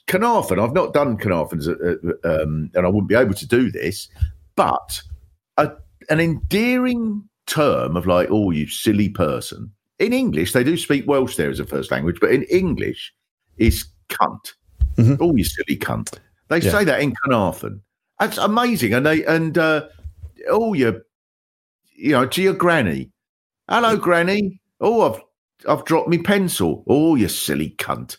[0.06, 4.09] Carnarvon, I've not done Carnarvon, uh, um, and I wouldn't be able to do this,
[4.55, 5.02] but
[5.56, 5.73] a,
[6.09, 9.73] an endearing term of like, oh, you silly person.
[9.98, 13.12] In English, they do speak Welsh there as a first language, but in English,
[13.56, 14.52] is cunt.
[14.97, 15.18] Mhm.
[15.20, 16.18] Oh, you silly cunt.
[16.48, 16.70] They Yeah.
[16.70, 17.82] say that in Carnarvon.
[18.18, 18.94] That's amazing.
[18.94, 19.89] And they and uh,
[20.48, 21.02] oh, you,
[21.94, 23.10] you know, to your granny.
[23.68, 24.60] Hello, granny.
[24.81, 25.20] Oh, I've
[25.68, 26.85] I've dropped my pencil.
[26.86, 28.16] Oh, you silly cunt.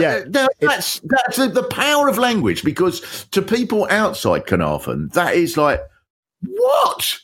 [0.00, 5.34] Yeah, uh, that's that's the, the power of language because to people outside Carnarvon, that
[5.34, 5.80] is like
[6.40, 7.18] what?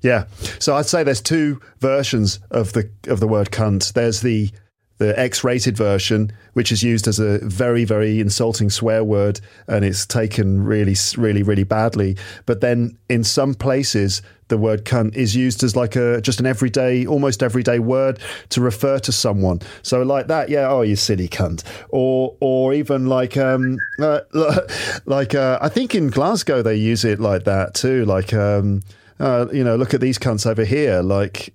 [0.00, 0.24] Yeah.
[0.58, 3.92] So I'd say there's two versions of the of the word cunt.
[3.92, 4.50] There's the
[4.98, 10.04] the X-rated version, which is used as a very, very insulting swear word, and it's
[10.04, 12.16] taken really, really, really badly.
[12.46, 16.46] But then in some places, the word cunt is used as like a just an
[16.46, 18.18] everyday, almost everyday word
[18.50, 19.60] to refer to someone.
[19.82, 24.20] So like that, yeah, oh, you silly cunt, or or even like um uh,
[25.06, 28.82] like uh, I think in Glasgow they use it like that too, like um.
[29.20, 31.02] Uh, you know, look at these cunts over here.
[31.02, 31.52] Like,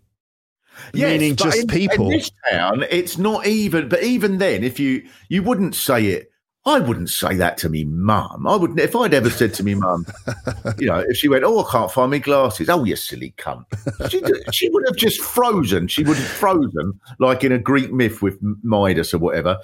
[0.93, 2.11] meaning just in, people.
[2.11, 3.89] In this town, it's not even.
[3.89, 6.31] But even then, if you you wouldn't say it,
[6.65, 8.47] I wouldn't say that to me mum.
[8.47, 8.79] I wouldn't.
[8.79, 10.05] If I'd ever said to me mum,
[10.77, 13.65] you know, if she went, "Oh, I can't find my glasses," oh, you silly cunt,
[14.09, 14.21] she,
[14.51, 15.87] she would have just frozen.
[15.87, 19.57] She would have frozen like in a Greek myth with Midas or whatever.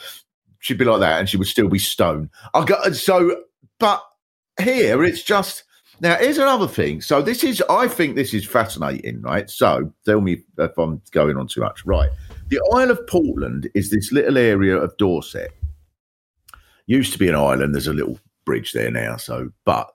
[0.60, 2.30] She'd be like that, and she would still be stone.
[2.53, 3.44] I got so,
[3.80, 4.03] but
[4.61, 5.64] here it's just.
[6.01, 7.01] Now, here's another thing.
[7.01, 9.49] So, this is, I think this is fascinating, right?
[9.49, 11.85] So, tell me if I'm going on too much.
[11.85, 12.09] Right.
[12.47, 15.51] The Isle of Portland is this little area of Dorset.
[16.88, 17.76] Used to be an island.
[17.76, 19.17] There's a little bridge there now.
[19.17, 19.91] So, but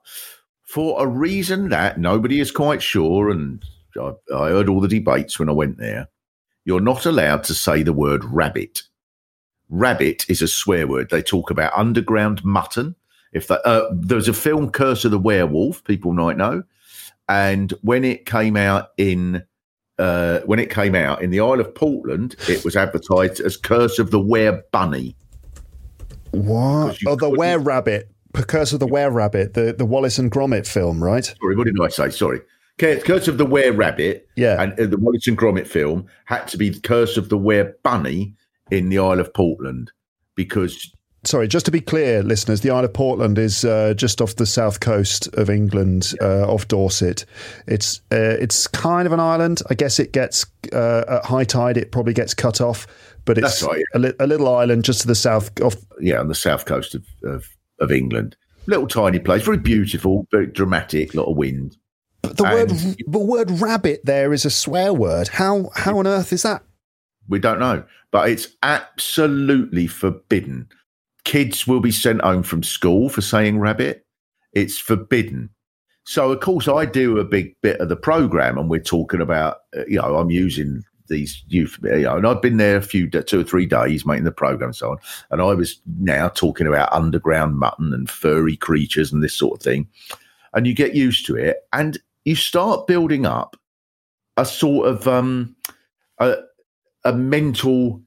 [0.63, 3.65] for a reason that nobody is quite sure, and
[3.97, 6.09] I, I heard all the debates when I went there,
[6.65, 8.83] you're not allowed to say the word rabbit.
[9.69, 11.11] Rabbit is a swear word.
[11.11, 12.95] They talk about underground mutton.
[13.35, 16.63] If that, uh, there was a film, Curse of the Werewolf, people might know,
[17.29, 19.45] and when it came out in
[19.99, 23.99] uh, when it came out in the Isle of Portland, it was advertised as Curse
[23.99, 25.15] of the Were Bunny.
[26.33, 26.97] what?
[27.07, 31.03] Oh, the Were Rabbit, Curse of the Were Rabbit, the, the Wallace and Gromit film,
[31.03, 31.25] right?
[31.25, 32.11] Sorry, what did I say?
[32.11, 32.41] Sorry.
[32.79, 34.61] Curse Curse of the Were Rabbit Yeah.
[34.61, 38.35] and uh, the Wallace and Gromit film had to be Curse of the Were Bunny
[38.71, 39.93] in the Isle of Portland
[40.35, 40.93] because
[41.27, 44.45] Sorry, just to be clear, listeners, the Isle of Portland is uh, just off the
[44.45, 47.25] south coast of England, uh, off Dorset.
[47.67, 49.63] It's uh, it's kind of an island.
[49.71, 51.77] I guess it gets uh, at high tide.
[51.79, 52.87] It probably gets cut off,
[53.25, 56.29] but it's right, a, li- a little island just to the south of yeah, on
[56.29, 57.49] the south coast of, of,
[57.81, 58.37] of England.
[58.67, 61.77] Little tiny place, very beautiful, very dramatic, lot of wind.
[62.23, 65.29] But the And- word the word rabbit there is a swear word.
[65.29, 66.63] How how on earth is that?
[67.29, 70.69] We don't know, but it's absolutely forbidden.
[71.25, 74.05] Kids will be sent home from school for saying rabbit.
[74.53, 75.51] It's forbidden.
[76.05, 79.59] So, of course, I do a big bit of the program, and we're talking about,
[79.77, 83.09] uh, you know, I'm using these youth, you know, and I've been there a few,
[83.09, 84.99] two or three days making the program and so on.
[85.31, 89.63] And I was now talking about underground mutton and furry creatures and this sort of
[89.63, 89.89] thing.
[90.53, 93.57] And you get used to it, and you start building up
[94.37, 95.57] a sort of um,
[96.19, 96.37] a,
[97.05, 98.03] a mental,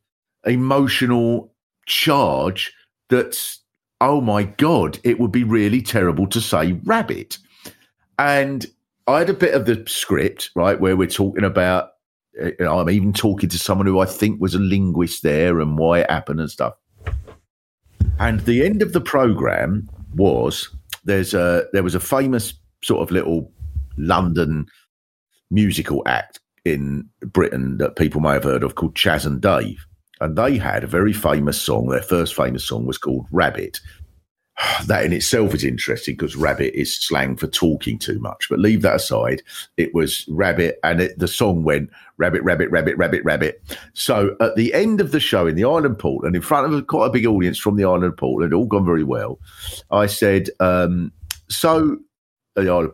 [0.45, 1.53] emotional
[1.87, 2.73] charge
[3.09, 3.61] that's,
[4.01, 7.37] oh my God, it would be really terrible to say rabbit.
[8.19, 8.65] And
[9.07, 11.91] I had a bit of the script, right, where we're talking about,
[12.41, 15.59] uh, you know, I'm even talking to someone who I think was a linguist there
[15.59, 16.73] and why it happened and stuff.
[18.19, 20.69] And the end of the program was
[21.03, 22.53] there's a there was a famous
[22.83, 23.51] sort of little
[23.97, 24.65] London
[25.51, 29.85] musical act in Britain that people may have heard of called Chas and Dave.
[30.21, 31.87] And they had a very famous song.
[31.87, 33.79] Their first famous song was called Rabbit.
[34.87, 38.47] That in itself is interesting because rabbit is slang for talking too much.
[38.49, 39.43] But leave that aside.
[39.75, 43.61] It was rabbit, and it, the song went rabbit, rabbit, rabbit, rabbit, rabbit.
[43.93, 47.07] So at the end of the show in the Island Portland, in front of quite
[47.07, 49.39] a big audience from the Island Portland, all gone very well.
[49.91, 51.11] I said, um,
[51.49, 51.99] "So
[52.57, 52.87] uh,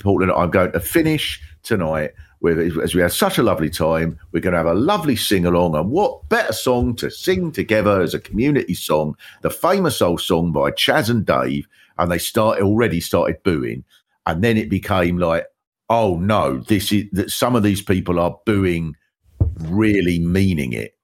[0.00, 0.32] Portland.
[0.32, 2.12] I'm going to finish tonight
[2.44, 4.18] as we had such a lovely time.
[4.32, 8.00] We're going to have a lovely sing along, and what better song to sing together
[8.00, 9.16] as a community song?
[9.42, 11.66] The famous old song by Chas and Dave,
[11.98, 13.84] and they started already started booing,
[14.26, 15.46] and then it became like,
[15.88, 18.94] oh no, this is that some of these people are booing,
[19.64, 20.96] really meaning it,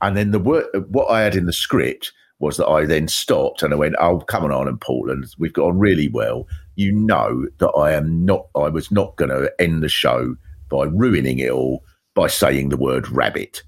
[0.00, 3.74] and then the what I had in the script was that I then stopped and
[3.74, 6.46] I went, "Oh, come on, Ireland, Portland, we've got on really well.
[6.76, 8.46] You know that I am not.
[8.54, 10.36] I was not going to end the show
[10.68, 11.84] by ruining it all
[12.14, 13.62] by saying the word rabbit,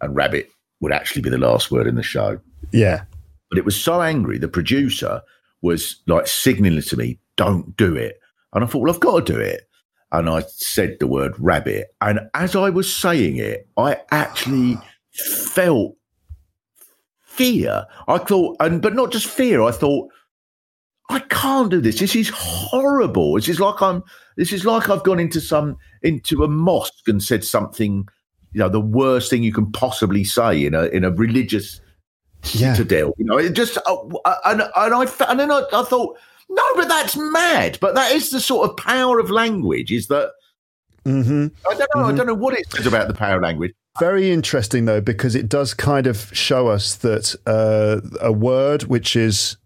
[0.00, 0.50] and rabbit
[0.80, 2.38] would actually be the last word in the show.
[2.72, 3.04] Yeah,
[3.50, 4.38] But it was so angry.
[4.38, 5.20] The producer
[5.60, 8.18] was like signaling to me, "Don't do it,"
[8.52, 9.68] and I thought, "Well, I've got to do it."
[10.10, 14.78] And I said the word rabbit, and as I was saying it, I actually
[15.12, 15.96] felt
[17.22, 17.86] fear.
[18.08, 19.62] I thought, and but not just fear.
[19.62, 20.10] I thought,
[21.12, 21.98] I can't do this.
[21.98, 23.34] This is horrible.
[23.34, 24.02] This is like I'm.
[24.36, 28.08] This is like I've gone into some into a mosque and said something.
[28.52, 31.80] You know, the worst thing you can possibly say in a in a religious
[32.52, 32.74] yeah.
[32.74, 33.14] citadel.
[33.18, 33.96] You know, it just uh,
[34.44, 36.18] and and I and then I, I thought,
[36.48, 37.78] no, but that's mad.
[37.80, 39.92] But that is the sort of power of language.
[39.92, 40.30] Is that
[41.04, 42.04] hmm I don't know.
[42.04, 43.72] I don't know what it says about the power of language.
[44.00, 49.16] Very interesting though, because it does kind of show us that uh, a word, which
[49.16, 49.58] is,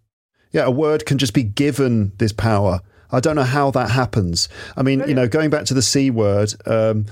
[0.53, 2.81] yeah, a word can just be given this power.
[3.11, 4.49] I don't know how that happens.
[4.77, 7.07] I mean, you know, going back to the C word, um,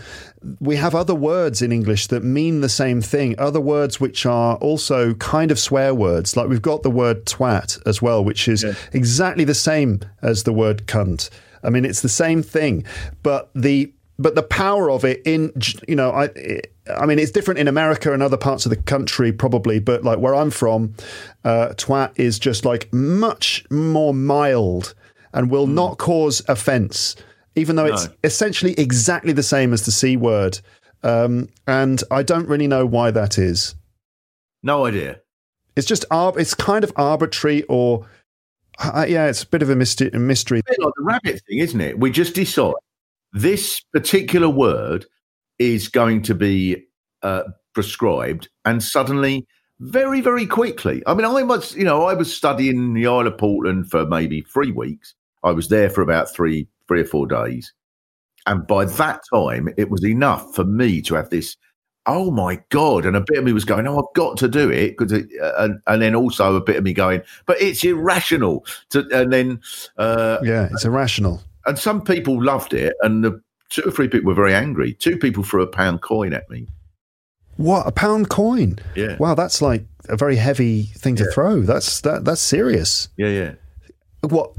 [0.60, 4.56] we have other words in English that mean the same thing, other words which are
[4.56, 6.36] also kind of swear words.
[6.36, 10.52] Like we've got the word twat as well, which is exactly the same as the
[10.52, 11.30] word cunt.
[11.62, 12.84] I mean, it's the same thing,
[13.22, 15.52] but the but the power of it in
[15.88, 16.30] you know I
[16.94, 20.18] I mean it's different in America and other parts of the country probably, but like
[20.18, 20.94] where I'm from,
[21.44, 24.94] uh, twat is just like much more mild
[25.32, 27.16] and will not cause offence,
[27.56, 30.60] even though it's essentially exactly the same as the c word.
[31.02, 33.74] Um, and I don't really know why that is.
[34.62, 35.20] No idea.
[35.76, 38.06] It's just arb- it's kind of arbitrary or.
[38.78, 40.10] Uh, yeah, it's a bit of a mystery.
[40.14, 40.60] A mystery.
[40.66, 41.98] bit like the rabbit thing, isn't it?
[41.98, 42.74] We just decide
[43.34, 45.04] this particular word
[45.58, 46.84] is going to be
[47.22, 47.42] uh,
[47.74, 49.46] prescribed, and suddenly,
[49.80, 51.02] very, very quickly.
[51.06, 54.42] I mean, I was, you know, I was studying the Isle of Portland for maybe
[54.42, 55.14] three weeks.
[55.42, 57.74] I was there for about three, three or four days,
[58.46, 61.56] and by that time, it was enough for me to have this.
[62.06, 63.04] Oh my god!
[63.04, 65.80] And a bit of me was going, "Oh, I've got to do it," because, and
[65.86, 69.60] and then also a bit of me going, "But it's irrational." To and then,
[69.96, 71.42] uh, Yeah, it's irrational.
[71.66, 74.94] And some people loved it, and the two or three people were very angry.
[74.94, 76.66] Two people threw a pound coin at me.
[77.56, 78.78] What a pound coin!
[78.96, 79.16] Yeah.
[79.18, 81.60] Wow, that's like a very heavy thing to throw.
[81.62, 82.24] That's that.
[82.24, 83.08] That's serious.
[83.16, 83.54] Yeah, yeah,
[84.22, 84.50] What?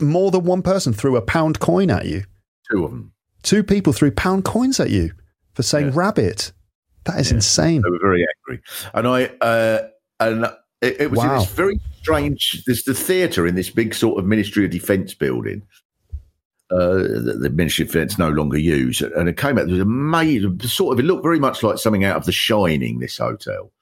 [0.00, 2.24] More than one person threw a pound coin at you.
[2.70, 3.12] two of them.
[3.42, 5.12] Two people threw pound coins at you
[5.54, 5.92] for saying Yeah.
[5.94, 6.52] rabbit.
[7.04, 7.82] That is insane.
[7.82, 8.62] They were very angry,
[8.94, 9.88] and I uh,
[10.20, 10.44] and
[10.82, 11.40] it, it was Wow.
[11.40, 12.62] this very strange.
[12.66, 15.62] There's the theatre in this big sort of Ministry of Defence building.
[16.70, 19.66] Uh, the, Ministry of Defence no longer used, and it came out.
[19.66, 21.00] There was a made sort of.
[21.00, 22.98] It looked very much like something out of The Shining.
[22.98, 23.72] This hotel,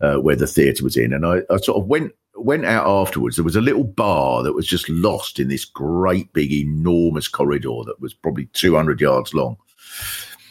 [0.00, 3.36] uh, where the theatre was in, and I, I sort of went went out afterwards.
[3.36, 7.82] There was a little bar that was just lost in this great big enormous corridor
[7.86, 9.56] that was probably 200 yards long.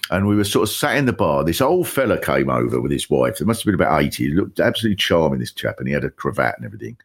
[0.10, 1.44] And we were sort of sat in the bar.
[1.44, 3.38] This old fella came over with his wife.
[3.38, 4.24] There must have been about 80.
[4.24, 6.98] He looked absolutely charming, this chap, and he had a cravat and everything.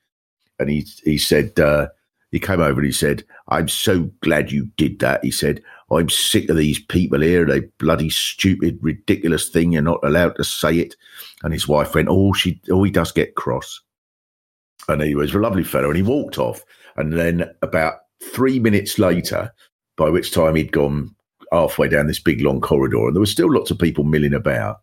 [0.58, 1.88] And he he said, uh,
[2.32, 5.24] he came over and he said, I'm so glad you did that.
[5.24, 7.44] He said, I'm sick of these people here.
[7.44, 9.72] They bloody stupid, ridiculous thing.
[9.72, 10.96] You're not allowed to say it.
[11.42, 13.80] And his wife went, Oh, she oh, he does get cross.
[14.88, 16.62] And he was a lovely fellow, and he walked off.
[16.96, 19.52] And then about three minutes later,
[19.96, 21.14] by which time he'd gone
[21.52, 24.80] halfway down this big long corridor, and there were still lots of people milling about.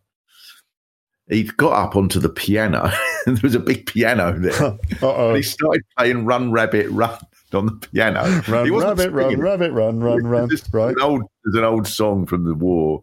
[1.28, 2.90] He'd got up onto the piano,
[3.26, 4.78] and there was a big piano there.
[5.02, 7.18] And he started playing "Run Rabbit Run"
[7.58, 8.22] on the piano.
[8.48, 10.48] Run, rabbit, run, rabbit, run, run, run.
[10.48, 10.94] There's Right.
[10.96, 13.02] An old, there's an old song from the war,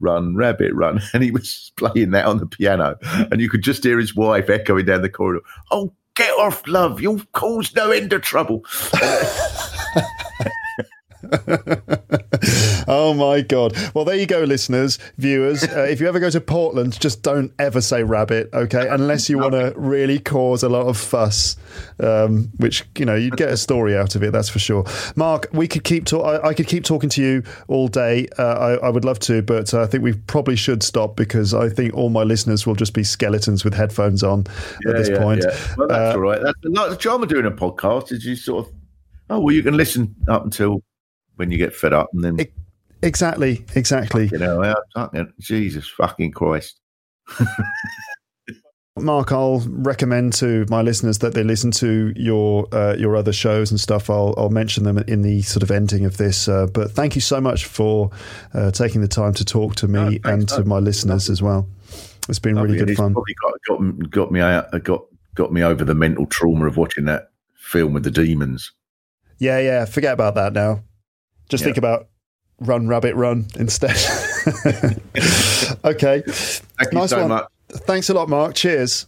[0.00, 2.96] "Run Rabbit Run," and he was playing that on the piano,
[3.30, 5.44] and you could just hear his wife echoing down the corridor.
[5.70, 7.00] Oh, get off, love!
[7.00, 8.64] You'll cause no end of trouble.
[12.88, 13.76] oh my god!
[13.94, 15.64] Well, there you go, listeners, viewers.
[15.64, 18.88] Uh, if you ever go to Portland, just don't ever say rabbit, okay?
[18.88, 21.56] Unless you want to really cause a lot of fuss,
[22.00, 24.32] um, which you know you'd get a story out of it.
[24.32, 24.84] That's for sure.
[25.16, 26.06] Mark, we could keep.
[26.06, 28.28] Ta- I, I could keep talking to you all day.
[28.38, 28.42] Uh,
[28.82, 31.68] I, I would love to, but uh, I think we probably should stop because I
[31.68, 34.46] think all my listeners will just be skeletons with headphones on
[34.86, 35.44] at this point.
[35.76, 36.40] Well, that's Uh, all right.
[36.42, 38.72] That's the, the charm of doing a podcast is you sort of,
[39.30, 40.82] oh, well, you can listen up until
[41.40, 42.52] when you get fed up, and then It-
[43.02, 44.28] Exactly, exactly.
[44.30, 44.74] you know,
[45.40, 46.78] Jesus fucking Christ.
[48.98, 53.70] Mark, I'll recommend to my listeners that they listen to your uh, your other shows
[53.70, 54.10] and stuff.
[54.10, 56.46] I'll, I'll mention them in the sort of ending of this.
[56.48, 58.10] Uh, but thank you so much for
[58.52, 60.64] uh, taking the time to talk to me No, thanks, and to no.
[60.66, 61.66] my listeners as well.
[62.28, 63.14] It's been really good it's fun.
[63.14, 65.04] Probably got, got got me out, got
[65.34, 68.72] got me over the mental trauma of watching that film with the demons.
[69.38, 69.86] Yeah, yeah.
[69.86, 70.82] Forget about that now.
[71.50, 71.66] Just Yeah.
[71.66, 72.06] think about
[72.60, 73.90] Run Rabbit Run instead.
[75.84, 76.22] okay.
[76.26, 77.28] Thank you so one.
[77.28, 77.46] much.
[77.70, 78.54] Thanks a lot, Mark.
[78.54, 79.06] Cheers.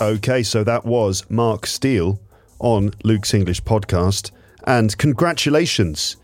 [0.00, 2.20] Okay, so that was Mark Steel
[2.58, 4.30] on Luke's English podcast.
[4.66, 6.16] And congratulations,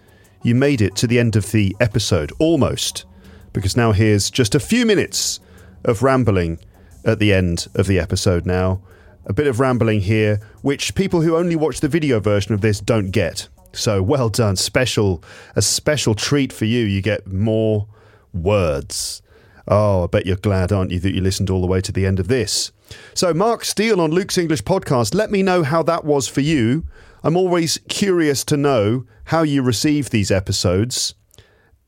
[0.42, 3.04] you made it to the end of the episode, almost.
[3.52, 5.40] Because now here's just a few minutes
[5.84, 6.58] of rambling
[7.04, 8.80] at the end of the episode now.
[9.26, 12.80] A bit of rambling here, which people who only watch the video version of this
[12.80, 13.48] don't get.
[13.72, 14.56] So well done.
[14.56, 15.22] Special,
[15.54, 16.84] a special treat for you.
[16.84, 17.86] You get more
[18.32, 19.22] words.
[19.68, 22.06] Oh, I bet you're glad, aren't you, that you listened all the way to the
[22.06, 22.72] end of this.
[23.14, 26.84] So, Mark Steel on Luke's English podcast, let me know how that was for you.
[27.22, 31.14] I'm always curious to know how you receive these episodes,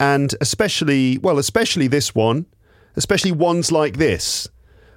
[0.02, 2.46] and especially, well, especially this one,
[2.96, 4.48] especially ones like this,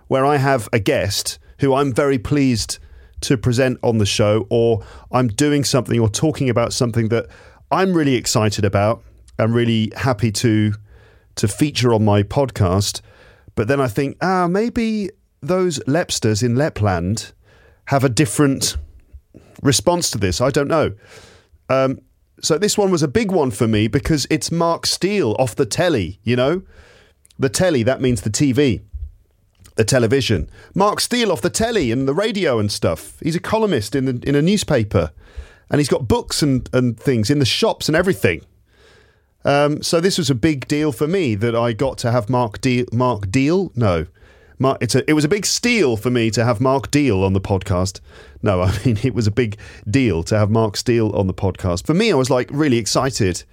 [0.08, 2.80] where I have a guest who I'm very pleased
[3.22, 7.28] to present on the show, or I'm doing something or talking about something that
[7.70, 9.04] I'm really excited about.
[9.38, 10.74] I'm really happy to
[11.36, 13.02] to feature on my podcast.
[13.54, 17.32] But then I think, ah, maybe those Lepsters in Lapland
[17.86, 18.76] have a different
[19.62, 20.42] response to this.
[20.42, 20.94] I don't know.
[21.70, 22.00] Um,
[22.42, 25.66] so this one was a big one for me because it's Mark Steel off the
[25.66, 26.64] telly, you know?
[27.40, 28.82] The telly, that means the TV,
[29.76, 30.50] the television.
[30.74, 33.20] Mark Steel off the telly and the radio and stuff.
[33.22, 35.12] He's a columnist in, the, in a newspaper
[35.70, 38.42] and he's got books and, and things in the shops and everything.
[39.44, 42.62] Um, so this was a big deal for me that I got to have Mark
[42.62, 42.86] Deal.
[42.92, 43.72] Mark Deal?
[43.76, 44.08] No,
[44.60, 47.42] Mark, a, it was a big steal for me to have Mark Deal on the
[47.42, 48.00] podcast.
[48.42, 49.58] No, I mean it was a big
[49.90, 51.86] deal to have Mark Steel on the podcast.
[51.86, 53.44] For me, I was like really excited,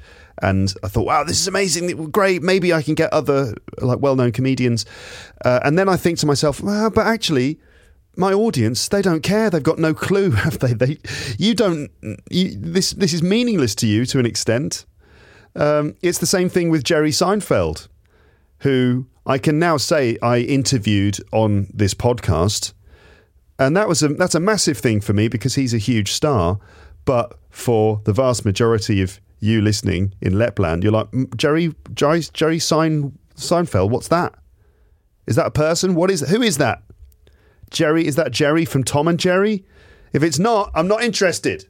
[0.41, 2.43] and I thought, wow, this is amazing, great.
[2.43, 4.87] Maybe I can get other like well-known comedians.
[5.45, 7.59] Uh, and then I think to myself, well, but actually.
[8.15, 9.49] My audience, they don't care.
[9.49, 10.75] They've got no clue, have they?
[10.75, 10.99] They,
[11.39, 11.91] you don't.
[12.29, 14.85] You, this this is meaningless to you to an extent.
[15.57, 17.89] Um, it's the same thing with Jerry Seinfeld,
[18.63, 22.73] who I can now say I interviewed on this podcast,
[23.59, 26.59] and that was a that's a massive thing for me because he's a huge star.
[27.05, 32.21] But for the vast majority of you listening in Lapland, you're like "Mm, Jerry Jerry
[32.33, 33.91] Jerry Sein, Seinfeld.
[33.91, 34.35] What's that?
[35.27, 35.95] Is that a person?
[35.95, 36.83] What is who is that?
[37.71, 39.65] Jerry is that Jerry from Tom and Jerry?
[40.13, 41.67] If it's not, I'm not interested.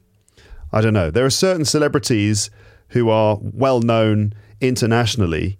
[0.71, 1.09] I don't know.
[1.11, 2.49] There are certain celebrities
[2.89, 5.59] who are well known internationally.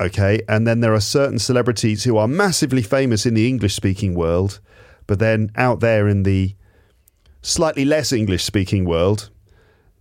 [0.00, 0.40] Okay.
[0.48, 4.60] And then there are certain celebrities who are massively famous in the English speaking world,
[5.06, 6.54] but then out there in the
[7.42, 9.30] slightly less English speaking world,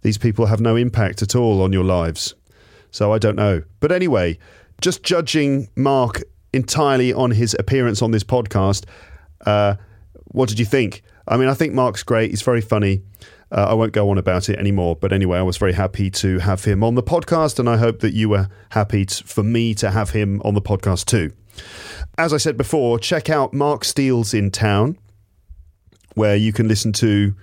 [0.02, 2.34] these people have no impact at all on your lives.
[2.92, 3.64] So I don't know.
[3.82, 4.40] But anyway,
[4.82, 6.24] just judging Mark
[6.54, 8.86] entirely on his appearance on this podcast,
[9.46, 9.76] uh,
[10.26, 11.04] what did you think?
[11.28, 12.32] I mean, I think Mark's great.
[12.32, 13.02] He's very funny.
[13.52, 14.96] Uh, I won't go on about it anymore.
[14.96, 18.00] But anyway, I was very happy to have him on the podcast, and I hope
[18.00, 21.32] that you were happy t- for me to have him on the podcast too.
[22.18, 24.98] As I said before, check out Mark Steel's in Town,
[26.14, 27.36] where you can listen to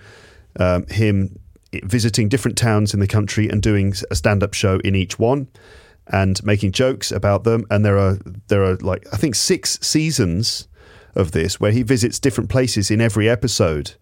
[0.59, 1.39] um, him
[1.83, 5.49] visiting different towns in the country and doing a stand-up show in each one
[6.09, 10.69] and making jokes about them and there are there are like I think 6 seasons
[11.15, 13.95] of this where he visits different places in every episode.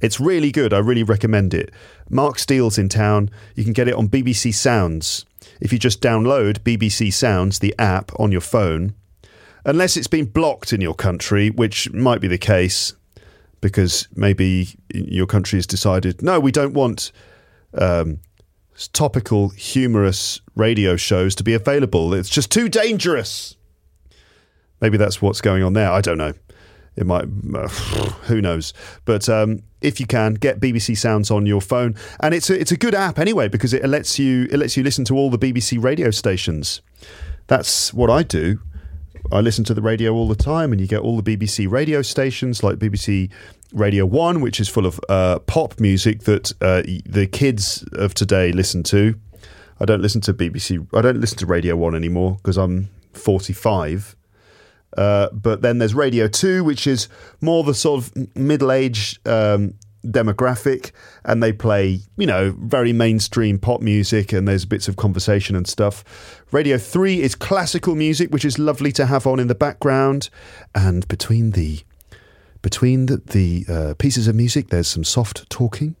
[0.00, 0.72] It's really good.
[0.72, 1.70] I really recommend it.
[2.08, 3.30] Mark Steel's in town.
[3.54, 5.24] You can get it on BBC Sounds.
[5.60, 8.94] If you just download BBC Sounds, the app on your phone,
[9.64, 12.94] unless it's been blocked in your country, which might be the case
[13.60, 17.12] because maybe your country has decided, no, we don't want
[17.74, 18.18] um,
[18.92, 22.14] topical, humorous radio shows to be available.
[22.14, 23.56] It's just too dangerous.
[24.80, 25.90] Maybe that's what's going on there.
[25.90, 26.32] I don't know.
[26.96, 27.68] It might, uh,
[28.28, 28.72] who knows?
[29.04, 32.72] But um, if you can, get BBC Sounds on your phone, and it's a, it's
[32.72, 35.38] a good app anyway because it lets you it lets you listen to all the
[35.38, 36.82] BBC radio stations.
[37.46, 38.60] That's what I do.
[39.32, 42.02] I listen to the radio all the time, and you get all the BBC radio
[42.02, 43.30] stations like BBC
[43.72, 48.52] Radio One, which is full of uh, pop music that uh, the kids of today
[48.52, 49.14] listen to.
[49.78, 50.86] I don't listen to BBC.
[50.94, 54.16] I don't listen to Radio One anymore because I'm 45.
[54.96, 57.08] Uh, but then there's Radio 2, which is
[57.40, 60.92] more the sort of middle aged um, demographic,
[61.24, 65.66] and they play, you know, very mainstream pop music, and there's bits of conversation and
[65.66, 66.42] stuff.
[66.50, 70.30] Radio 3 is classical music, which is lovely to have on in the background.
[70.74, 71.80] And between the
[72.62, 75.96] between the, the uh, pieces of music, there's some soft talking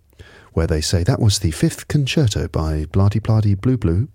[0.52, 4.08] where they say that was the fifth concerto by Blardy Blardy Blue Blue,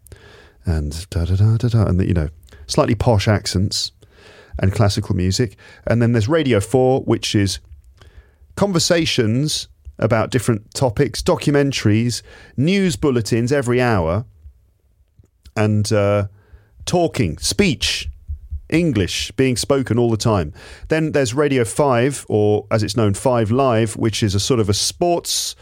[0.65, 2.30] and da da da da da, and you know,
[2.68, 3.91] slightly posh accents
[4.60, 5.57] and classical music.
[5.86, 7.60] And then there's Radio 4, which is
[8.56, 9.68] conversations
[9.98, 12.22] about different topics, documentaries,
[12.57, 14.26] news bulletins every hour,
[15.56, 16.27] and uh,
[16.86, 18.10] talking, speech,
[18.69, 20.53] English being spoken all the time.
[20.90, 24.69] Then there's Radio 5, or as it's known, 5 Live, which is a sort of
[24.69, 25.56] a sports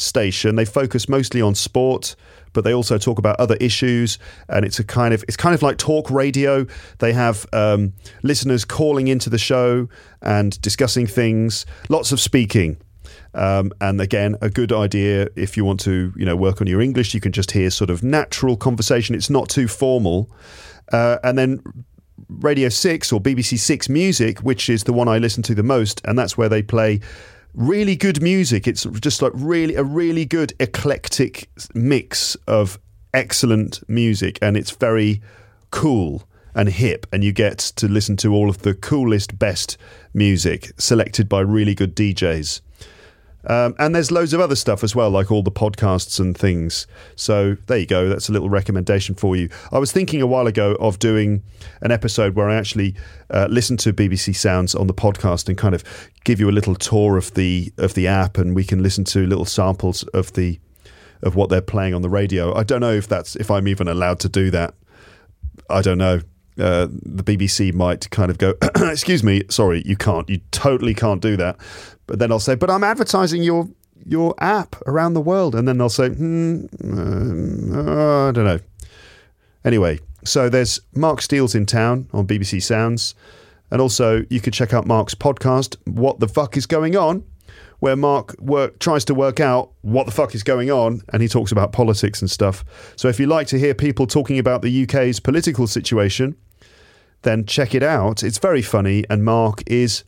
[0.00, 0.56] station.
[0.56, 2.16] They focus mostly on sport,
[2.52, 4.18] but they also talk about other issues.
[4.48, 6.66] And it's a kind of it's kind of like talk radio.
[6.98, 9.88] They have um, listeners calling into the show
[10.22, 11.66] and discussing things.
[11.88, 12.76] Lots of speaking.
[13.32, 16.80] Um, and again, a good idea if you want to, you know, work on your
[16.80, 17.14] English.
[17.14, 19.14] You can just hear sort of natural conversation.
[19.14, 20.30] It's not too formal.
[20.92, 21.62] Uh, and then
[22.28, 26.00] Radio 6 or BBC 6 Music, which is the one I listen to the most,
[26.04, 27.00] and that's where they play
[27.54, 28.66] really good music.
[28.66, 32.78] It's just like really a really good eclectic mix of
[33.12, 35.20] excellent music, and it's very
[35.70, 36.24] cool
[36.54, 39.76] and hip, and you get to listen to all of the coolest, best
[40.12, 42.60] music selected by really good DJs.
[43.46, 46.86] Um, and there's loads of other stuff as well, like all the podcasts and things.
[47.16, 48.08] So there you go.
[48.08, 49.48] That's a little recommendation for you.
[49.72, 51.42] I was thinking a while ago of doing
[51.80, 52.94] an episode where I actually
[53.30, 55.82] uh, listen to BBC Sounds on the podcast and kind of
[56.24, 59.26] give you a little tour of the of the app, and we can listen to
[59.26, 60.58] little samples of the
[61.22, 62.54] of what they're playing on the radio.
[62.54, 64.74] I don't know if that's if I'm even allowed to do that.
[65.68, 66.20] I don't know.
[66.60, 71.22] Uh, the BBC might kind of go, excuse me, sorry, you can't, you totally can't
[71.22, 71.58] do that.
[72.06, 73.68] But then I'll say, but I'm advertising your
[74.06, 78.60] your app around the world, and then they'll say, hmm, uh, I don't know.
[79.64, 83.14] Anyway, so there's Mark Steel's in town on BBC Sounds,
[83.70, 87.22] and also you could check out Mark's podcast, What the Fuck Is Going On,
[87.80, 91.28] where Mark work, tries to work out what the fuck is going on, and he
[91.28, 92.64] talks about politics and stuff.
[92.96, 96.36] So if you like to hear people talking about the UK's political situation,
[97.22, 98.22] then check it out.
[98.22, 100.04] It's very funny, and Mark is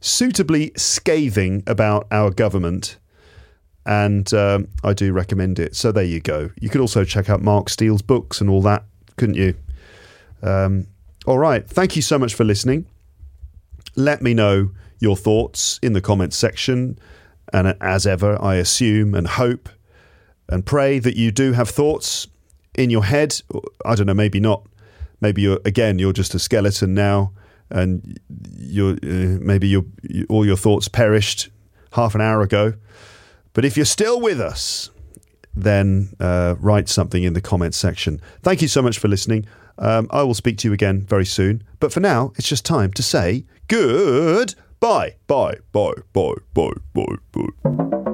[0.00, 2.98] suitably scathing about our government.
[3.86, 5.76] And um, I do recommend it.
[5.76, 6.50] So there you go.
[6.60, 8.84] You could also check out Mark Steel's books and all that,
[9.16, 9.54] couldn't you?
[10.42, 10.86] Um,
[11.26, 11.68] all right.
[11.68, 12.86] Thank you so much for listening.
[13.96, 14.70] Let me know
[15.00, 16.98] your thoughts in the comments section.
[17.52, 19.68] And as ever, I assume and hope
[20.48, 22.26] and pray that you do have thoughts
[22.74, 23.40] in your head.
[23.84, 24.66] I don't know, maybe not.
[25.24, 27.32] Maybe you're, again, you're just a skeleton now
[27.70, 28.20] and
[28.58, 29.84] your uh, maybe your,
[30.28, 31.48] all your thoughts perished
[31.92, 32.74] half an hour ago.
[33.54, 34.90] But if you're still with us,
[35.56, 38.20] then uh, write something in the comments section.
[38.42, 39.46] Thank you so much for listening.
[39.78, 41.64] Um, I will speak to you again very soon.
[41.80, 47.16] But for now, it's just time to say good bye, bye, bye, bye, bye, bye,
[47.32, 48.13] bye.